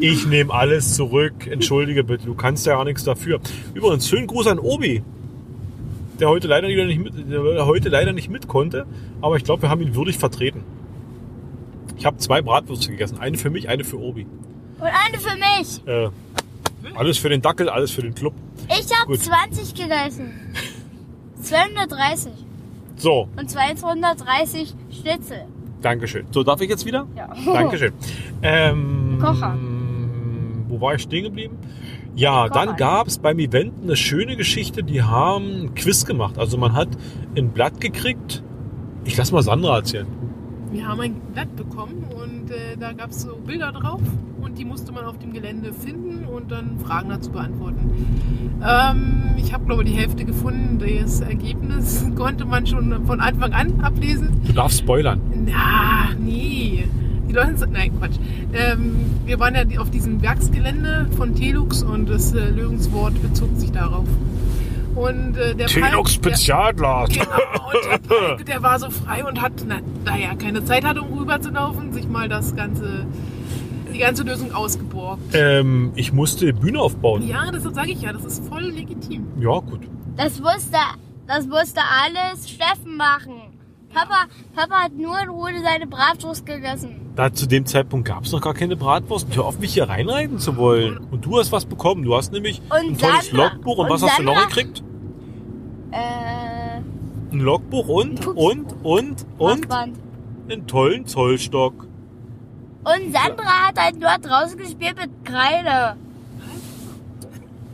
Ich 0.00 0.26
nehme 0.26 0.52
alles 0.52 0.94
zurück. 0.94 1.46
Entschuldige 1.46 2.04
bitte, 2.04 2.26
du 2.26 2.34
kannst 2.34 2.66
ja 2.66 2.74
gar 2.74 2.84
nichts 2.84 3.04
dafür. 3.04 3.40
Übrigens, 3.74 4.08
schönen 4.08 4.26
Gruß 4.26 4.48
an 4.48 4.58
Obi, 4.58 5.02
der 6.18 6.28
heute 6.28 6.48
leider, 6.48 6.68
wieder 6.68 6.84
nicht 6.84 7.00
mit, 7.00 7.14
der 7.30 7.66
heute 7.66 7.88
leider 7.88 8.12
nicht 8.12 8.28
mit 8.28 8.48
konnte. 8.48 8.86
Aber 9.20 9.36
ich 9.36 9.44
glaube, 9.44 9.62
wir 9.62 9.70
haben 9.70 9.80
ihn 9.80 9.94
würdig 9.94 10.18
vertreten. 10.18 10.64
Ich 11.96 12.06
habe 12.06 12.16
zwei 12.16 12.42
Bratwürste 12.42 12.90
gegessen. 12.90 13.18
Eine 13.20 13.38
für 13.38 13.50
mich, 13.50 13.68
eine 13.68 13.84
für 13.84 14.00
Obi. 14.00 14.26
Und 14.80 14.88
eine 14.88 15.18
für 15.18 15.36
mich. 15.36 15.86
Äh, 15.86 16.10
alles 16.94 17.18
für 17.18 17.28
den 17.28 17.42
Dackel, 17.42 17.68
alles 17.68 17.90
für 17.90 18.02
den 18.02 18.14
Club. 18.14 18.34
Ich 18.68 18.94
habe 18.96 19.06
Gut. 19.06 19.20
20 19.20 19.74
gegessen. 19.74 20.32
230. 21.40 22.32
So, 22.96 23.28
Und 23.36 23.50
230 23.50 24.74
Schnitzel. 24.90 25.44
Dankeschön. 25.80 26.26
So, 26.30 26.42
darf 26.44 26.60
ich 26.60 26.68
jetzt 26.68 26.86
wieder? 26.86 27.06
Ja. 27.16 27.28
Dankeschön. 27.52 27.92
Ähm, 28.42 29.18
Kocher. 29.20 29.56
Wo 30.68 30.80
war 30.80 30.94
ich 30.94 31.02
stehen 31.02 31.24
geblieben? 31.24 31.58
Ja, 32.14 32.48
Kocher. 32.48 32.66
dann 32.66 32.76
gab 32.76 33.08
es 33.08 33.18
beim 33.18 33.38
Event 33.38 33.82
eine 33.82 33.96
schöne 33.96 34.36
Geschichte, 34.36 34.82
die 34.84 35.02
haben 35.02 35.64
ein 35.64 35.74
Quiz 35.74 36.04
gemacht. 36.04 36.38
Also 36.38 36.56
man 36.58 36.74
hat 36.74 36.88
ein 37.36 37.50
Blatt 37.50 37.80
gekriegt. 37.80 38.42
Ich 39.04 39.16
lass 39.16 39.32
mal 39.32 39.42
Sandra 39.42 39.76
erzählen. 39.76 40.06
Wir 40.70 40.86
haben 40.86 41.00
ein 41.00 41.14
Blatt 41.34 41.54
bekommen 41.56 42.04
und 42.14 42.41
äh, 42.52 42.76
da 42.78 42.92
gab 42.92 43.10
es 43.10 43.22
so 43.22 43.36
Bilder 43.36 43.72
drauf 43.72 44.00
und 44.40 44.58
die 44.58 44.64
musste 44.64 44.92
man 44.92 45.04
auf 45.04 45.18
dem 45.18 45.32
Gelände 45.32 45.72
finden 45.72 46.26
und 46.26 46.50
dann 46.50 46.78
Fragen 46.78 47.08
dazu 47.08 47.30
beantworten. 47.30 48.58
Ähm, 48.64 49.34
ich 49.36 49.52
habe 49.52 49.64
glaube 49.64 49.82
ich 49.84 49.90
die 49.90 49.96
Hälfte 49.96 50.24
gefunden. 50.24 50.78
Das 50.78 51.20
Ergebnis 51.20 52.04
konnte 52.16 52.44
man 52.44 52.66
schon 52.66 53.04
von 53.06 53.20
Anfang 53.20 53.52
an 53.52 53.80
ablesen. 53.80 54.40
Du 54.46 54.52
darfst 54.52 54.80
spoilern. 54.80 55.20
Na, 55.46 56.14
nee. 56.18 56.88
Die 57.28 57.32
Leute 57.32 57.56
sind, 57.56 57.72
nein, 57.72 57.98
Quatsch. 57.98 58.16
Ähm, 58.52 58.96
wir 59.24 59.40
waren 59.40 59.54
ja 59.54 59.80
auf 59.80 59.90
diesem 59.90 60.20
Werksgelände 60.20 61.06
von 61.16 61.34
Telux 61.34 61.82
und 61.82 62.10
das 62.10 62.34
äh, 62.34 62.50
Lösungswort 62.50 63.20
bezog 63.22 63.48
sich 63.56 63.72
darauf. 63.72 64.06
Und 64.94 65.36
äh, 65.36 65.54
der 65.54 65.66
Palk- 65.68 66.08
Spezialglas. 66.08 67.08
der, 67.10 67.24
genau, 67.24 67.36
und 67.66 67.90
der, 67.90 67.98
Palk, 68.28 68.46
der 68.46 68.62
war 68.62 68.78
so 68.78 68.90
frei 68.90 69.24
und 69.24 69.40
hat, 69.40 69.52
na, 69.66 69.78
naja, 70.04 70.34
keine 70.34 70.64
Zeit 70.64 70.84
hatte, 70.84 71.02
um 71.02 71.18
rüberzulaufen, 71.18 71.92
sich 71.92 72.06
mal 72.08 72.28
das 72.28 72.54
ganze, 72.54 73.06
die 73.92 73.98
ganze 73.98 74.22
Lösung 74.22 74.52
ausgeborgt. 74.54 75.22
Ähm, 75.34 75.92
ich 75.96 76.12
musste 76.12 76.52
Bühne 76.52 76.78
aufbauen. 76.80 77.26
Ja, 77.26 77.50
das 77.50 77.62
sage 77.62 77.92
ich 77.92 78.02
ja, 78.02 78.12
das 78.12 78.24
ist 78.24 78.44
voll 78.48 78.64
legitim. 78.64 79.26
Ja, 79.40 79.58
gut. 79.60 79.80
Das 80.16 80.38
musste, 80.40 80.76
das 81.26 81.46
musste 81.46 81.80
alles 82.04 82.50
Steffen 82.50 82.96
machen. 82.96 83.34
Papa, 83.94 84.24
Papa 84.54 84.74
hat 84.84 84.92
nur 84.94 85.18
in 85.20 85.28
Ruhe 85.28 85.50
seine 85.62 85.86
Bratwurst 85.86 86.46
gegessen. 86.46 87.12
Da 87.14 87.32
zu 87.32 87.46
dem 87.46 87.66
Zeitpunkt 87.66 88.08
gab 88.08 88.24
es 88.24 88.32
noch 88.32 88.40
gar 88.40 88.54
keine 88.54 88.74
Bratwurst. 88.76 89.26
Hör 89.36 89.44
auf, 89.44 89.58
mich 89.58 89.74
hier 89.74 89.88
reinreiten 89.88 90.38
zu 90.38 90.56
wollen. 90.56 90.98
Und 91.10 91.24
du 91.26 91.38
hast 91.38 91.52
was 91.52 91.66
bekommen. 91.66 92.02
Du 92.04 92.16
hast 92.16 92.32
nämlich 92.32 92.62
Und 92.70 92.72
ein 92.72 92.98
tolles 92.98 93.26
Sandra- 93.30 93.52
Logbuch. 93.52 93.78
Und, 93.78 93.84
und 93.86 93.90
was 93.90 94.02
hast 94.02 94.18
du 94.18 94.22
noch 94.22 94.34
Sandra- 94.34 94.46
gekriegt? 94.48 94.82
Äh, 95.90 96.76
Ein 97.32 97.40
Logbuch 97.40 97.88
und, 97.88 98.26
und, 98.28 98.72
und, 98.82 99.26
und 99.38 99.68
Maßband. 99.68 99.96
einen 100.48 100.66
tollen 100.66 101.06
Zollstock. 101.06 101.86
Und 102.84 103.12
Sandra 103.12 103.68
hat 103.68 103.78
halt 103.78 104.00
nur 104.00 104.08
draußen 104.22 104.56
gespielt 104.56 104.96
mit 104.96 105.10
Kreide. 105.24 105.96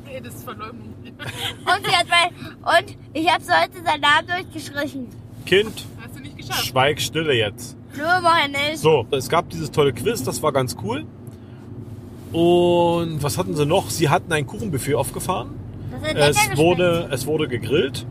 Nee, 0.04 0.20
das 0.20 0.34
ist 0.34 0.44
Verleumdung. 0.44 0.88
Und 1.06 1.86
sie 1.86 1.96
hat 1.96 2.06
mein, 2.08 2.80
und 2.80 2.96
ich 3.14 3.30
habe 3.32 3.42
so 3.42 3.52
heute 3.52 3.82
seinen 3.84 4.00
Namen 4.00 4.26
durchgestrichen. 4.26 5.08
Kind, 5.46 5.86
geschafft. 6.48 6.66
schweig 6.66 7.00
stille 7.00 7.32
jetzt. 7.34 7.76
Nö, 7.96 8.02
mach 8.22 8.38
ich 8.44 8.52
nicht. 8.52 8.78
So, 8.78 9.06
es 9.10 9.28
gab 9.28 9.48
dieses 9.50 9.70
tolle 9.70 9.92
Quiz, 9.92 10.22
das 10.22 10.42
war 10.42 10.52
ganz 10.52 10.76
cool. 10.82 11.06
Und 12.32 13.22
was 13.22 13.38
hatten 13.38 13.56
sie 13.56 13.64
noch? 13.64 13.90
Sie 13.90 14.08
hatten 14.08 14.32
ein 14.32 14.46
Kuchenbuffet 14.46 14.94
aufgefahren. 14.94 15.50
Das 16.14 16.38
hat 16.38 16.52
Es 16.52 16.58
wurde, 16.58 17.08
es 17.10 17.26
wurde 17.26 17.48
gegrillt. 17.48 18.06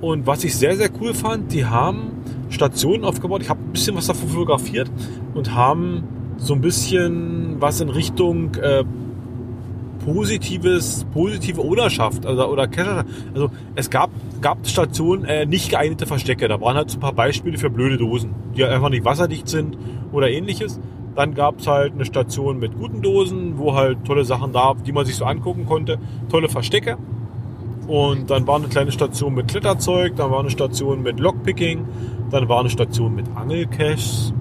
Und 0.00 0.26
was 0.26 0.44
ich 0.44 0.56
sehr, 0.56 0.76
sehr 0.76 0.90
cool 1.00 1.12
fand, 1.12 1.52
die 1.52 1.66
haben 1.66 2.12
Stationen 2.50 3.04
aufgebaut. 3.04 3.42
Ich 3.42 3.50
habe 3.50 3.60
ein 3.60 3.72
bisschen 3.72 3.96
was 3.96 4.06
davon 4.06 4.28
fotografiert 4.28 4.90
und 5.34 5.54
haben 5.54 6.04
so 6.38 6.54
ein 6.54 6.60
bisschen 6.60 7.60
was 7.60 7.80
in 7.80 7.88
Richtung 7.88 8.54
äh, 8.56 8.84
positives, 10.12 11.06
positive 11.12 11.60
Ownerschaft 11.60 12.24
also, 12.24 12.46
oder 12.48 12.66
Cacher. 12.66 13.04
Also 13.34 13.50
es 13.74 13.90
gab, 13.90 14.10
gab 14.40 14.66
Stationen 14.66 15.24
äh, 15.24 15.44
nicht 15.44 15.70
geeignete 15.70 16.06
Verstecke. 16.06 16.48
Da 16.48 16.60
waren 16.60 16.76
halt 16.76 16.90
so 16.90 16.96
ein 16.96 17.00
paar 17.00 17.12
Beispiele 17.12 17.58
für 17.58 17.70
blöde 17.70 17.98
Dosen, 17.98 18.34
die 18.56 18.64
einfach 18.64 18.88
nicht 18.88 19.04
wasserdicht 19.04 19.48
sind 19.48 19.76
oder 20.12 20.30
ähnliches. 20.30 20.80
Dann 21.14 21.34
gab 21.34 21.60
es 21.60 21.66
halt 21.66 21.94
eine 21.94 22.04
Station 22.04 22.58
mit 22.58 22.76
guten 22.76 23.02
Dosen, 23.02 23.58
wo 23.58 23.74
halt 23.74 24.04
tolle 24.04 24.24
Sachen 24.24 24.52
da, 24.52 24.74
die 24.86 24.92
man 24.92 25.04
sich 25.04 25.16
so 25.16 25.24
angucken 25.24 25.66
konnte. 25.66 25.98
Tolle 26.30 26.48
Verstecke. 26.48 26.96
Und 27.86 28.30
dann 28.30 28.46
war 28.46 28.56
eine 28.56 28.68
kleine 28.68 28.92
Station 28.92 29.34
mit 29.34 29.48
Kletterzeug, 29.48 30.14
dann 30.16 30.30
war 30.30 30.40
eine 30.40 30.50
Station 30.50 31.02
mit 31.02 31.18
Lockpicking, 31.18 31.86
dann 32.30 32.48
war 32.48 32.60
eine 32.60 32.68
Station 32.68 33.14
mit 33.14 33.24
Angelcaches, 33.34 34.34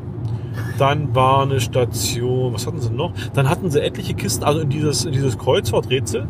dann 0.78 1.16
war 1.16 1.44
eine 1.44 1.60
Station, 1.60 2.54
was 2.54 2.68
hatten 2.68 2.82
sie 2.82 2.92
noch? 2.92 3.12
Dann 3.34 3.50
hatten 3.50 3.70
sie 3.70 3.82
etliche 3.82 4.14
Kisten, 4.14 4.44
also 4.44 4.60
in 4.62 4.70
dieses, 4.70 5.06
in 5.06 5.12
dieses 5.12 5.38
Kreuzworträtsel 5.38 6.28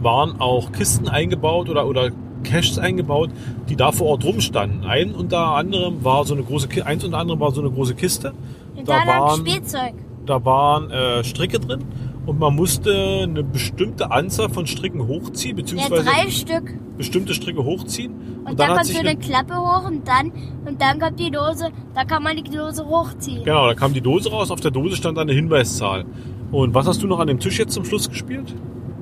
waren 0.00 0.40
auch 0.40 0.72
Kisten 0.72 1.08
eingebaut 1.08 1.68
oder, 1.68 1.86
oder 1.86 2.10
Caches 2.44 2.78
eingebaut, 2.78 3.30
die 3.68 3.76
da 3.76 3.90
vor 3.90 4.08
Ort 4.08 4.24
rumstanden. 4.24 4.84
Ein 4.84 5.12
unter 5.14 5.54
anderem 5.56 6.04
war 6.04 6.24
so 6.24 6.34
eine 6.34 6.42
große, 6.42 6.68
eins 6.84 7.02
unter 7.04 7.18
anderem 7.18 7.40
war 7.40 7.52
so 7.52 7.60
eine 7.62 7.70
große 7.70 7.94
Kiste. 7.94 8.34
Und 8.76 8.88
Da 8.88 9.04
noch 9.04 9.06
waren, 9.06 9.40
Spielzeug. 9.40 9.94
da 10.26 10.44
waren 10.44 10.90
äh, 10.90 11.24
Stricke 11.24 11.58
drin 11.58 11.84
und 12.26 12.38
man 12.38 12.54
musste 12.54 13.20
eine 13.24 13.42
bestimmte 13.42 14.10
Anzahl 14.10 14.48
von 14.48 14.66
Stricken 14.66 15.06
hochziehen, 15.06 15.56
Ja, 15.56 15.62
beziehungsweise 15.62 16.04
drei 16.04 16.30
Stück. 16.30 16.74
bestimmte 16.96 17.34
Stricke 17.34 17.64
hochziehen. 17.64 18.12
Und, 18.44 18.58
dann, 18.58 18.68
hat 18.70 18.76
kommt 18.78 18.86
so 18.88 18.98
eine- 18.98 19.16
Klappe 19.16 19.56
hoch 19.56 19.86
und 19.86 20.06
dann, 20.06 20.32
und 20.66 20.80
dann 20.80 20.98
kommt 21.00 21.18
die 21.18 21.30
Dose, 21.30 21.68
da 21.94 22.04
kann 22.04 22.22
man 22.22 22.36
die 22.36 22.42
Dose 22.44 22.84
hochziehen. 22.86 23.44
Genau, 23.44 23.66
da 23.66 23.74
kam 23.74 23.92
die 23.92 24.00
Dose 24.00 24.30
raus, 24.30 24.50
auf 24.50 24.60
der 24.60 24.70
Dose 24.70 24.96
stand 24.96 25.18
eine 25.18 25.32
Hinweiszahl. 25.32 26.04
Und 26.52 26.74
was 26.74 26.86
hast 26.86 27.02
du 27.02 27.06
noch 27.06 27.18
an 27.20 27.26
dem 27.26 27.40
Tisch 27.40 27.58
jetzt 27.58 27.72
zum 27.72 27.84
Schluss 27.84 28.08
gespielt? 28.08 28.54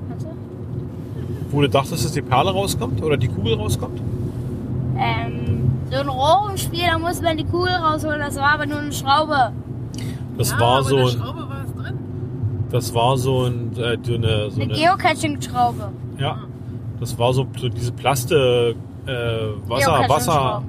Warte. 0.08 0.26
Wo 1.50 1.60
du 1.60 1.68
dachtest, 1.68 2.04
dass 2.04 2.12
die 2.12 2.22
Perle 2.22 2.50
rauskommt 2.50 3.02
oder 3.02 3.16
die 3.16 3.28
Kugel 3.28 3.54
rauskommt? 3.54 4.00
Ähm, 4.96 5.70
so 5.90 5.98
ein 5.98 6.08
Rohrenspiel, 6.08 6.84
da 6.90 6.98
muss 6.98 7.20
man 7.20 7.36
die 7.36 7.44
Kugel 7.44 7.72
rausholen, 7.72 8.20
das 8.20 8.36
war 8.36 8.54
aber 8.54 8.66
nur 8.66 8.78
eine 8.78 8.92
Schraube. 8.92 9.52
Das 10.38 10.52
ja, 10.52 10.60
war 10.60 10.82
so 10.82 10.96
ein, 10.96 11.08
Schraube 11.08 11.40
war 11.48 11.64
es 11.66 11.72
drin. 11.74 11.98
Das 12.72 12.94
war 12.94 13.16
so 13.16 13.44
ein, 13.44 13.76
äh, 13.76 13.98
so 14.02 14.14
eine, 14.14 14.50
so 14.50 14.60
Eine 14.60 14.74
eine 14.74 14.82
Geocaching-Schraube. 14.82 15.92
ja, 16.18 16.38
das 17.00 17.18
war 17.18 17.32
so, 17.32 17.46
so 17.56 17.68
diese 17.68 17.92
Plaste, 17.92 18.74
äh, 19.06 19.10
Wasser. 19.68 20.04
Wasser, 20.08 20.62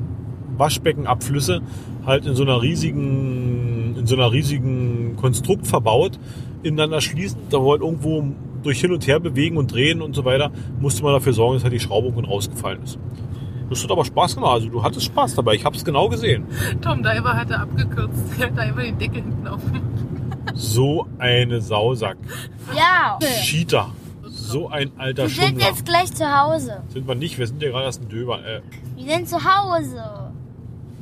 Waschbeckenabflüsse 0.58 1.62
halt 2.06 2.26
in 2.26 2.36
so 2.36 2.44
einer 2.44 2.62
riesigen, 2.62 3.96
in 3.98 4.06
so 4.06 4.16
einer 4.16 4.32
riesigen 4.32 5.16
Konstrukt 5.16 5.66
verbaut, 5.66 6.20
ineinander 6.62 7.02
schließen, 7.02 7.40
da 7.50 7.60
wo 7.60 7.72
halt 7.72 7.82
irgendwo 7.82 8.24
durch 8.62 8.80
hin 8.82 8.92
und 8.92 9.08
her 9.08 9.20
bewegen 9.20 9.58
und 9.58 9.74
drehen 9.74 10.02
und 10.02 10.16
so 10.16 10.26
weiter, 10.26 10.52
musste 10.80 11.04
man 11.04 11.14
dafür 11.14 11.34
sorgen, 11.34 11.56
dass 11.56 11.64
halt 11.64 11.74
die 11.74 11.80
Schraube 11.80 12.08
irgendwann 12.08 12.30
rausgefallen 12.32 12.84
ist. 12.84 13.00
Das 13.70 13.84
hat 13.84 13.92
aber 13.92 14.06
Spaß 14.06 14.36
gemacht. 14.36 14.52
Also 14.54 14.70
du 14.70 14.84
hattest 14.84 15.06
Spaß 15.06 15.36
dabei. 15.36 15.56
Ich 15.56 15.66
habe 15.66 15.76
es 15.76 15.84
genau 15.84 16.08
gesehen. 16.10 16.46
Tom 16.82 17.02
Diver 17.02 17.34
hatte 17.34 17.60
abgekürzt. 17.60 18.40
Er 18.40 18.48
hat 18.48 18.58
da 18.58 18.64
immer 18.64 18.84
den 18.84 18.98
Deckel 19.00 19.24
hinten 19.24 19.48
auf. 19.48 19.62
So 20.54 21.08
eine 21.20 21.62
Sausack. 21.62 22.18
Ja. 22.76 23.18
Cheater. 23.44 23.90
So 24.28 24.68
ein 24.70 24.92
alter 24.98 25.24
Wir 25.24 25.30
sind 25.30 25.46
Schummler. 25.50 25.66
jetzt 25.68 25.86
gleich 25.86 26.14
zu 26.14 26.26
Hause. 26.26 26.82
Sind 26.90 27.08
wir 27.08 27.16
nicht. 27.16 27.38
Wir 27.38 27.48
sind 27.48 27.62
ja 27.62 27.70
gerade 27.70 27.86
erst 27.86 28.02
ein 28.02 28.10
Döber. 28.10 28.40
Äh, 28.46 28.62
Wir 28.96 29.16
sind 29.16 29.30
zu 29.30 29.38
Hause. 29.38 30.04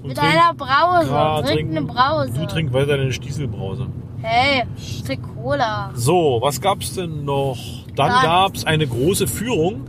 und 0.02 0.10
Mit 0.10 0.18
trink- 0.18 0.32
einer 0.34 0.54
Brause. 0.54 1.12
Ja, 1.12 1.42
Trink 1.42 1.72
eine 1.72 1.82
Brause. 1.84 2.34
Du 2.34 2.46
trink 2.46 2.74
weiter 2.74 2.98
deine 2.98 3.12
Stieselbrause. 3.14 3.88
Hey, 4.22 4.64
ich 4.78 5.04
trink 5.04 5.22
Cola. 5.36 5.92
So, 5.96 6.40
was 6.42 6.62
gab's 6.62 6.94
denn 6.94 7.26
noch? 7.26 7.58
Dann 7.96 8.10
Gar 8.10 8.22
gab's 8.24 8.64
eine 8.66 8.86
große 8.88 9.28
Führung. 9.28 9.86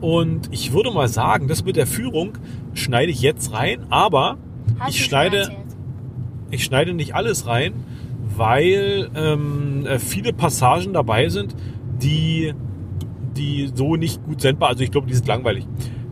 Und 0.00 0.48
ich 0.52 0.72
würde 0.72 0.90
mal 0.90 1.08
sagen, 1.08 1.48
das 1.48 1.64
mit 1.64 1.76
der 1.76 1.86
Führung 1.86 2.32
schneide 2.74 3.10
ich 3.12 3.22
jetzt 3.22 3.52
rein. 3.52 3.86
Aber 3.88 4.36
Hast 4.78 4.90
ich 4.90 4.96
du 4.96 5.02
schon 5.02 5.08
schneide, 5.08 5.36
erzählt. 5.38 5.58
ich 6.50 6.64
schneide 6.64 6.92
nicht 6.94 7.14
alles 7.14 7.46
rein, 7.46 7.72
weil 8.36 9.10
ähm, 9.14 9.86
äh, 9.86 9.98
viele 9.98 10.32
Passagen 10.32 10.92
dabei 10.92 11.28
sind, 11.28 11.54
die, 12.02 12.52
die 13.36 13.70
so 13.74 13.96
nicht 13.96 14.24
gut 14.24 14.40
sendbar. 14.40 14.70
Also 14.70 14.84
ich 14.84 14.90
glaube, 14.90 15.06
die 15.06 15.14
sind 15.14 15.26
langweilig, 15.26 15.66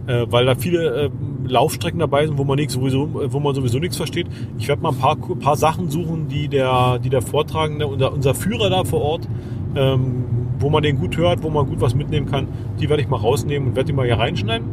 äh, 0.07 0.27
weil 0.29 0.47
da 0.47 0.55
viele 0.55 1.05
äh, 1.05 1.11
Laufstrecken 1.47 2.01
dabei 2.01 2.27
sind, 2.27 2.39
wo 2.39 2.45
man 2.45 2.57
nichts 2.57 2.75
sowieso, 2.75 3.05
äh, 3.21 3.33
wo 3.33 3.41
man 3.41 3.55
sowieso 3.55 3.79
nichts 3.79 3.97
versteht. 3.97 4.27
Ich 4.59 4.69
werde 4.69 4.83
mal 4.83 4.91
ein 4.91 4.99
paar, 4.99 5.17
paar 5.17 5.57
Sachen 5.57 5.91
suchen, 5.91 6.29
die 6.29 6.49
der, 6.49 6.99
die 6.99 7.11
der 7.11 7.23
Vortragende, 7.23 7.87
unser, 7.87 8.13
unser 8.13 8.35
Führer 8.35 8.71
da 8.71 8.85
vor 8.85 9.03
Ort, 9.03 9.29
ähm, 9.77 10.25
wo 10.59 10.71
man 10.71 10.83
den 10.83 10.99
gut 10.99 11.17
hört, 11.17 11.43
wo 11.43 11.51
man 11.51 11.67
gut 11.67 11.81
was 11.81 11.95
mitnehmen 11.95 12.27
kann. 12.27 12.49
Die 12.81 12.89
werde 12.89 13.03
ich 13.03 13.09
mal 13.09 13.19
rausnehmen 13.19 13.69
und 13.69 13.77
werde 13.77 13.89
die 13.89 13.93
mal 13.93 14.07
hier 14.07 14.19
reinschneiden. 14.19 14.67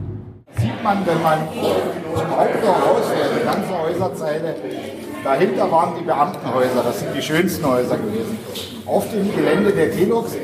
sieht 0.57 0.83
man, 0.83 1.05
wenn 1.05 1.21
man 1.21 1.39
zum 2.15 2.29
Haupttor 2.29 2.75
rausfährt, 2.75 3.31
die 3.39 3.45
ganze 3.45 3.77
Häuserzeile, 3.77 4.55
dahinter 5.23 5.71
waren 5.71 5.93
die 5.99 6.03
Beamtenhäuser, 6.03 6.83
das 6.83 6.99
sind 6.99 7.15
die 7.15 7.21
schönsten 7.21 7.65
Häuser 7.65 7.97
gewesen. 7.97 8.37
Auf 8.85 9.09
dem 9.11 9.33
Gelände 9.35 9.71
der 9.71 9.91
Telux 9.91 10.35
äh, 10.35 10.39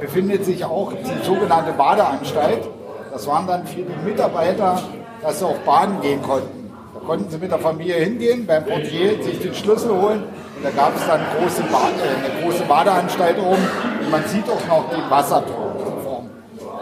befindet 0.00 0.44
sich 0.44 0.64
auch 0.64 0.92
die 0.92 1.24
sogenannte 1.24 1.72
Badeanstalt. 1.72 2.68
Das 3.12 3.26
waren 3.26 3.46
dann 3.46 3.66
für 3.66 3.82
die 3.82 3.96
Mitarbeiter, 4.04 4.82
dass 5.22 5.38
sie 5.38 5.44
auch 5.46 5.58
baden 5.58 6.00
gehen 6.00 6.22
konnten. 6.22 6.72
Da 6.94 7.00
konnten 7.00 7.30
sie 7.30 7.38
mit 7.38 7.50
der 7.50 7.58
Familie 7.58 7.96
hingehen, 7.96 8.46
beim 8.46 8.64
Portier 8.64 9.22
sich 9.22 9.38
den 9.40 9.54
Schlüssel 9.54 9.90
holen. 9.90 10.24
Und 10.56 10.64
da 10.64 10.70
gab 10.70 10.96
es 10.96 11.06
dann 11.06 11.20
große 11.38 11.62
Bad, 11.62 11.92
äh, 11.98 12.32
eine 12.32 12.42
große 12.42 12.64
Badeanstalt 12.64 13.38
oben. 13.38 13.62
Und 14.00 14.10
man 14.10 14.24
sieht 14.26 14.48
auch 14.48 14.66
noch 14.68 14.90
den 14.90 15.08
Wasserturm. 15.10 15.64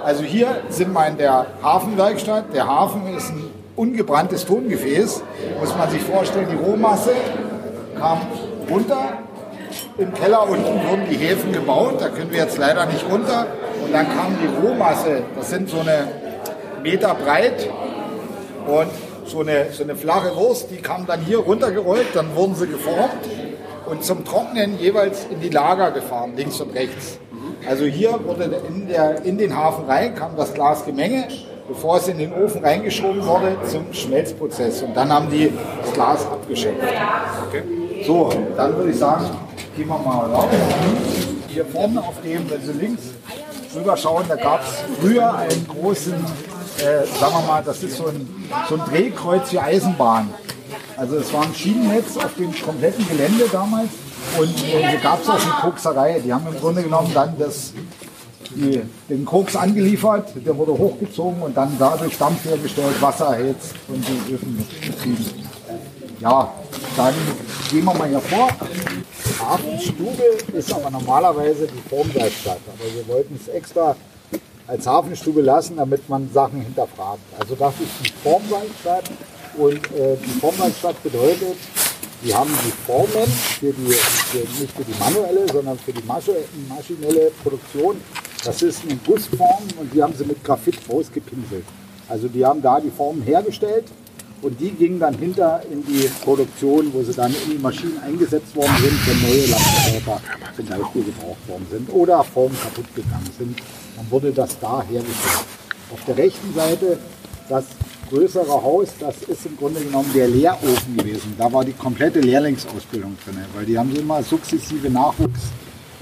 Also 0.05 0.25
hier 0.25 0.62
sind 0.69 0.93
wir 0.93 1.07
in 1.07 1.17
der 1.17 1.47
Hafenwerkstatt. 1.62 2.53
Der 2.53 2.67
Hafen 2.67 3.07
ist 3.17 3.31
ein 3.31 3.51
ungebranntes 3.83 4.47
Tongefäß. 4.47 5.23
Muss 5.59 5.77
man 5.77 5.90
sich 5.90 6.03
vorstellen, 6.03 6.47
die 6.51 6.57
Rohmasse 6.57 7.11
kam 7.99 8.21
runter. 8.71 9.18
Im 9.99 10.14
Keller 10.14 10.49
unten 10.49 10.88
wurden 10.88 11.07
die 11.11 11.16
Häfen 11.16 11.53
gebaut. 11.53 11.97
Da 11.99 12.09
können 12.09 12.31
wir 12.31 12.38
jetzt 12.38 12.59
leider 12.59 12.87
nicht 12.87 13.05
runter. 13.11 13.47
Und 13.85 13.92
dann 13.92 14.07
kam 14.07 14.37
die 14.40 14.66
Rohmasse. 14.66 15.23
Das 15.37 15.51
sind 15.51 15.68
so 15.68 15.81
eine 15.81 16.09
Meter 16.83 17.14
breit 17.14 17.68
und 18.66 18.90
so 19.27 19.40
eine, 19.40 19.73
so 19.73 19.83
eine 19.83 19.97
flache 19.97 20.35
Wurst. 20.37 20.71
Die 20.71 20.77
kam 20.77 21.07
dann 21.07 21.21
hier 21.21 21.38
runtergerollt. 21.38 22.14
Dann 22.14 22.37
wurden 22.37 22.55
sie 22.55 22.68
geformt 22.68 23.29
und 23.87 24.05
zum 24.05 24.25
Trocknen 24.25 24.79
jeweils 24.79 25.27
in 25.29 25.40
die 25.40 25.49
Lager 25.49 25.90
gefahren, 25.90 26.35
links 26.37 26.61
und 26.61 26.75
rechts. 26.75 27.18
Also 27.68 27.85
hier 27.85 28.18
wurde 28.25 28.45
in, 28.68 28.88
der, 28.88 29.25
in 29.25 29.38
den 29.38 29.57
Hafen 29.57 29.85
rein, 29.87 30.14
kam 30.14 30.37
das 30.37 30.55
Glasgemenge, 30.55 31.29
bevor 31.72 31.96
es 31.96 32.08
in 32.08 32.18
den 32.18 32.32
Ofen 32.35 32.62
reingeschoben 32.62 33.24
wurde, 33.24 33.56
zum 33.70 33.92
Schmelzprozess. 33.92 34.82
Und 34.82 34.94
dann 34.94 35.11
haben 35.11 35.30
die 35.30 35.50
das 35.82 35.92
Glas 35.94 36.26
abgeschöpft. 36.26 36.82
So, 38.06 38.30
dann 38.56 38.76
würde 38.76 38.90
ich 38.90 38.98
sagen, 38.98 39.24
gehen 39.74 39.88
wir 39.88 39.98
mal 39.98 40.30
raus. 40.30 40.44
Hier 41.48 41.64
vorne 41.64 42.00
auf 42.00 42.20
dem, 42.22 42.48
wenn 42.50 42.62
Sie 42.62 42.72
links 42.72 43.02
rüber 43.74 43.96
schauen, 43.96 44.24
da 44.28 44.37
gab 44.37 44.62
es 44.62 44.85
früher 45.00 45.35
einen 45.35 45.66
großen, 45.66 46.12
äh, 46.12 47.06
sagen 47.18 47.35
wir 47.35 47.46
mal, 47.46 47.62
das 47.64 47.82
ist 47.82 47.96
so 47.96 48.06
ein, 48.06 48.29
so 48.68 48.75
ein 48.75 48.83
Drehkreuz 48.90 49.50
für 49.50 49.62
Eisenbahn. 49.62 50.29
Also 50.96 51.16
es 51.16 51.33
war 51.33 51.42
ein 51.42 51.54
Schienennetz 51.54 52.16
auf 52.18 52.35
dem 52.37 52.52
kompletten 52.62 53.06
Gelände 53.08 53.48
damals 53.50 53.88
und 54.38 54.62
äh, 54.64 54.88
hier 54.88 54.98
gab 55.00 55.23
es 55.23 55.29
auch 55.29 55.40
eine 55.40 55.52
Kokserei. 55.62 56.20
Die 56.20 56.33
haben 56.33 56.46
im 56.46 56.58
Grunde 56.58 56.83
genommen 56.83 57.10
dann 57.14 57.35
das, 57.38 57.73
die, 58.55 58.83
den 59.09 59.25
Koks 59.25 59.57
angeliefert, 59.57 60.33
der 60.44 60.57
wurde 60.57 60.73
hochgezogen 60.73 61.42
und 61.42 61.57
dann 61.57 61.77
dadurch 61.79 62.17
Dampf 62.19 62.44
hergestellt, 62.44 63.00
Wasser 63.00 63.37
erhitzt 63.37 63.75
und 63.88 64.05
die 64.07 64.35
Öfen 64.35 64.67
betrieben. 64.87 65.27
Ja, 66.21 66.53
dann 66.96 67.15
gehen 67.71 67.85
wir 67.85 67.94
mal 67.94 68.09
hier 68.09 68.21
vor. 68.21 68.48
Hafenstube 69.40 70.23
ist 70.53 70.73
aber 70.73 70.90
normalerweise 70.90 71.67
die 71.67 71.88
Formwerkstatt. 71.88 72.61
Aber 72.67 72.94
wir 72.94 73.07
wollten 73.09 73.35
es 73.40 73.48
extra 73.48 73.96
als 74.67 74.87
Hafenstube 74.87 75.40
lassen, 75.40 75.77
damit 75.77 76.09
man 76.09 76.31
Sachen 76.33 76.61
hinterfragt. 76.61 77.21
Also 77.38 77.55
das 77.57 77.75
ist 77.75 77.90
die 78.05 78.13
Formwerkstatt 78.23 79.11
und 79.59 79.75
äh, 79.98 80.17
die 80.25 80.40
Formwerkstatt 80.40 81.03
bedeutet, 81.03 81.57
wir 82.23 82.38
haben 82.38 82.50
die 82.65 82.71
Formen 82.87 83.27
für 83.59 83.73
die, 83.73 83.92
für, 83.92 84.38
nicht 84.38 84.73
für 84.77 84.85
die 84.85 84.94
manuelle, 84.98 85.53
sondern 85.53 85.77
für 85.79 85.92
die 85.92 86.05
maschinelle 86.05 87.33
Produktion. 87.42 87.96
Das 88.45 88.63
ist 88.63 88.83
eine 88.83 88.99
Gussform 89.07 89.63
und 89.79 89.93
die 89.95 90.03
haben 90.03 90.15
sie 90.15 90.25
mit 90.25 90.43
Graphit 90.43 90.79
ausgepinselt. 90.88 91.65
Also 92.09 92.29
die 92.29 92.45
haben 92.45 92.61
da 92.61 92.81
die 92.81 92.90
Formen 92.90 93.23
hergestellt 93.23 93.85
Und 94.43 94.61
die 94.61 94.71
gingen 94.73 94.99
dann 94.99 95.17
hinter 95.17 95.63
in 95.71 95.87
die 95.87 96.11
Produktion, 96.25 96.93
wo 96.93 97.03
sie 97.05 97.13
dann 97.13 97.33
in 97.33 97.53
die 97.53 97.59
Maschinen 97.59 97.99
eingesetzt 98.05 98.55
worden 98.57 98.75
sind, 98.81 99.07
wenn 99.07 99.31
neue 99.31 99.47
Lampenräder 99.47 100.21
zum 100.57 100.67
Beispiel 100.67 101.05
gebraucht 101.05 101.49
worden 101.49 101.67
sind 101.71 101.88
oder 101.95 102.25
Formen 102.25 102.59
kaputt 102.61 102.93
gegangen 102.97 103.31
sind. 103.38 103.57
Dann 103.97 104.11
wurde 104.11 104.33
das 104.33 104.59
da 104.59 104.83
hergestellt. 104.83 105.47
Auf 105.93 106.05
der 106.09 106.17
rechten 106.17 106.53
Seite 106.55 106.99
das 107.49 107.67
größere 108.11 108.63
Haus, 108.63 108.88
das 108.99 109.23
ist 109.29 109.47
im 109.47 109.57
Grunde 109.57 109.81
genommen 109.81 110.11
der 110.13 110.27
Lehrofen 110.27 110.97
gewesen. 110.97 111.35
Da 111.38 111.53
war 111.53 111.65
die 111.65 111.73
komplette 111.73 112.19
Lehrlingsausbildung 112.19 113.17
drin, 113.25 113.37
weil 113.55 113.65
die 113.65 113.79
haben 113.79 113.95
immer 113.95 114.25
sukzessive 114.25 114.90
Nachwuchs 114.90 115.53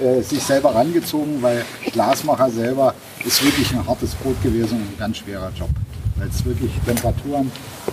äh, 0.00 0.22
sich 0.22 0.42
selber 0.42 0.74
rangezogen, 0.74 1.42
weil 1.42 1.64
Glasmacher 1.92 2.50
selber 2.50 2.94
ist 3.24 3.44
wirklich 3.44 3.70
ein 3.72 3.86
hartes 3.86 4.14
Brot 4.14 4.40
gewesen 4.42 4.76
und 4.76 4.94
ein 4.94 4.98
ganz 4.98 5.18
schwerer 5.18 5.50
Job. 5.58 5.70
Weil 6.16 6.28
es 6.28 6.44
wirklich 6.44 6.72
Temperaturen 6.84 7.50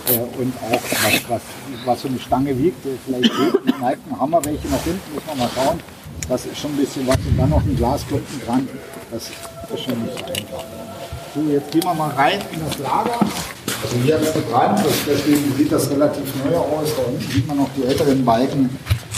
äh, 0.08 0.40
und 0.40 0.52
auch 0.56 0.82
was, 1.04 1.28
was, 1.28 1.42
was 1.84 2.02
so 2.02 2.08
eine 2.08 2.18
Stange 2.18 2.58
wiegt, 2.58 2.84
äh, 2.86 2.90
vielleicht 3.04 3.32
neigt 3.80 4.00
ein 4.10 4.20
Hammer 4.20 4.44
welche 4.44 4.68
nach 4.68 4.82
hinten, 4.82 5.14
muss 5.14 5.22
man 5.26 5.38
mal 5.38 5.50
schauen. 5.54 5.80
Das 6.28 6.44
ist 6.44 6.58
schon 6.58 6.72
ein 6.72 6.76
bisschen 6.76 7.06
was 7.06 7.16
und 7.16 7.38
dann 7.38 7.50
noch 7.50 7.62
ein 7.62 7.76
Glasklumpen 7.76 8.40
dran. 8.44 8.68
Das 9.10 9.24
ist 9.24 9.84
schon 9.84 10.02
nicht 10.02 10.24
einfach. 10.24 10.64
So, 11.34 11.40
jetzt 11.50 11.70
gehen 11.70 11.84
wir 11.84 11.94
mal 11.94 12.10
rein 12.10 12.40
in 12.52 12.60
das 12.60 12.78
Lager. 12.78 13.18
Also 13.82 13.96
hier 14.02 14.18
ist 14.18 14.34
gebrannt, 14.34 14.80
deswegen 15.06 15.54
sieht 15.56 15.70
das 15.70 15.90
relativ 15.90 16.24
neu 16.44 16.56
aus. 16.56 16.88
Da 16.96 17.02
unten 17.02 17.32
sieht 17.32 17.46
man 17.46 17.58
noch 17.58 17.70
die 17.76 17.84
älteren 17.84 18.24
Balken. 18.24 18.70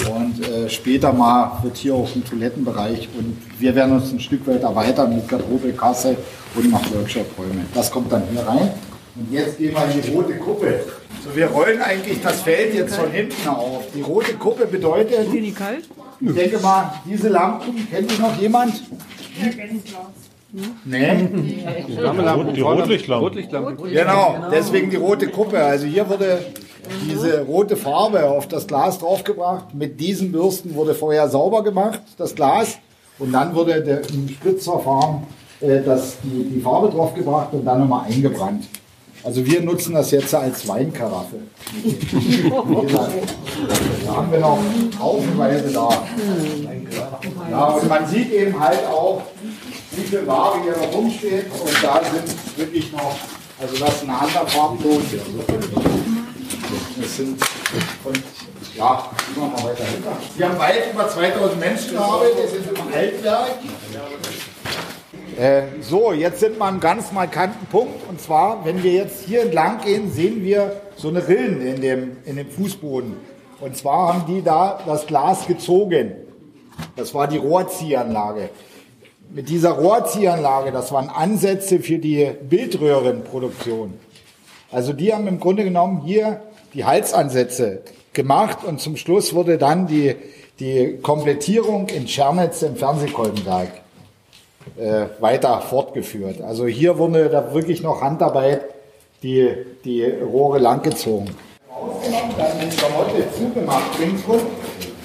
Und 0.08 0.48
äh, 0.48 0.68
später 0.70 1.12
mal 1.12 1.58
wird 1.62 1.76
hier 1.76 1.94
auch 1.94 2.08
ein 2.14 2.24
Toilettenbereich 2.24 3.08
und 3.18 3.36
wir 3.58 3.74
werden 3.74 3.92
uns 3.96 4.12
ein 4.12 4.20
Stück 4.20 4.46
weit 4.46 4.62
erweitern 4.62 5.14
mit 5.14 5.28
Garderobe, 5.28 5.72
Kasse 5.72 6.16
und 6.54 6.70
noch 6.70 6.82
Workshop-Räume. 6.94 7.64
Das 7.74 7.90
kommt 7.90 8.10
dann 8.10 8.22
hier 8.32 8.40
rein. 8.46 8.70
Und 9.16 9.30
jetzt 9.32 9.58
gehen 9.58 9.74
wir 9.74 9.84
in 9.94 10.00
die 10.02 10.10
rote 10.14 10.34
Kuppe. 10.36 10.80
So, 11.22 11.36
wir 11.36 11.46
rollen 11.48 11.82
eigentlich 11.82 12.22
das 12.22 12.40
Feld 12.40 12.74
jetzt 12.74 12.94
von 12.94 13.10
hinten 13.10 13.46
auf. 13.48 13.84
Die 13.94 14.00
rote 14.00 14.32
Kuppe 14.34 14.66
bedeutet, 14.66 15.30
die 15.32 15.52
kalt? 15.52 15.88
ich 16.20 16.32
denke 16.34 16.58
mal, 16.60 16.92
diese 17.04 17.28
Lampen, 17.28 17.86
kennt 17.90 18.10
die 18.10 18.20
noch 18.22 18.40
jemand? 18.40 18.82
Nee. 20.84 21.28
Rot- 21.98 22.56
Die 22.56 22.60
Rotlichtlampe. 22.60 23.24
Rotlichtlampe. 23.26 23.76
Genau, 23.90 24.36
deswegen 24.50 24.90
die 24.90 24.96
rote 24.96 25.28
Kuppe. 25.28 25.58
Also 25.62 25.86
hier 25.86 26.08
wurde 26.08 26.40
diese 27.08 27.42
rote 27.42 27.76
Farbe 27.76 28.28
auf 28.28 28.48
das 28.48 28.66
Glas 28.66 28.98
draufgebracht. 28.98 29.74
Mit 29.74 30.00
diesen 30.00 30.32
Bürsten 30.32 30.74
wurde 30.74 30.94
vorher 30.94 31.28
sauber 31.28 31.62
gemacht, 31.62 32.00
das 32.16 32.34
Glas. 32.34 32.78
Und 33.18 33.32
dann 33.32 33.54
wurde 33.54 33.82
der, 33.82 34.08
im 34.08 34.28
Spritzverfahren 34.28 35.22
äh, 35.60 35.82
das, 35.82 36.16
die, 36.22 36.44
die 36.44 36.60
Farbe 36.60 36.88
draufgebracht 36.88 37.52
und 37.52 37.64
dann 37.64 37.80
nochmal 37.80 38.06
eingebrannt. 38.10 38.64
Also 39.22 39.44
wir 39.44 39.60
nutzen 39.60 39.92
das 39.94 40.10
jetzt 40.10 40.34
als 40.34 40.66
Weinkaraffe. 40.66 41.36
Da 44.06 44.16
haben 44.16 44.32
wir 44.32 44.40
noch 44.40 44.58
haufenweise 44.98 45.70
da. 45.72 45.88
Ja, 47.50 47.64
und 47.66 47.88
man 47.88 48.06
sieht 48.06 48.32
eben 48.32 48.58
halt 48.58 48.84
auch, 48.86 49.22
wie 49.92 50.02
viel 50.02 50.26
Ware 50.26 50.62
hier 50.62 50.76
noch 50.76 50.92
rumsteht. 50.92 51.44
Und 51.44 51.84
da 51.84 52.00
sind 52.02 52.58
wirklich 52.58 52.90
noch, 52.92 53.14
also 53.60 53.76
das 53.78 53.94
ist 53.96 54.02
ein 54.04 54.10
anderer 54.10 54.46
Farbton. 54.46 55.02
Das 57.00 57.16
sind, 57.16 57.40
und 58.04 58.22
ja, 58.76 59.10
wir 59.34 59.42
mal 59.42 59.64
weiter 59.64 59.84
hinter. 59.84 60.16
Wir 60.36 60.48
haben 60.48 60.58
weit 60.58 60.92
über 60.92 61.08
2000 61.08 61.60
Menschen 61.60 61.92
gearbeitet, 61.92 62.52
wir 62.52 62.60
sind 62.60 62.78
im 62.78 62.94
Altwerk. 62.94 63.46
Äh, 65.38 65.62
so, 65.80 66.12
jetzt 66.12 66.40
sind 66.40 66.58
wir 66.58 66.66
einem 66.66 66.80
ganz 66.80 67.12
markanten 67.12 67.66
Punkt. 67.66 68.08
Und 68.08 68.20
zwar, 68.20 68.64
wenn 68.64 68.82
wir 68.82 68.92
jetzt 68.92 69.24
hier 69.24 69.42
entlang 69.42 69.80
gehen, 69.80 70.12
sehen 70.12 70.44
wir 70.44 70.80
so 70.96 71.08
eine 71.08 71.26
Rillen 71.26 71.60
in 71.60 71.80
dem, 71.80 72.16
in 72.24 72.36
dem 72.36 72.50
Fußboden. 72.50 73.16
Und 73.60 73.76
zwar 73.76 74.14
haben 74.14 74.26
die 74.26 74.42
da 74.42 74.80
das 74.86 75.06
Glas 75.06 75.46
gezogen. 75.46 76.12
Das 76.96 77.14
war 77.14 77.26
die 77.26 77.38
Rohrziehanlage. 77.38 78.50
Mit 79.30 79.48
dieser 79.48 79.70
Rohrziehanlage, 79.70 80.72
das 80.72 80.92
waren 80.92 81.08
Ansätze 81.08 81.78
für 81.80 81.98
die 81.98 82.30
Bildröhrenproduktion. 82.42 83.94
Also 84.72 84.92
die 84.92 85.12
haben 85.12 85.26
im 85.26 85.40
Grunde 85.40 85.64
genommen 85.64 86.02
hier 86.04 86.42
die 86.74 86.84
Halsansätze 86.84 87.82
gemacht 88.12 88.64
und 88.64 88.80
zum 88.80 88.96
Schluss 88.96 89.34
wurde 89.34 89.58
dann 89.58 89.86
die, 89.86 90.16
die 90.58 90.98
Komplettierung 91.02 91.88
in 91.88 92.08
Schernitz 92.08 92.62
im 92.62 92.76
Fernsehkolbenwerk 92.76 93.70
äh, 94.78 95.06
weiter 95.20 95.60
fortgeführt. 95.60 96.40
Also 96.42 96.66
hier 96.66 96.98
wurde 96.98 97.28
da 97.28 97.54
wirklich 97.54 97.82
noch 97.82 98.02
Handarbeit 98.02 98.62
die, 99.22 99.52
die 99.84 100.04
Rohre 100.04 100.58
langgezogen. 100.58 101.30
Ausgenommen, 101.68 102.34
dann 102.36 102.60
die 102.60 102.76
Klamotte 102.76 103.24
zugemacht, 103.36 103.98
ringsrum, 104.00 104.40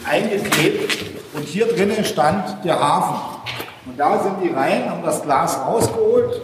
eingeklebt 0.03 1.05
und 1.33 1.45
hier 1.45 1.67
drinnen 1.67 2.03
stand 2.03 2.63
der 2.63 2.79
Hafen. 2.79 3.39
Und 3.87 3.99
da 3.99 4.23
sind 4.23 4.37
die 4.43 4.49
rein, 4.49 4.89
haben 4.89 5.03
das 5.03 5.21
Glas 5.21 5.59
rausgeholt. 5.65 6.41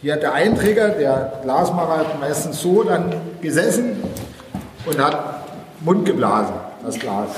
Hier 0.00 0.14
hat 0.14 0.22
der 0.22 0.32
Einträger, 0.32 0.88
der 0.90 1.40
Glasmacher 1.42 2.06
meistens 2.18 2.60
so 2.60 2.82
dann 2.82 3.12
gesessen 3.42 4.02
und 4.86 4.98
hat 4.98 5.44
Mund 5.80 6.04
geblasen, 6.04 6.54
das 6.84 6.98
Glas. 6.98 7.28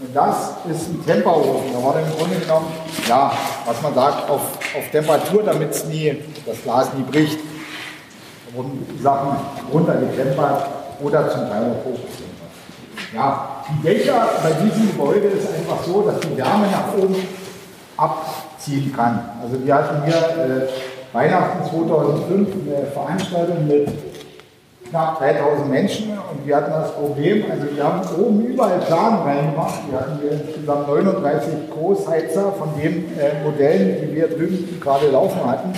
Und 0.00 0.14
das 0.14 0.52
ist 0.70 0.88
ein 0.88 1.06
Temperofen. 1.06 1.72
Da 1.72 1.84
war 1.84 1.94
dann 1.94 2.04
im 2.04 2.16
Grunde 2.16 2.36
genommen, 2.36 2.66
ja, 3.08 3.32
was 3.64 3.80
man 3.80 3.94
sagt, 3.94 4.28
auf, 4.28 4.40
auf 4.76 4.90
Temperatur, 4.90 5.42
damit 5.44 5.70
das 5.70 6.62
Glas 6.62 6.88
nie 6.94 7.04
bricht. 7.04 7.38
Da 7.38 8.56
wurden 8.56 8.86
Sachen 9.00 9.36
runtergetempert 9.72 10.66
oder 11.00 11.30
zum 11.30 11.48
Teil 11.48 11.62
auch 11.62 11.84
hochgetempert. 11.84 12.34
Ja, 13.14 13.48
die 13.68 13.86
Dächer 13.86 14.28
bei 14.42 14.52
diesem 14.52 14.88
Gebäude 14.88 15.28
ist 15.28 15.46
einfach 15.46 15.84
so, 15.84 16.02
dass 16.02 16.20
die 16.20 16.36
Wärme 16.36 16.66
nach 16.66 16.92
oben 16.98 17.16
abziehen 17.96 18.92
kann. 18.94 19.30
Also 19.42 19.64
wir 19.64 19.74
hatten 19.74 20.04
hier 20.04 20.16
äh, 20.16 21.14
Weihnachten 21.14 21.70
2005 21.70 22.48
eine 22.66 22.86
Veranstaltung 22.86 23.68
mit 23.68 23.88
knapp 24.90 25.18
3000 25.18 25.70
Menschen 25.70 26.10
und 26.10 26.46
wir 26.46 26.56
hatten 26.56 26.72
das 26.72 26.92
Problem, 26.92 27.44
also 27.50 27.64
wir 27.74 27.84
haben 27.84 28.00
oben 28.18 28.44
überall 28.46 28.78
Plan 28.80 29.22
reingemacht. 29.22 29.80
Wir 29.90 30.00
hatten 30.00 30.18
hier 30.20 30.32
insgesamt 30.32 30.88
39 30.88 31.70
Großheizer 31.70 32.52
von 32.52 32.68
den 32.80 33.18
äh, 33.18 33.42
Modellen, 33.42 33.96
die 34.02 34.14
wir 34.14 34.28
drüben 34.28 34.80
gerade 34.80 35.10
laufen 35.10 35.44
hatten. 35.44 35.72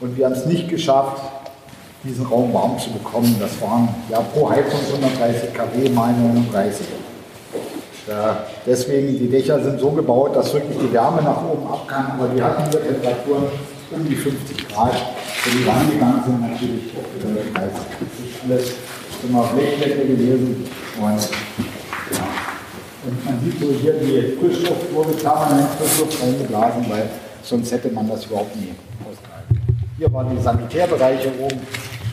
Und 0.00 0.16
wir 0.16 0.26
haben 0.26 0.32
es 0.32 0.46
nicht 0.46 0.68
geschafft, 0.68 1.20
diesen 2.02 2.26
Raum 2.26 2.52
warm 2.54 2.78
zu 2.78 2.90
bekommen. 2.90 3.36
Das 3.38 3.60
waren 3.60 3.88
ja 4.08 4.20
pro 4.20 4.50
Heizung 4.50 4.80
130 4.94 5.52
kW 5.52 5.90
mal 5.90 6.12
39. 6.12 6.86
Ja, 8.08 8.44
deswegen, 8.66 9.18
die 9.18 9.28
Dächer 9.28 9.62
sind 9.62 9.78
so 9.78 9.90
gebaut, 9.90 10.34
dass 10.34 10.52
wirklich 10.52 10.76
die 10.78 10.92
Wärme 10.92 11.22
nach 11.22 11.44
oben 11.44 11.66
ab 11.66 11.86
kann, 11.86 12.12
aber 12.18 12.34
wir 12.34 12.42
hatten 12.42 12.70
hier 12.70 12.82
Temperaturen 12.82 13.44
um 13.90 14.08
die 14.08 14.16
50 14.16 14.68
Grad. 14.68 14.94
Wenn 15.44 15.58
die 15.58 15.68
rangegangen 15.68 16.22
sind, 16.24 16.40
natürlich 16.40 16.90
auch 16.96 17.06
wieder 17.14 17.40
30. 17.54 17.54
Das 17.54 18.18
ist 18.18 18.19
alles 18.44 18.72
immer 19.22 19.44
Blechflecke 19.44 20.06
gewesen. 20.06 20.68
Und, 21.00 21.06
ja. 21.06 22.26
und 23.06 23.24
man 23.24 23.40
sieht 23.44 23.60
so 23.60 23.72
hier, 23.80 23.94
die 23.94 24.36
Frischluft 24.38 24.92
wurde 24.94 25.12
permanent 25.12 25.68
Frischluft 25.78 26.22
reingeblasen, 26.22 26.84
weil 26.88 27.08
sonst 27.42 27.72
hätte 27.72 27.90
man 27.90 28.08
das 28.08 28.26
überhaupt 28.26 28.54
nie 28.56 28.74
ausgehalten. 29.00 29.60
Hier 29.98 30.12
waren 30.12 30.36
die 30.36 30.42
Sanitärbereiche 30.42 31.32
oben. 31.40 31.60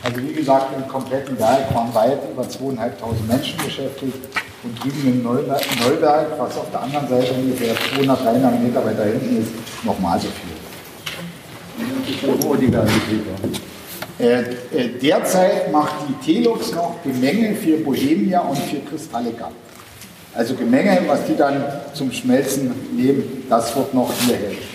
Also 0.02 0.22
wie 0.22 0.32
gesagt, 0.32 0.66
im 0.76 0.86
kompletten 0.86 1.38
Werk 1.38 1.74
waren 1.74 1.92
weit 1.94 2.18
über 2.30 2.42
2.500 2.42 2.76
Menschen 3.26 3.56
beschäftigt 3.58 4.18
und 4.62 4.82
drüben 4.82 5.06
im 5.06 5.22
Neuwerk, 5.22 6.26
was 6.38 6.56
auf 6.56 6.70
der 6.70 6.82
anderen 6.82 7.08
Seite 7.08 7.32
ungefähr 7.34 7.74
200, 7.94 8.24
300 8.24 8.62
Meter 8.62 8.84
weiter 8.84 9.04
hinten 9.04 9.42
ist, 9.42 9.50
nochmal 9.84 10.18
so 10.20 10.28
viel. 10.28 10.54
Äh, 11.78 12.26
äh, 12.26 13.67
derzeit 14.18 15.70
macht 15.70 15.94
die 16.08 16.32
Telux 16.32 16.72
noch 16.72 16.96
Gemenge 17.04 17.54
für 17.54 17.76
Bohemia 17.78 18.40
und 18.40 18.58
für 18.58 18.78
Kristallica. 18.80 19.50
Also 20.34 20.54
Gemenge, 20.54 21.00
was 21.06 21.24
die 21.24 21.36
dann 21.36 21.62
zum 21.94 22.12
Schmelzen 22.12 22.72
nehmen, 22.92 23.44
das 23.48 23.74
wird 23.76 23.94
noch 23.94 24.12
hier 24.20 24.36
hergestellt. 24.36 24.68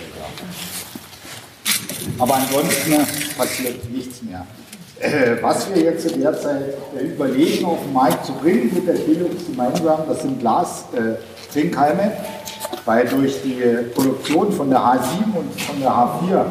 Aber 2.18 2.34
ansonsten 2.34 2.94
passiert 3.36 3.90
nichts 3.90 4.22
mehr. 4.22 4.46
Äh, 5.00 5.42
was 5.42 5.74
wir 5.74 5.82
jetzt 5.82 6.10
in 6.12 6.22
der 6.22 6.38
Zeit 6.40 6.74
äh, 6.98 7.04
überlegen, 7.04 7.64
auf 7.64 7.78
den 7.82 7.92
Markt 7.92 8.24
zu 8.24 8.32
bringen 8.34 8.70
mit 8.72 8.86
der 8.86 8.94
Telux 8.94 9.46
gemeinsam, 9.46 10.00
das 10.08 10.22
sind 10.22 10.38
Glas-Trinkhalme, 10.40 12.12
weil 12.84 13.06
durch 13.08 13.42
die 13.42 13.60
Produktion 13.94 14.52
von 14.52 14.70
der 14.70 14.78
H7 14.78 15.34
und 15.34 15.60
von 15.60 15.80
der 15.80 15.90
H4 15.90 16.44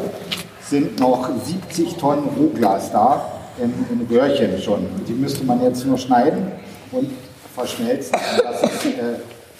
sind 0.73 0.99
noch 0.99 1.29
70 1.45 1.97
Tonnen 1.97 2.29
Rohglas 2.35 2.91
da, 2.91 3.23
in, 3.59 3.71
in 3.91 4.07
Röhrchen 4.09 4.59
schon. 4.59 4.87
Die 5.07 5.13
müsste 5.13 5.43
man 5.45 5.61
jetzt 5.61 5.85
nur 5.85 5.99
schneiden 5.99 6.51
und 6.91 7.11
verschmelzen. 7.53 8.11
Das 8.43 8.63
ist 8.63 8.85
äh, 8.87 9.19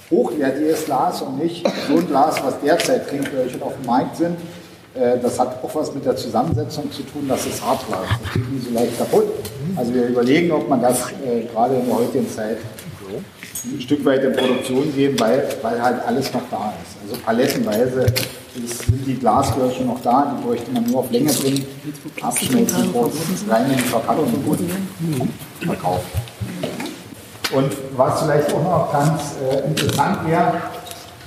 hochwertiges 0.10 0.86
Glas 0.86 1.22
und 1.22 1.38
nicht 1.38 1.64
so 1.88 1.98
ein 1.98 2.08
Glas, 2.08 2.44
was 2.44 2.60
derzeit 2.62 3.08
Trinkröhrchen 3.08 3.62
auf 3.62 3.74
dem 3.80 3.86
Markt 3.86 4.18
sind, 4.18 4.38
Äh, 4.96 5.20
Das 5.22 5.40
hat 5.40 5.64
auch 5.64 5.76
was 5.76 5.94
mit 5.94 6.04
der 6.04 6.16
Zusammensetzung 6.16 6.92
zu 6.92 7.04
tun, 7.04 7.28
dass 7.28 7.46
es 7.46 7.62
Hartglas. 7.64 8.08
Das 8.24 8.34
geht 8.34 8.52
nicht 8.52 8.66
so 8.68 8.74
leicht 8.74 8.98
kaputt. 8.98 9.26
Also 9.76 9.94
wir 9.94 10.08
überlegen, 10.08 10.52
ob 10.52 10.68
man 10.68 10.82
das 10.82 10.98
äh, 11.12 11.46
gerade 11.52 11.76
in 11.76 11.86
der 11.88 11.96
heutigen 11.96 12.28
Zeit 12.30 12.58
ein 13.66 13.82
Stück 13.82 14.04
weit 14.04 14.24
in 14.24 14.34
Produktion 14.34 14.92
gehen, 14.96 15.20
weil, 15.20 15.48
weil 15.62 15.80
halt 15.82 15.98
alles 16.08 16.34
noch 16.34 16.42
da 16.50 16.74
ist. 16.82 16.98
Also 17.04 17.22
palettenweise 17.24 18.06
ist, 18.56 18.86
sind 18.86 19.06
die 19.06 19.16
Glasflaschen 19.16 19.88
noch 19.88 20.02
da, 20.02 20.36
die 20.36 20.46
bräuchte 20.46 20.72
man 20.72 20.84
nur 20.86 21.00
auf 21.00 21.12
Länge 21.12 21.32
bringen, 21.34 21.66
abschmelzen, 22.22 22.94
kurz 22.94 23.16
rein 23.50 23.72
in 23.72 23.78
die 23.78 23.84
Verpackung 23.84 24.26
und 24.26 25.30
verkaufen. 25.66 26.12
Und 27.56 27.72
was 27.96 28.22
vielleicht 28.22 28.54
auch 28.54 28.64
noch 28.64 28.92
ganz 28.92 29.36
äh, 29.52 29.68
interessant 29.68 30.28
wäre, 30.28 30.62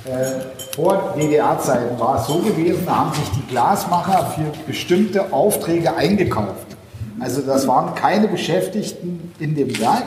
äh, 0.05 0.75
vor 0.75 1.15
DDR-Zeiten 1.17 1.99
war 1.99 2.21
es 2.21 2.27
so 2.27 2.39
gewesen, 2.39 2.83
da 2.85 2.97
haben 2.97 3.13
sich 3.13 3.29
die 3.31 3.47
Glasmacher 3.47 4.31
für 4.35 4.51
bestimmte 4.65 5.33
Aufträge 5.33 5.95
eingekauft. 5.95 6.67
Also 7.19 7.41
das 7.41 7.67
waren 7.67 7.95
keine 7.95 8.27
Beschäftigten 8.27 9.33
in 9.39 9.55
dem 9.55 9.79
Werk, 9.79 10.05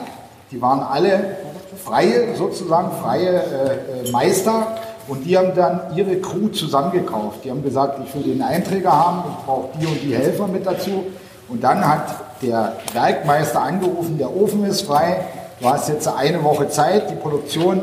die 0.51 0.61
waren 0.61 0.79
alle 0.79 1.37
freie, 1.83 2.35
sozusagen 2.35 2.91
freie 3.01 3.29
äh, 3.29 4.07
äh, 4.07 4.11
Meister 4.11 4.77
und 5.07 5.25
die 5.25 5.37
haben 5.37 5.53
dann 5.55 5.81
ihre 5.95 6.17
Crew 6.17 6.49
zusammengekauft. 6.49 7.43
Die 7.43 7.49
haben 7.49 7.63
gesagt, 7.63 7.99
ich 8.05 8.15
will 8.15 8.33
den 8.33 8.41
Einträger 8.41 8.91
haben, 8.91 9.23
ich 9.29 9.45
brauche 9.45 9.69
die 9.79 9.85
und 9.85 10.01
die 10.01 10.15
Helfer 10.15 10.47
mit 10.47 10.65
dazu. 10.65 11.05
Und 11.49 11.63
dann 11.63 11.85
hat 11.85 12.15
der 12.41 12.77
Werkmeister 12.93 13.61
angerufen, 13.61 14.17
der 14.17 14.35
Ofen 14.35 14.65
ist 14.65 14.81
frei, 14.81 15.25
du 15.59 15.69
hast 15.69 15.89
jetzt 15.89 16.07
eine 16.07 16.43
Woche 16.43 16.69
Zeit, 16.69 17.09
die 17.09 17.15
Produktion 17.15 17.81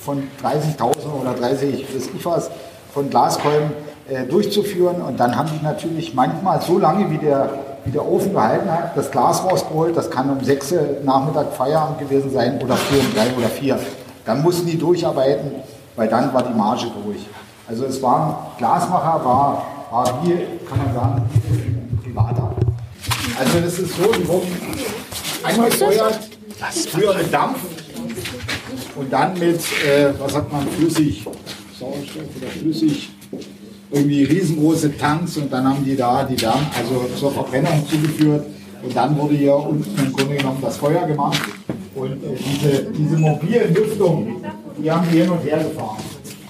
von 0.00 0.22
30.000 0.42 1.20
oder 1.20 1.34
30, 1.34 1.94
weiß 1.94 2.10
ich 2.14 2.24
was, 2.24 2.50
von 2.92 3.10
Glaskolben 3.10 3.72
äh, 4.08 4.24
durchzuführen. 4.24 5.02
Und 5.02 5.20
dann 5.20 5.36
haben 5.36 5.50
die 5.54 5.64
natürlich 5.64 6.14
manchmal 6.14 6.60
so 6.62 6.78
lange, 6.78 7.10
wie 7.10 7.18
der, 7.18 7.50
wie 7.84 7.90
der 7.90 8.06
Ofen 8.06 8.32
gehalten 8.32 8.70
hat, 8.70 8.96
das 8.96 9.10
Glas 9.10 9.44
rausgeholt. 9.44 9.96
Das 9.96 10.10
kann 10.10 10.30
um 10.30 10.42
6 10.42 10.72
Uhr 10.72 10.80
Nachmittag 11.04 11.52
Feierabend 11.52 11.98
gewesen 11.98 12.30
sein 12.30 12.60
oder 12.62 12.76
4 12.76 13.00
um 13.00 13.14
3 13.14 13.38
oder 13.38 13.48
4. 13.48 13.78
Dann 14.24 14.42
mussten 14.42 14.66
die 14.66 14.78
durcharbeiten, 14.78 15.52
weil 16.00 16.08
dann 16.08 16.32
war 16.32 16.42
die 16.42 16.54
Marge 16.54 16.86
durch. 17.04 17.26
Also 17.68 17.84
es 17.84 18.00
war 18.00 18.54
ein 18.54 18.56
Glasmacher, 18.56 19.22
war, 19.22 19.66
war 19.90 20.24
wie, 20.24 20.32
kann 20.66 20.78
man 20.78 20.94
sagen, 20.94 21.30
Privater. 22.02 22.56
Also 23.38 23.60
das 23.60 23.78
ist 23.78 23.96
so, 23.96 24.10
die 24.10 24.26
wurden 24.26 24.48
angefeuert, 25.42 26.20
früher 26.90 27.14
mit 27.14 27.30
Dampf 27.30 27.58
und 28.96 29.12
dann 29.12 29.38
mit, 29.38 29.60
äh, 29.60 30.14
was 30.18 30.34
hat 30.34 30.50
man, 30.50 30.66
flüssig, 30.68 31.26
Sauerstoff 31.78 32.22
oder 32.40 32.50
flüssig, 32.50 33.10
irgendwie 33.90 34.24
riesengroße 34.24 34.96
Tanks 34.96 35.36
und 35.36 35.52
dann 35.52 35.68
haben 35.68 35.84
die 35.84 35.96
da 35.96 36.24
die 36.24 36.40
Wärme, 36.40 36.66
also 36.78 37.10
zur 37.14 37.30
Verbrennung 37.30 37.86
zugeführt 37.86 38.46
und 38.82 38.96
dann 38.96 39.18
wurde 39.18 39.34
hier 39.34 39.54
unten 39.54 40.02
im 40.02 40.12
Grunde 40.14 40.36
genommen 40.36 40.62
das 40.62 40.78
Feuer 40.78 41.06
gemacht 41.06 41.42
und 41.94 42.12
äh, 42.12 42.36
diese, 42.38 42.92
diese 42.92 43.16
mobilen 43.16 43.74
Lüftungen, 43.74 44.36
die 44.78 44.90
haben 44.90 45.06
die 45.12 45.18
hin 45.18 45.30
und 45.30 45.42
her 45.44 45.58
gefahren. 45.58 46.02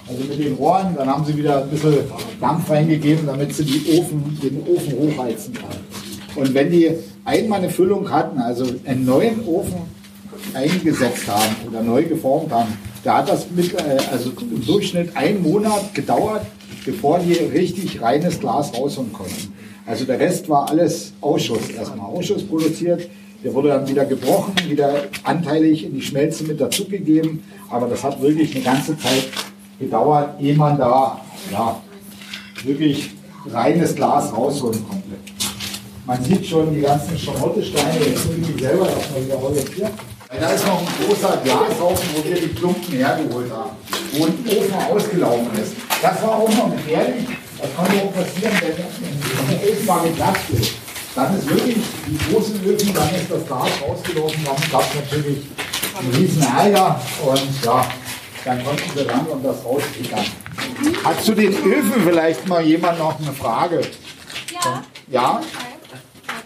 Also 0.07 0.23
mit 0.23 0.39
den 0.39 0.55
Rohren, 0.55 0.95
dann 0.95 1.07
haben 1.07 1.25
sie 1.25 1.37
wieder 1.37 1.63
ein 1.63 1.69
bisschen 1.69 1.95
Dampf 2.39 2.69
reingegeben, 2.69 3.25
damit 3.25 3.53
sie 3.53 3.63
die 3.63 3.97
Ofen, 3.97 4.37
den 4.41 4.61
Ofen 4.67 4.93
hochheizen 4.93 5.53
können. 5.53 5.85
Und 6.35 6.53
wenn 6.53 6.69
die 6.69 6.91
einmal 7.23 7.59
eine 7.59 7.69
Füllung 7.69 8.09
hatten, 8.09 8.39
also 8.39 8.65
einen 8.85 9.05
neuen 9.05 9.45
Ofen 9.45 9.81
eingesetzt 10.53 11.27
haben 11.27 11.55
oder 11.67 11.81
neu 11.81 12.03
geformt 12.03 12.51
haben, 12.51 12.77
da 13.03 13.17
hat 13.17 13.29
das 13.29 13.49
mit, 13.49 13.73
äh, 13.73 13.97
also 14.11 14.31
im 14.39 14.65
Durchschnitt 14.65 15.15
einen 15.15 15.41
Monat 15.41 15.93
gedauert, 15.93 16.45
bevor 16.85 17.19
die 17.19 17.33
richtig 17.33 18.01
reines 18.01 18.39
Glas 18.39 18.73
rausholen 18.73 19.13
konnten. 19.13 19.53
Also 19.85 20.05
der 20.05 20.19
Rest 20.19 20.47
war 20.49 20.69
alles 20.69 21.13
Ausschuss, 21.21 21.69
erstmal 21.69 22.05
Ausschuss 22.05 22.43
produziert. 22.43 23.09
Der 23.43 23.53
wurde 23.53 23.69
dann 23.69 23.87
wieder 23.87 24.05
gebrochen, 24.05 24.53
wieder 24.67 25.05
anteilig 25.23 25.83
in 25.83 25.95
die 25.95 26.01
Schmelze 26.01 26.43
mit 26.43 26.61
dazugegeben. 26.61 27.43
Aber 27.69 27.87
das 27.87 28.03
hat 28.03 28.21
wirklich 28.21 28.55
eine 28.55 28.63
ganze 28.63 28.97
Zeit 28.97 29.29
gedauert, 29.79 30.39
ehe 30.39 30.55
man 30.55 30.77
da 30.77 31.19
ja, 31.51 31.81
wirklich 32.63 33.09
reines 33.51 33.95
Glas 33.95 34.31
rausholen 34.35 34.85
konnte. 34.87 35.09
Man 36.05 36.23
sieht 36.23 36.45
schon 36.45 36.73
die 36.73 36.81
ganzen 36.81 37.17
Schamottesteine, 37.17 37.99
jetzt 38.05 38.25
ich 38.25 38.53
die 38.53 38.61
selber 38.61 38.87
erstmal 38.87 39.25
wieder 39.25 39.41
orientieren. 39.41 39.91
Weil 40.27 40.39
Da 40.39 40.49
ist 40.49 40.65
noch 40.65 40.79
ein 40.79 40.87
großer 41.07 41.41
Glashaufen, 41.43 42.09
wo 42.15 42.29
wir 42.29 42.41
die 42.41 42.49
Klumpen 42.49 42.93
hergeholt 42.93 43.51
haben, 43.51 43.71
wo 44.13 44.25
ein 44.25 44.33
Ofen 44.45 44.95
ausgelaufen 44.95 45.47
ist. 45.61 45.73
Das 46.01 46.21
war 46.21 46.37
auch 46.39 46.49
noch 46.49 46.71
gefährlich. 46.71 47.25
Das 47.59 47.75
konnte 47.75 47.93
auch 48.03 48.13
passieren, 48.13 48.53
wenn 48.61 48.75
der 48.77 49.71
Ofen 49.71 49.85
mal 49.85 50.03
geplatzt 50.03 50.49
ist. 50.53 50.80
Dann 51.15 51.37
ist 51.37 51.49
wirklich 51.49 51.77
die 52.07 52.33
großen 52.33 52.63
Öfen, 52.65 52.93
dann 52.93 53.15
ist 53.15 53.29
das 53.29 53.45
Glas 53.45 53.69
rausgelaufen, 53.85 54.45
dann 54.45 54.55
gab 54.71 54.81
es 54.81 54.95
natürlich 54.95 55.39
einen 55.99 56.13
riesen 56.13 56.41
Ärger 56.41 57.01
und 57.25 57.65
ja, 57.65 57.85
dann 58.45 58.63
konnten 58.63 58.95
wir 58.95 59.09
ran 59.09 59.25
und 59.25 59.43
das 59.43 59.57
rauskickern. 59.65 60.25
Hat 61.03 61.23
zu 61.23 61.35
den 61.35 61.53
Öfen 61.53 61.93
vielleicht 62.05 62.47
mal 62.47 62.61
jemand 62.63 62.99
noch 62.99 63.19
eine 63.19 63.33
Frage? 63.33 63.81
Ja. 64.51 64.83
Ja? 65.09 65.41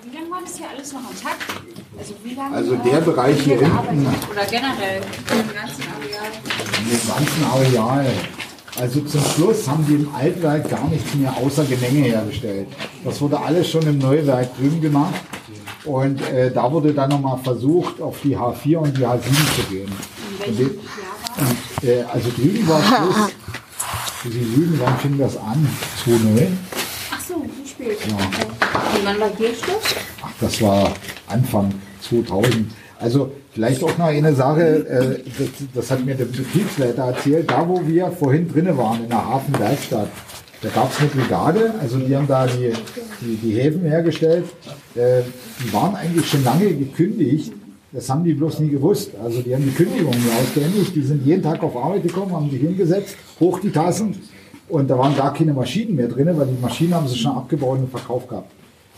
Wie 0.04 0.16
lange 0.16 0.32
war 0.32 0.42
das 0.44 0.58
hier 0.58 0.68
alles 0.70 0.92
noch 0.94 1.00
am 1.00 1.22
Tag? 1.22 1.38
Also 1.98 2.14
wie 2.24 2.34
lange? 2.34 2.56
Also 2.56 2.76
der 2.76 3.02
Bereich 3.02 3.40
hier 3.42 3.60
hinten. 3.60 4.08
Oder 4.32 4.46
generell 4.46 5.02
im 5.30 5.54
ganzen 5.54 5.84
Areal? 5.94 6.32
im 6.92 7.08
ganzen 7.08 7.46
Areal. 7.46 8.14
Also 8.78 9.00
zum 9.02 9.22
Schluss 9.22 9.68
haben 9.70 9.86
die 9.88 9.96
im 9.96 10.14
Altwerk 10.14 10.70
gar 10.70 10.88
nichts 10.90 11.14
mehr 11.16 11.34
außer 11.38 11.64
Gemenge 11.64 12.08
hergestellt. 12.08 12.68
Das 13.04 13.22
wurde 13.22 13.40
alles 13.40 13.70
schon 13.70 13.84
im 13.84 14.00
Neuwerk 14.00 14.56
drüben 14.58 14.82
gemacht. 14.82 15.14
Und 15.86 16.22
äh, 16.30 16.52
da 16.52 16.70
wurde 16.72 16.94
dann 16.94 17.10
nochmal 17.10 17.38
versucht, 17.44 18.02
auf 18.02 18.18
die 18.24 18.36
H4 18.36 18.78
und 18.78 18.98
die 18.98 19.06
H7 19.06 19.22
zu 19.56 19.62
gehen. 19.70 19.92
Und, 20.46 20.60
und, 20.60 21.88
äh, 21.88 22.04
also 22.12 22.30
drüben 22.32 22.68
war 22.68 22.82
Schluss. 22.84 23.32
Sie 24.24 24.40
lügen, 24.40 24.80
wann 24.84 24.98
fing 24.98 25.18
das 25.20 25.38
an? 25.38 25.68
2009? 26.04 26.58
Ach 27.12 27.20
so, 27.20 27.36
so 27.36 27.70
spät. 27.70 27.98
Ja. 28.10 28.16
Und 28.16 29.06
wann 29.06 29.20
war 29.20 29.30
hier 29.38 29.50
Schluss? 29.50 29.96
Ach, 30.22 30.32
das 30.42 30.62
war 30.62 30.92
Anfang 31.28 31.72
2000. 32.02 32.72
Also 33.00 33.32
vielleicht 33.56 33.84
auch 33.84 33.98
noch 33.98 34.08
eine 34.08 34.36
Sache, 34.36 34.86
äh, 34.88 35.20
das, 35.40 35.48
das 35.74 35.92
hat 35.92 36.06
mir 36.06 36.14
der 36.14 36.26
Betriebsleiter 36.26 37.04
erzählt, 37.04 37.50
da 37.50 37.68
wo 37.68 37.82
wir 37.88 38.12
vorhin 38.12 38.48
drinnen 38.48 38.78
waren, 38.78 39.04
in 39.04 39.10
der 39.10 39.26
Hafenwerkstatt, 39.26 40.10
da 40.62 40.70
gab 40.70 40.92
es 40.92 41.00
eine 41.00 41.10
Brigade, 41.10 41.74
also 41.80 41.98
die 41.98 42.16
haben 42.16 42.28
da 42.28 42.46
die, 42.46 42.74
die, 43.22 43.36
die 43.38 43.52
Häfen 43.54 43.82
hergestellt, 43.82 44.46
äh, 44.96 45.22
die 45.64 45.74
waren 45.74 45.96
eigentlich 45.96 46.28
schon 46.28 46.44
lange 46.44 46.74
gekündigt, 46.74 47.54
das 47.94 48.10
haben 48.10 48.26
die 48.26 48.34
bloß 48.34 48.60
nie 48.60 48.70
gewusst. 48.70 49.12
Also 49.24 49.42
die 49.42 49.56
haben 49.56 49.64
die 49.64 49.72
Kündigung 49.72 50.12
nie 50.12 50.32
ausgehändigt, 50.42 50.94
die 50.94 51.02
sind 51.02 51.26
jeden 51.26 51.42
Tag 51.42 51.64
auf 51.64 51.78
Arbeit 51.78 52.04
gekommen, 52.04 52.34
haben 52.34 52.50
sich 52.50 52.60
hingesetzt, 52.60 53.16
hoch 53.40 53.60
die 53.62 53.72
Tassen. 53.72 54.18
Und 54.68 54.90
da 54.90 54.98
waren 54.98 55.16
gar 55.16 55.34
keine 55.34 55.54
Maschinen 55.54 55.96
mehr 55.96 56.10
drin, 56.10 56.30
weil 56.34 56.48
die 56.48 56.62
Maschinen 56.62 56.94
haben 56.94 57.08
sie 57.08 57.16
schon 57.16 57.32
abgebaut 57.32 57.80
und 57.80 57.90
verkauft 57.90 58.28
gehabt. 58.28 58.52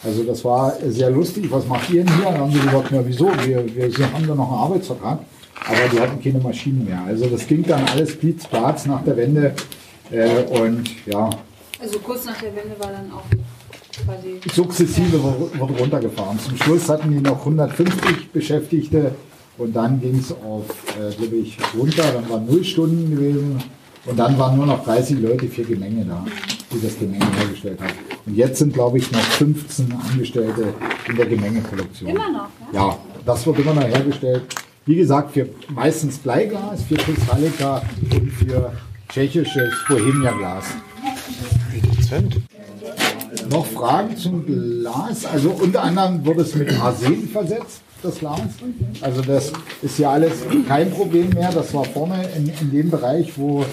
Also 0.03 0.23
das 0.23 0.43
war 0.45 0.73
sehr 0.87 1.09
lustig. 1.09 1.47
Was 1.49 1.65
macht 1.67 1.89
ihr 1.89 2.03
denn 2.03 2.15
hier? 2.15 2.25
Dann 2.25 2.37
haben 2.39 2.51
sie 2.51 2.59
gesagt, 2.59 2.87
na 2.91 3.05
wieso? 3.05 3.25
Wir, 3.45 3.65
wir 3.75 4.13
haben 4.13 4.27
da 4.27 4.35
noch 4.35 4.51
einen 4.51 4.59
Arbeitsvertrag. 4.59 5.19
Aber 5.65 5.89
die 5.91 5.99
hatten 5.99 6.21
keine 6.21 6.39
Maschinen 6.39 6.85
mehr. 6.85 7.01
Also 7.07 7.25
das 7.25 7.45
ging 7.47 7.63
dann 7.63 7.83
alles 7.85 8.15
Platz 8.15 8.85
nach 8.85 9.03
der 9.03 9.17
Wende. 9.17 9.53
Äh, 10.11 10.43
und 10.61 10.87
ja, 11.07 11.29
Also 11.81 11.99
kurz 11.99 12.25
nach 12.25 12.37
der 12.39 12.55
Wende 12.55 12.75
war 12.79 12.91
dann 12.91 13.11
auch 13.11 13.23
quasi. 14.05 14.39
sukzessive 14.53 15.21
wurde 15.21 15.59
wurde 15.59 15.73
runtergefahren. 15.79 16.39
Zum 16.39 16.55
Schluss 16.57 16.87
hatten 16.87 17.11
die 17.11 17.19
noch 17.19 17.39
150 17.39 18.31
Beschäftigte 18.31 19.11
und 19.57 19.75
dann 19.75 19.99
ging 19.99 20.19
es 20.19 20.31
auf, 20.31 20.63
äh, 20.97 21.13
glaube 21.15 21.35
ich, 21.37 21.57
runter. 21.77 22.03
Dann 22.13 22.29
waren 22.29 22.45
null 22.45 22.63
Stunden 22.63 23.09
gewesen 23.09 23.57
und 24.05 24.17
dann 24.17 24.37
waren 24.37 24.55
nur 24.55 24.67
noch 24.67 24.85
30 24.85 25.19
Leute 25.19 25.47
für 25.47 25.63
Gemenge 25.63 26.05
da, 26.05 26.23
die 26.71 26.81
das 26.81 26.97
Gemenge 26.99 27.25
hergestellt 27.37 27.79
haben. 27.81 27.93
Und 28.25 28.35
jetzt 28.35 28.59
sind, 28.59 28.73
glaube 28.73 28.97
ich, 28.97 29.11
noch 29.11 29.19
15 29.19 29.93
Angestellte 30.11 30.73
in 31.07 31.15
der 31.15 31.25
Gemengeproduktion. 31.25 32.09
Immer 32.09 32.31
noch, 32.31 32.47
Ja, 32.73 32.97
das 33.25 33.45
wird 33.45 33.59
immer 33.59 33.73
noch 33.73 33.87
hergestellt. 33.87 34.43
Wie 34.85 34.95
gesagt, 34.95 35.31
für 35.33 35.49
meistens 35.69 36.17
Bleiglas, 36.17 36.83
für 36.83 36.95
Kristallika 36.95 37.81
und 38.11 38.31
für 38.31 38.71
tschechisches 39.09 39.73
Bohemia-Glas. 39.87 40.65
Noch 43.49 43.65
Fragen 43.65 44.15
zum 44.17 44.45
Glas? 44.45 45.25
Also 45.25 45.51
unter 45.51 45.83
anderem 45.83 46.25
wurde 46.25 46.41
es 46.41 46.55
mit 46.55 46.71
Arsen 46.79 47.29
versetzt, 47.29 47.81
das 48.03 48.19
Glas. 48.19 48.41
Also 49.01 49.21
das 49.21 49.51
ist 49.81 49.99
ja 49.99 50.11
alles 50.11 50.33
kein 50.67 50.91
Problem 50.91 51.29
mehr. 51.29 51.51
Das 51.51 51.73
war 51.73 51.85
vorne 51.85 52.27
in, 52.35 52.51
in 52.61 52.71
dem 52.71 52.89
Bereich, 52.89 53.33
wo 53.37 53.65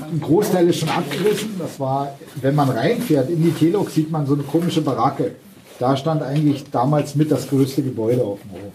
ein 0.00 0.20
Großteil 0.20 0.68
ist 0.68 0.80
schon 0.80 0.88
abgerissen. 0.88 1.50
Das 1.58 1.78
war, 1.80 2.16
wenn 2.40 2.54
man 2.54 2.70
reinfährt 2.70 3.30
in 3.30 3.42
die 3.42 3.52
Telok, 3.52 3.90
sieht 3.90 4.10
man 4.10 4.26
so 4.26 4.34
eine 4.34 4.42
komische 4.42 4.80
Baracke. 4.80 5.32
Da 5.78 5.96
stand 5.96 6.22
eigentlich 6.22 6.64
damals 6.70 7.14
mit 7.14 7.30
das 7.30 7.48
größte 7.48 7.82
Gebäude 7.82 8.22
auf 8.22 8.40
dem 8.42 8.52
Hof. 8.52 8.72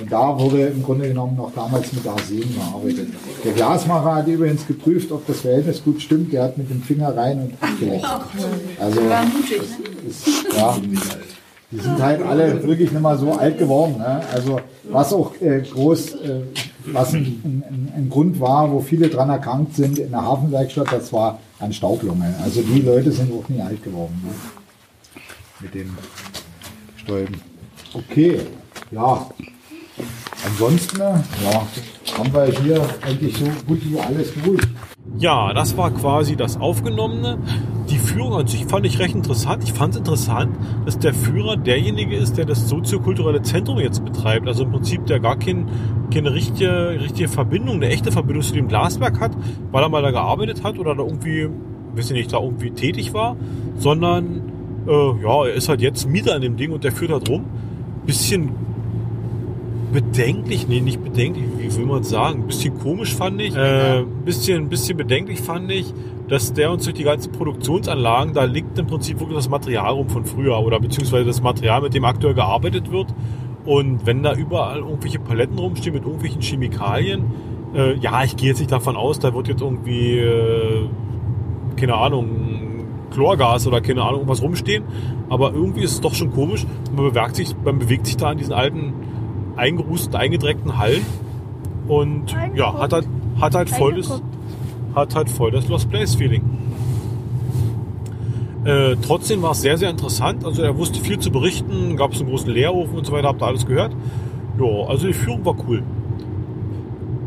Und 0.00 0.10
da 0.10 0.38
wurde 0.38 0.62
im 0.62 0.82
Grunde 0.82 1.08
genommen 1.08 1.36
noch 1.36 1.52
damals 1.54 1.92
mit 1.92 2.06
Arsen 2.06 2.54
gearbeitet. 2.54 3.08
Der 3.44 3.52
Glasmacher 3.52 4.14
hat 4.14 4.26
übrigens 4.26 4.66
geprüft, 4.66 5.12
ob 5.12 5.26
das 5.26 5.40
Verhältnis 5.40 5.82
gut 5.84 6.00
stimmt. 6.00 6.32
Der 6.32 6.44
hat 6.44 6.58
mit 6.58 6.70
dem 6.70 6.82
Finger 6.82 7.14
rein 7.16 7.40
und 7.40 7.54
abgeleckt. 7.60 8.06
Also, 8.80 9.00
ist, 10.08 10.28
ja, 10.56 10.76
die 11.72 11.80
sind 11.80 12.02
halt 12.02 12.22
alle 12.22 12.62
wirklich 12.62 12.92
nicht 12.92 13.00
mal 13.00 13.16
so 13.18 13.32
alt 13.32 13.58
geworden. 13.58 13.96
Ne? 13.98 14.22
Also 14.32 14.60
was 14.84 15.12
auch 15.12 15.32
äh, 15.40 15.62
groß, 15.62 16.14
äh, 16.16 16.40
was 16.86 17.14
ein, 17.14 17.40
ein, 17.44 17.92
ein 17.96 18.10
Grund 18.10 18.38
war, 18.40 18.70
wo 18.70 18.80
viele 18.80 19.08
dran 19.08 19.30
erkrankt 19.30 19.74
sind 19.74 19.98
in 19.98 20.10
der 20.10 20.22
Hafenwerkstatt, 20.22 20.92
das 20.92 21.12
war 21.14 21.38
an 21.58 21.72
Staublunge. 21.72 22.34
Also 22.42 22.60
die 22.60 22.82
Leute 22.82 23.10
sind 23.10 23.32
auch 23.32 23.48
nie 23.48 23.62
alt 23.62 23.82
geworden. 23.82 24.22
Ne? 24.22 24.32
Mit 25.60 25.74
den 25.74 25.96
Stäuben. 26.96 27.40
Okay, 27.94 28.40
ja. 28.90 29.26
Ansonsten, 30.44 30.98
ja, 30.98 31.66
haben 32.18 32.34
wir 32.34 32.46
hier 32.46 32.82
eigentlich 33.00 33.36
so 33.38 33.46
gut 33.66 33.80
wie 33.84 33.98
alles 33.98 34.32
durch. 34.44 34.60
Ja, 35.18 35.54
das 35.54 35.76
war 35.76 35.90
quasi 35.90 36.36
das 36.36 36.56
Aufgenommene. 36.56 37.38
Die 38.12 38.18
Führung 38.18 38.34
an 38.34 38.46
sich 38.46 38.66
fand 38.66 38.84
ich 38.84 38.98
recht 38.98 39.14
interessant. 39.14 39.64
Ich 39.64 39.72
fand 39.72 39.94
es 39.94 39.98
interessant, 40.00 40.54
dass 40.84 40.98
der 40.98 41.14
Führer 41.14 41.56
derjenige 41.56 42.14
ist, 42.14 42.36
der 42.36 42.44
das 42.44 42.68
soziokulturelle 42.68 43.40
Zentrum 43.40 43.78
jetzt 43.78 44.04
betreibt. 44.04 44.46
Also 44.46 44.64
im 44.64 44.70
Prinzip 44.70 45.06
der 45.06 45.18
gar 45.18 45.38
kein, 45.38 45.66
keine 46.12 46.34
richtige, 46.34 47.00
richtige 47.00 47.28
Verbindung, 47.28 47.76
eine 47.76 47.88
echte 47.88 48.12
Verbindung 48.12 48.42
zu 48.42 48.52
dem 48.52 48.68
Glaswerk 48.68 49.18
hat, 49.18 49.32
weil 49.70 49.82
er 49.82 49.88
mal 49.88 50.02
da 50.02 50.10
gearbeitet 50.10 50.62
hat 50.62 50.78
oder 50.78 50.94
da 50.94 51.02
irgendwie, 51.02 51.48
weiß 51.94 52.10
ich 52.10 52.16
nicht, 52.16 52.34
da 52.34 52.42
irgendwie 52.42 52.72
tätig 52.72 53.14
war, 53.14 53.34
sondern 53.78 54.42
äh, 54.86 55.22
ja, 55.22 55.46
er 55.46 55.54
ist 55.54 55.70
halt 55.70 55.80
jetzt 55.80 56.06
Mieter 56.06 56.34
an 56.34 56.42
dem 56.42 56.58
Ding 56.58 56.70
und 56.72 56.84
der 56.84 56.92
führt 56.92 57.12
halt 57.12 57.30
rum. 57.30 57.46
Bisschen 58.04 58.50
bedenklich, 59.90 60.68
nee, 60.68 60.80
nicht 60.80 61.02
bedenklich, 61.02 61.46
wie 61.58 61.74
will 61.76 61.86
man 61.86 62.02
es 62.02 62.10
sagen? 62.10 62.42
Ein 62.42 62.46
bisschen 62.46 62.78
komisch 62.78 63.14
fand 63.14 63.40
ich, 63.40 63.54
äh, 63.56 64.00
ein 64.00 64.24
bisschen, 64.24 64.64
ein 64.64 64.68
bisschen 64.68 64.98
bedenklich 64.98 65.40
fand 65.40 65.70
ich, 65.70 65.94
dass 66.32 66.54
der 66.54 66.70
uns 66.70 66.84
durch 66.84 66.94
die 66.94 67.04
ganzen 67.04 67.30
Produktionsanlagen, 67.30 68.32
da 68.32 68.44
liegt 68.44 68.78
im 68.78 68.86
Prinzip 68.86 69.20
wirklich 69.20 69.36
das 69.36 69.50
Material 69.50 69.92
rum 69.92 70.08
von 70.08 70.24
früher 70.24 70.58
oder 70.60 70.80
beziehungsweise 70.80 71.26
das 71.26 71.42
Material, 71.42 71.82
mit 71.82 71.92
dem 71.92 72.06
aktuell 72.06 72.32
gearbeitet 72.32 72.90
wird. 72.90 73.08
Und 73.66 74.06
wenn 74.06 74.22
da 74.22 74.32
überall 74.32 74.78
irgendwelche 74.78 75.18
Paletten 75.18 75.58
rumstehen 75.58 75.94
mit 75.94 76.04
irgendwelchen 76.04 76.40
Chemikalien, 76.40 77.26
äh, 77.74 77.98
ja, 77.98 78.24
ich 78.24 78.34
gehe 78.34 78.48
jetzt 78.48 78.60
nicht 78.60 78.72
davon 78.72 78.96
aus, 78.96 79.18
da 79.18 79.34
wird 79.34 79.48
jetzt 79.48 79.60
irgendwie, 79.60 80.20
äh, 80.20 80.88
keine 81.76 81.96
Ahnung, 81.96 82.86
Chlorgas 83.10 83.66
oder 83.66 83.82
keine 83.82 84.00
Ahnung, 84.00 84.22
was 84.24 84.40
rumstehen. 84.40 84.84
Aber 85.28 85.52
irgendwie 85.52 85.82
ist 85.82 85.92
es 85.92 86.00
doch 86.00 86.14
schon 86.14 86.32
komisch. 86.32 86.64
Man 86.96 87.12
bewegt 87.12 87.36
sich, 87.36 87.54
man 87.62 87.78
bewegt 87.78 88.06
sich 88.06 88.16
da 88.16 88.32
in 88.32 88.38
diesen 88.38 88.54
alten 88.54 88.94
eingerußten, 89.56 90.16
eingedreckten 90.16 90.78
Hallen 90.78 91.04
und 91.88 92.34
ja, 92.54 92.72
hat 92.78 92.94
halt, 92.94 93.06
hat 93.38 93.54
halt 93.54 93.68
voll 93.68 93.96
das, 93.96 94.22
hat 94.94 95.14
halt 95.14 95.30
voll 95.30 95.50
das 95.50 95.68
Lost 95.68 95.90
Place 95.90 96.14
Feeling. 96.14 96.42
Äh, 98.64 98.96
trotzdem 99.04 99.42
war 99.42 99.52
es 99.52 99.60
sehr, 99.60 99.76
sehr 99.76 99.90
interessant. 99.90 100.44
Also 100.44 100.62
er 100.62 100.76
wusste 100.76 101.00
viel 101.00 101.18
zu 101.18 101.30
berichten, 101.30 101.96
gab 101.96 102.12
es 102.12 102.20
einen 102.20 102.28
großen 102.28 102.50
Leerofen 102.50 102.98
und 102.98 103.06
so 103.06 103.12
weiter, 103.12 103.28
habt 103.28 103.42
ihr 103.42 103.46
alles 103.46 103.66
gehört. 103.66 103.92
Ja, 104.58 104.86
also 104.86 105.06
die 105.06 105.12
Führung 105.12 105.44
war 105.44 105.56
cool. 105.66 105.82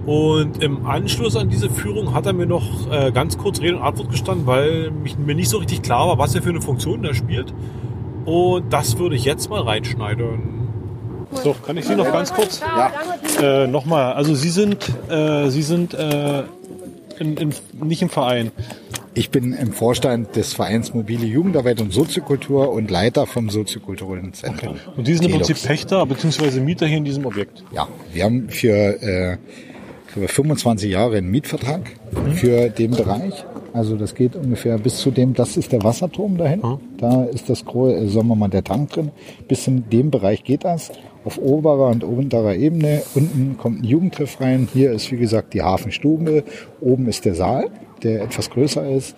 Und 0.06 0.62
im 0.62 0.86
Anschluss 0.86 1.36
an 1.36 1.50
diese 1.50 1.70
Führung 1.70 2.14
hat 2.14 2.28
er 2.28 2.34
mir 2.34 2.46
noch 2.46 2.92
äh, 2.92 3.12
ganz 3.12 3.38
kurz 3.38 3.60
Rede 3.60 3.78
und 3.78 3.82
Antwort 3.82 4.12
gestanden, 4.12 4.46
weil 4.46 4.92
mich, 4.92 5.18
mir 5.18 5.34
nicht 5.34 5.50
so 5.50 5.58
richtig 5.58 5.82
klar 5.82 6.08
war, 6.08 6.20
was 6.20 6.36
er 6.36 6.44
für 6.44 6.50
eine 6.50 6.62
Funktion 6.62 7.02
da 7.02 7.14
spielt. 7.14 7.54
Und 8.26 8.72
das 8.72 9.00
würde 9.00 9.16
ich 9.16 9.26
jetzt 9.26 9.50
mal 9.50 9.62
reinschneiden. 9.62 10.56
So, 11.32 11.56
kann 11.66 11.76
ich 11.78 11.86
Sie 11.86 11.96
noch 11.96 12.12
ganz 12.12 12.34
kurz? 12.34 12.62
Ja. 12.62 12.92
Äh, 13.42 13.68
Nochmal, 13.68 14.14
also 14.14 14.36
Sie 14.36 14.50
sind, 14.50 14.90
äh, 15.10 15.50
Sie 15.50 15.64
sind 15.64 15.94
äh, 15.96 16.44
in, 17.20 17.38
in, 17.38 17.54
nicht 17.84 18.02
im 18.02 18.10
Verein. 18.10 18.52
Ich 19.14 19.30
bin 19.30 19.54
im 19.54 19.72
Vorstand 19.72 20.36
des 20.36 20.54
Vereins 20.54 20.94
Mobile 20.94 21.26
Jugendarbeit 21.26 21.80
und 21.80 21.94
Soziokultur 21.94 22.72
und 22.72 22.92
Leiter 22.92 23.26
vom 23.26 23.50
soziokulturellen 23.50 24.34
Zentrum. 24.34 24.76
Und 24.98 25.06
Sie 25.06 25.14
sind 25.14 25.26
im. 25.26 25.32
Prinzip 25.32 25.62
Pächter 25.64 26.06
bzw. 26.06 26.60
Mieter 26.60 26.86
hier 26.86 26.98
in 26.98 27.06
diesem 27.06 27.26
Objekt. 27.26 27.64
Ja, 27.74 27.88
wir 28.12 28.24
haben 28.26 28.50
für, 28.50 29.02
äh, 29.02 29.38
für 30.08 30.28
25 30.28 30.92
Jahre 30.92 31.18
einen 31.18 31.32
Mietvertrag 31.32 31.92
für 32.34 32.70
den 32.70 32.92
Bereich. 32.92 33.46
Also 33.72 33.96
das 33.96 34.16
geht 34.16 34.36
ungefähr 34.36 34.78
bis 34.78 34.98
zu 34.98 35.12
dem, 35.12 35.34
das 35.34 35.58
ist 35.58 35.72
der 35.72 35.84
Wasserturm 35.84 36.38
dahin. 36.38 36.62
Da 36.98 37.26
ist 37.26 37.50
das 37.50 37.66
große, 37.66 38.08
sagen 38.10 38.28
wir 38.28 38.36
mal, 38.36 38.50
der 38.50 38.64
Tank 38.64 38.92
drin. 38.92 39.12
Bis 39.48 39.68
in 39.68 39.90
dem 39.90 40.12
Bereich 40.12 40.44
geht 40.44 40.64
das. 40.64 40.92
Auf 41.26 41.38
oberer 41.40 41.90
und 41.90 42.04
unterer 42.04 42.56
Ebene. 42.56 43.02
Unten 43.16 43.58
kommt 43.58 43.82
ein 43.82 43.84
Jugendtreff 43.84 44.40
rein. 44.40 44.70
Hier 44.72 44.92
ist, 44.92 45.12
wie 45.12 45.18
gesagt, 45.18 45.54
die 45.54 45.64
Hafenstube. 45.64 46.44
Oben 46.80 47.08
ist 47.08 47.26
der 47.26 47.36
Saal, 47.36 47.70
der 48.04 48.22
etwas 48.22 48.50
größer 48.50 48.88
ist. 48.90 49.16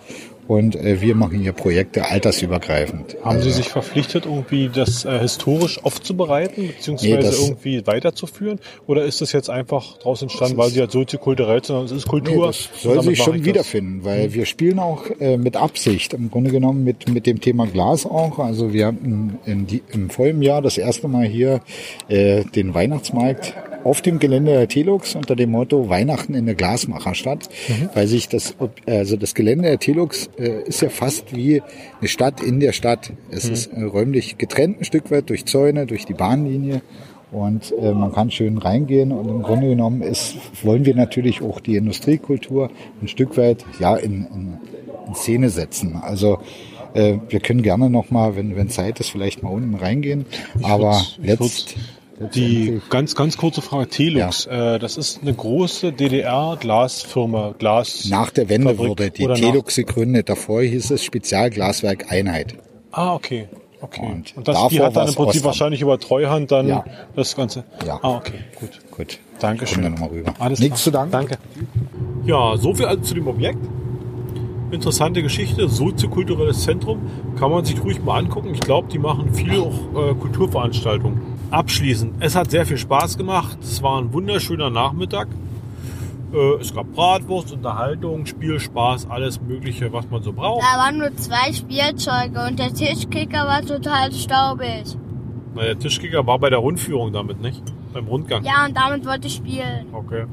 Und 0.48 0.74
äh, 0.76 1.00
wir 1.02 1.14
machen 1.14 1.38
hier 1.38 1.52
Projekte 1.52 2.06
altersübergreifend. 2.10 3.16
Haben 3.22 3.40
Sie 3.40 3.48
Also- 3.48 3.58
sich 3.58 3.68
verpflichtet, 3.68 4.24
irgendwie 4.26 4.70
das 4.74 5.04
äh, 5.04 5.18
historisch 5.20 5.84
aufzubereiten 5.84 6.68
bzw. 6.68 7.06
Nee, 7.16 7.22
das- 7.22 7.40
irgendwie 7.48 7.86
weiterzuführen? 7.86 8.58
Oder 8.86 9.04
ist 9.04 9.20
das 9.20 9.32
jetzt 9.32 9.50
einfach 9.50 9.98
daraus 9.98 10.22
entstanden, 10.22 10.56
weil 10.56 10.70
Sie 10.70 10.80
halt 10.80 10.90
soziokulturell 10.90 11.58
sind, 11.58 11.66
sondern 11.66 11.84
es 11.86 11.92
ist 11.92 12.08
Kultur? 12.08 12.46
Nee, 12.46 12.46
das 12.72 12.82
soll 12.82 13.02
sich 13.02 13.18
schon 13.18 13.44
wiederfinden, 13.44 14.04
weil 14.04 14.32
wir 14.32 14.46
spielen 14.46 14.78
auch 14.78 15.04
äh, 15.20 15.36
mit 15.36 15.56
Absicht, 15.56 16.14
im 16.14 16.30
Grunde 16.30 16.50
genommen 16.50 16.82
mit, 16.82 17.08
mit 17.10 17.26
dem 17.26 17.40
Thema 17.40 17.66
Glas 17.66 18.06
auch. 18.06 18.38
Also 18.38 18.72
wir 18.72 18.86
hatten 18.86 19.38
in 19.44 19.66
die, 19.66 19.82
im 19.92 20.08
vollen 20.08 20.40
Jahr 20.40 20.62
das 20.62 20.78
erste 20.78 21.08
Mal 21.08 21.26
hier 21.26 21.60
äh, 22.08 22.44
den 22.44 22.72
Weihnachtsmarkt 22.74 23.52
auf 23.84 24.02
dem 24.02 24.18
Gelände 24.18 24.50
der 24.52 24.66
Telux 24.68 25.14
unter 25.14 25.36
dem 25.36 25.50
Motto 25.52 25.88
Weihnachten 25.88 26.34
in 26.34 26.46
der 26.46 26.56
Glasmacherstadt, 26.56 27.48
weil 27.94 28.08
sich 28.08 28.28
das, 28.28 28.54
also 28.86 29.16
das 29.16 29.34
Gelände 29.34 29.68
der 29.68 29.78
Telux 29.78 30.28
äh, 30.38 30.62
ist 30.64 30.82
ja 30.82 30.88
fast 30.88 31.34
wie 31.34 31.62
eine 32.00 32.08
Stadt 32.08 32.42
in 32.42 32.60
der 32.60 32.72
Stadt. 32.72 33.12
Es 33.30 33.48
ist 33.48 33.66
äh, 33.72 33.82
räumlich 33.82 34.38
getrennt 34.38 34.80
ein 34.80 34.84
Stück 34.84 35.10
weit 35.10 35.28
durch 35.30 35.44
Zäune, 35.46 35.86
durch 35.86 36.04
die 36.06 36.14
Bahnlinie. 36.14 36.82
Und 37.30 37.74
äh, 37.78 37.92
man 37.92 38.12
kann 38.12 38.30
schön 38.30 38.56
reingehen 38.56 39.12
und 39.12 39.28
im 39.28 39.42
Grunde 39.42 39.68
genommen 39.68 40.00
ist, 40.00 40.36
wollen 40.62 40.86
wir 40.86 40.94
natürlich 40.94 41.42
auch 41.42 41.60
die 41.60 41.76
Industriekultur 41.76 42.70
ein 43.02 43.08
Stück 43.08 43.36
weit 43.36 43.66
ja 43.78 43.96
in, 43.96 44.26
in, 44.34 44.58
in 45.06 45.14
Szene 45.14 45.50
setzen. 45.50 45.96
Also 46.00 46.38
äh, 46.94 47.18
wir 47.28 47.40
können 47.40 47.60
gerne 47.60 47.90
noch 47.90 48.10
mal, 48.10 48.34
wenn, 48.34 48.56
wenn 48.56 48.70
Zeit 48.70 48.98
ist, 49.00 49.10
vielleicht 49.10 49.42
mal 49.42 49.50
unten 49.50 49.74
reingehen. 49.74 50.24
Aber 50.62 50.92
würd's- 50.92 51.18
ich 51.20 51.26
letzt, 51.26 51.76
Die 52.34 52.80
ganz, 52.90 53.14
ganz 53.14 53.36
kurze 53.36 53.62
Frage, 53.62 53.88
Telux, 53.88 54.46
äh, 54.46 54.78
das 54.78 54.96
ist 54.96 55.20
eine 55.22 55.32
große 55.34 55.92
DDR-Glasfirma, 55.92 57.54
Glas. 57.58 58.08
nach 58.10 58.30
der 58.30 58.48
Wende 58.48 58.70
Fabrik 58.74 58.88
wurde 58.88 59.10
die 59.10 59.26
Telux 59.26 59.76
gegründet. 59.76 60.28
Davor 60.28 60.62
hieß 60.62 60.90
es 60.90 61.04
Spezialglaswerk 61.04 62.10
Einheit. 62.10 62.56
Ah, 62.92 63.14
okay. 63.14 63.48
Okay. 63.80 64.00
Und 64.04 64.36
Und, 64.36 64.48
das, 64.48 64.66
die 64.68 64.80
hat 64.80 64.96
dann 64.96 65.06
im 65.06 65.14
Prinzip 65.14 65.36
Osram. 65.36 65.44
wahrscheinlich 65.44 65.80
über 65.82 66.00
Treuhand 66.00 66.50
dann 66.50 66.66
Ja. 66.66 66.84
das 67.14 67.36
Ganze. 67.36 67.62
Ja. 67.86 68.00
Ah, 68.02 68.16
okay, 68.16 68.40
gut. 68.58 68.70
Gut. 68.90 69.18
Dankeschön. 69.38 69.84
Noch 69.92 70.00
mal 70.00 70.08
rüber. 70.08 70.34
Alles 70.40 70.58
Nichts 70.58 70.82
zu 70.82 70.90
danken. 70.90 71.12
Danke. 71.12 71.38
Ja, 72.24 72.56
so 72.56 72.74
viel 72.74 72.86
also 72.86 73.00
zu 73.02 73.14
dem 73.14 73.28
Objekt. 73.28 73.58
Interessante 74.72 75.22
Geschichte, 75.22 75.68
soziokulturelles 75.68 76.62
Zentrum. 76.64 77.08
Kann 77.38 77.52
man 77.52 77.64
sich 77.64 77.80
ruhig 77.82 78.02
mal 78.02 78.18
angucken. 78.18 78.50
Ich 78.52 78.60
glaube, 78.60 78.88
die 78.88 78.98
machen 78.98 79.32
viel 79.32 79.60
auch 79.60 80.10
äh, 80.10 80.14
Kulturveranstaltungen. 80.14 81.27
Abschließend, 81.50 82.16
es 82.20 82.34
hat 82.36 82.50
sehr 82.50 82.66
viel 82.66 82.76
Spaß 82.76 83.16
gemacht. 83.16 83.58
Es 83.62 83.82
war 83.82 84.00
ein 84.00 84.12
wunderschöner 84.12 84.68
Nachmittag. 84.68 85.28
Äh, 86.32 86.60
es 86.60 86.74
gab 86.74 86.92
Bratwurst, 86.92 87.52
Unterhaltung, 87.52 88.26
Spiel, 88.26 88.60
Spaß, 88.60 89.08
alles 89.08 89.40
Mögliche, 89.40 89.90
was 89.90 90.10
man 90.10 90.22
so 90.22 90.32
braucht. 90.34 90.62
Da 90.62 90.78
waren 90.78 90.98
nur 90.98 91.16
zwei 91.16 91.52
Spielzeuge 91.54 92.46
und 92.46 92.58
der 92.58 92.74
Tischkicker 92.74 93.46
war 93.46 93.62
total 93.62 94.12
staubig. 94.12 94.84
Na, 95.54 95.62
der 95.62 95.78
Tischkicker 95.78 96.26
war 96.26 96.38
bei 96.38 96.50
der 96.50 96.58
Rundführung 96.58 97.14
damit, 97.14 97.40
nicht? 97.40 97.62
Beim 97.94 98.06
Rundgang. 98.06 98.44
Ja, 98.44 98.66
und 98.66 98.76
damit 98.76 99.06
wollte 99.06 99.28
ich 99.28 99.34
spielen. 99.34 99.86
Okay. 99.92 100.26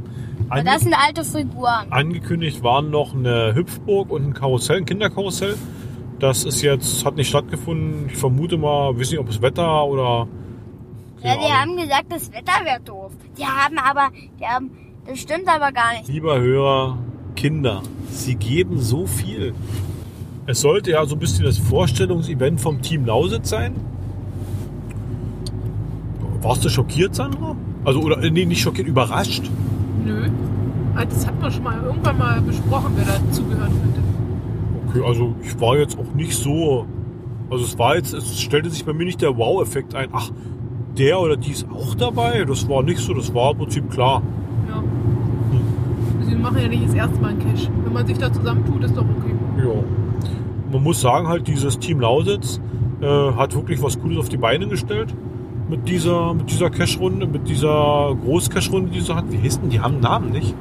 Aber 0.49 0.59
Ange 0.59 0.70
das 0.70 0.82
sind 0.82 0.93
alte 0.93 1.24
Figuren. 1.24 1.91
angekündigt 1.91 2.61
waren 2.61 2.91
noch 2.91 3.16
eine 3.16 3.55
Hüpfburg 3.55 4.11
und 4.11 4.28
ein 4.28 4.34
Karussell, 4.34 4.78
ein 4.80 4.86
Kinderkarussell. 4.86 5.55
Das 6.20 6.43
ist 6.43 6.61
jetzt, 6.61 7.05
hat 7.05 7.16
nicht 7.16 7.30
stattgefunden. 7.30 8.09
Ich 8.09 8.18
vermute 8.18 8.57
mal, 8.57 8.99
weiß 8.99 9.11
nicht, 9.11 9.20
ob 9.20 9.30
es 9.30 9.41
Wetter 9.41 9.86
oder. 9.86 10.28
Ja, 11.26 11.36
die 11.38 11.51
haben 11.51 11.76
gesagt, 11.78 12.05
das 12.09 12.32
Wetter 12.32 12.63
wäre 12.63 12.80
doof. 12.82 13.11
Die 13.38 13.45
haben 13.45 13.78
aber, 13.80 14.09
die 14.39 14.45
haben, 14.45 14.69
das 15.07 15.19
stimmt 15.19 15.47
aber 15.47 15.71
gar 15.71 15.93
nicht. 15.93 16.07
Lieber 16.07 16.39
Hörer, 16.39 16.97
Kinder, 17.36 17.82
sie 18.11 18.36
geben 18.36 18.80
so 18.80 19.07
viel. 19.07 19.53
Es 20.45 20.61
sollte 20.61 20.91
ja 20.91 21.05
so 21.05 21.15
ein 21.15 21.19
bisschen 21.19 21.45
das 21.45 21.57
Vorstellungsevent 21.57 22.61
vom 22.61 22.82
Team 22.82 23.05
Lausitz 23.05 23.49
sein. 23.49 23.73
Warst 26.41 26.63
du 26.63 26.69
schockiert, 26.69 27.15
Sandra? 27.15 27.55
Also, 27.84 28.01
oder, 28.01 28.21
äh, 28.23 28.30
nee, 28.30 28.45
nicht 28.45 28.61
schockiert, 28.61 28.88
überrascht. 28.88 29.49
Nö. 30.05 30.30
Ah, 30.95 31.05
Das 31.05 31.26
hat 31.26 31.41
man 31.41 31.51
schon 31.51 31.63
mal 31.63 31.82
irgendwann 31.84 32.17
mal 32.17 32.41
besprochen, 32.41 32.93
wer 32.95 33.05
dazugehören 33.05 33.71
könnte. 33.82 34.01
Okay, 34.89 35.05
also 35.07 35.34
ich 35.41 35.59
war 35.59 35.76
jetzt 35.78 35.97
auch 35.97 36.13
nicht 36.13 36.36
so. 36.36 36.86
Also 37.49 37.63
es 37.65 37.78
war 37.80 37.95
jetzt, 37.95 38.13
es 38.13 38.39
stellte 38.39 38.69
sich 38.69 38.86
bei 38.86 38.93
mir 38.93 39.05
nicht 39.05 39.21
der 39.21 39.36
Wow-Effekt 39.38 39.95
ein. 39.95 40.09
Ach, 40.11 40.30
der 40.98 41.20
oder 41.20 41.38
die 41.38 41.52
ist 41.52 41.68
auch 41.72 41.96
dabei. 41.96 42.43
Das 42.46 42.68
war 42.70 42.84
nicht 42.84 43.00
so, 43.00 43.14
das 43.14 43.34
war 43.34 43.52
im 43.52 43.58
Prinzip 43.58 43.89
klar. 43.91 44.22
Ja. 44.70 44.84
Sie 46.28 46.36
machen 46.36 46.58
ja 46.62 46.68
nicht 46.68 46.88
das 46.88 46.93
erste 46.93 47.20
Mal 47.22 47.30
einen 47.30 47.39
Cash. 47.39 47.70
Wenn 47.84 47.93
man 47.93 48.08
sich 48.08 48.18
da 48.18 48.32
zusammentut, 48.32 48.84
ist 48.84 48.96
doch 48.96 49.04
okay. 49.04 49.36
Ja. 49.58 49.84
Man 50.72 50.84
muss 50.84 51.02
sagen, 51.02 51.28
halt, 51.28 51.48
dieses 51.48 51.80
Team 51.80 52.00
Lausitz 52.00 52.60
äh, 53.02 53.06
hat 53.06 53.56
wirklich 53.56 53.82
was 53.82 54.00
Cooles 54.00 54.18
auf 54.18 54.30
die 54.30 54.38
Beine 54.38 54.68
gestellt. 54.68 55.14
Mit 55.70 55.88
dieser, 55.88 56.34
mit 56.34 56.52
dieser 56.52 56.70
Cash-Runde, 56.70 57.26
mit 57.26 57.48
dieser 57.48 58.16
Groß-Cash-Runde, 58.24 58.91
die 58.91 59.02
sie 59.02 59.16
hat. 59.16 59.32
Wie 59.32 59.38
hieß 59.38 59.62
denn? 59.62 59.70
Die 59.70 59.80
haben 59.80 59.93
einen 59.93 60.04
Namen, 60.04 60.32
nicht? 60.32 60.54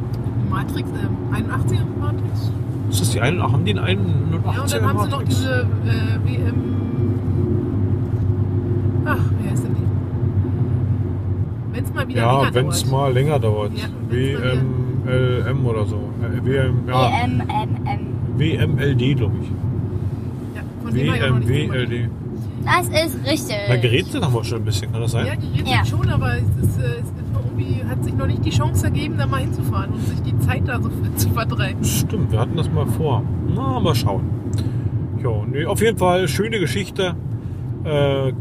Matrix, 0.51 0.89
äh, 0.89 1.35
81er 1.35 1.85
Matrix. 2.01 2.53
Ist 2.91 3.01
das 3.01 3.11
die 3.11 3.21
einen? 3.21 3.43
Haben 3.43 3.65
die 3.65 3.79
einen 3.79 4.41
81er 4.41 4.55
Ja, 4.55 4.63
und 4.63 4.73
dann 4.73 4.87
haben 4.89 5.01
sie 5.01 5.09
noch 5.11 5.23
diese 5.25 5.61
äh, 5.61 6.25
WM. 6.25 6.55
Ach, 9.05 9.19
wer 9.43 9.53
ist 9.53 9.65
denn 9.65 9.75
die? 9.75 9.85
Wenn 11.75 11.85
es 11.85 11.93
mal 11.95 12.09
wieder 12.09 12.21
Ja, 12.21 12.41
länger 12.43 12.55
wenn 12.55 12.69
es 12.69 12.83
dauert. 12.85 12.93
mal 12.93 13.13
länger 13.13 13.39
dauert. 13.41 13.73
Ja, 13.77 13.85
WMLM 14.09 15.67
oder 15.67 15.85
so. 15.87 15.97
Äh, 15.97 16.45
WM, 16.47 16.77
ja, 16.89 17.11
WMMM. 17.11 18.39
WMLD, 18.39 19.17
glaube 19.17 19.35
ich. 19.43 19.49
Ja, 20.57 20.63
von. 20.83 22.11
Das 22.65 22.89
ist 22.89 23.27
richtig. 23.31 23.57
Na, 23.69 23.77
geredet 23.77 24.23
haben 24.23 24.33
wir 24.33 24.45
schon 24.45 24.59
ein 24.59 24.65
bisschen, 24.65 24.91
kann 24.93 25.01
das 25.03 25.13
sein? 25.13 25.27
Ja, 25.27 25.35
geredet 25.35 25.69
Ja. 25.69 25.85
schon, 25.85 26.09
aber 26.09 26.35
es, 26.37 26.43
ist, 26.67 26.79
äh, 26.79 26.85
es 26.85 26.99
ist 27.01 27.13
irgendwie 27.35 27.83
hat 27.89 28.03
sich 28.05 28.15
noch 28.15 28.27
nicht 28.27 28.45
die 28.45 28.51
Chance 28.51 28.87
ergeben, 28.87 29.17
da 29.19 29.27
mal 29.27 29.41
hinzufahren 29.41 29.91
und 29.93 30.07
sich 30.07 30.23
die 30.23 30.39
Zeit 30.39 30.63
da 30.67 30.81
so 30.81 30.89
zu 31.17 31.29
vertreiben. 31.31 31.85
Stimmt, 31.85 32.33
wir 32.33 32.39
hatten 32.41 32.57
das 32.57 32.71
mal 32.71 32.87
vor. 32.87 33.23
Na, 33.55 33.79
mal 33.81 33.95
schauen. 33.95 34.23
Ja, 35.23 35.31
nee, 35.51 35.65
auf 35.67 35.81
jeden 35.83 35.99
Fall 35.99 36.27
schöne 36.29 36.59
Geschichte. 36.59 37.15
Äh, 37.85 38.33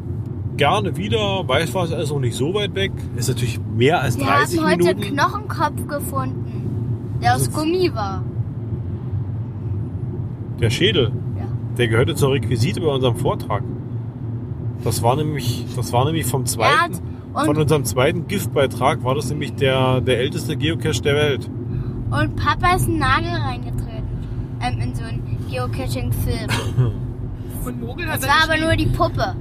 gerne 0.57 0.95
wieder. 0.97 1.47
Weiß 1.47 1.73
was, 1.73 1.91
ist 1.91 2.11
auch 2.11 2.19
nicht 2.19 2.35
so 2.35 2.53
weit 2.53 2.75
weg. 2.75 2.91
Ist 3.15 3.29
natürlich 3.29 3.59
mehr 3.75 4.01
als 4.01 4.17
Wir 4.17 4.25
30 4.25 4.59
haben 4.59 4.69
heute 4.71 4.95
Minuten. 4.95 5.15
Knochenkopf 5.17 5.87
gefunden, 5.87 7.19
der 7.21 7.35
aus 7.35 7.41
ist- 7.43 7.53
Gummi 7.53 7.91
war. 7.93 8.23
Der 10.59 10.69
Schädel, 10.69 11.11
Ja. 11.37 11.45
der 11.77 11.87
gehörte 11.87 12.15
zur 12.15 12.31
Requisite 12.33 12.81
bei 12.81 12.87
unserem 12.87 13.15
Vortrag. 13.15 13.63
Das 14.83 15.01
war 15.03 15.15
nämlich, 15.15 15.65
das 15.75 15.91
war 15.93 16.05
nämlich 16.05 16.25
vom 16.25 16.45
zweiten, 16.45 16.99
und- 17.33 17.45
von 17.45 17.57
unserem 17.57 17.85
zweiten 17.85 18.27
Giftbeitrag 18.27 19.03
war 19.03 19.15
das 19.15 19.29
nämlich 19.29 19.55
der, 19.55 20.01
der 20.01 20.19
älteste 20.19 20.55
Geocache 20.57 21.01
der 21.01 21.15
Welt. 21.15 21.49
Und 22.11 22.35
Papa 22.35 22.75
ist 22.75 22.87
einen 22.87 22.99
Nagel 22.99 23.29
reingetreten 23.31 24.03
ähm, 24.61 24.79
in 24.79 24.95
so 24.95 25.03
einen 25.03 25.37
Geocaching-Film. 25.49 26.47
Und 27.65 27.81
Mogel 27.81 28.07
hat 28.07 28.21
Das 28.21 28.27
war 28.29 28.43
aber 28.43 28.57
nur 28.61 28.75
die 28.75 28.85
Puppe. 28.87 29.35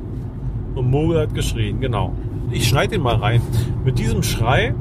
Und 0.75 0.91
Mogel 0.91 1.21
hat 1.21 1.35
geschrien, 1.35 1.81
genau. 1.81 2.13
Ich 2.51 2.69
schneide 2.69 2.97
ihn 2.97 3.03
mal 3.03 3.17
rein. 3.17 3.43
Mit 3.85 3.99
diesem 3.99 4.23
Schrei. 4.23 4.75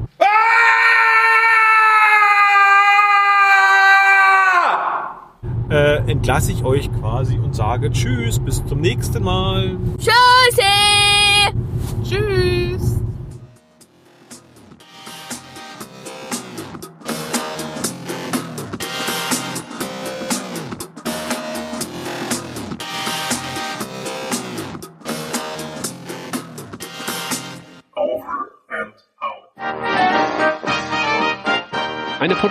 Äh, 5.69 6.11
entlasse 6.11 6.51
ich 6.51 6.65
euch 6.65 6.89
quasi 6.99 7.37
und 7.37 7.55
sage 7.55 7.91
Tschüss, 7.91 8.39
bis 8.39 8.65
zum 8.65 8.81
nächsten 8.81 9.23
Mal. 9.23 9.77
Tschüssi! 9.97 10.61
Tschüss! 12.03 12.90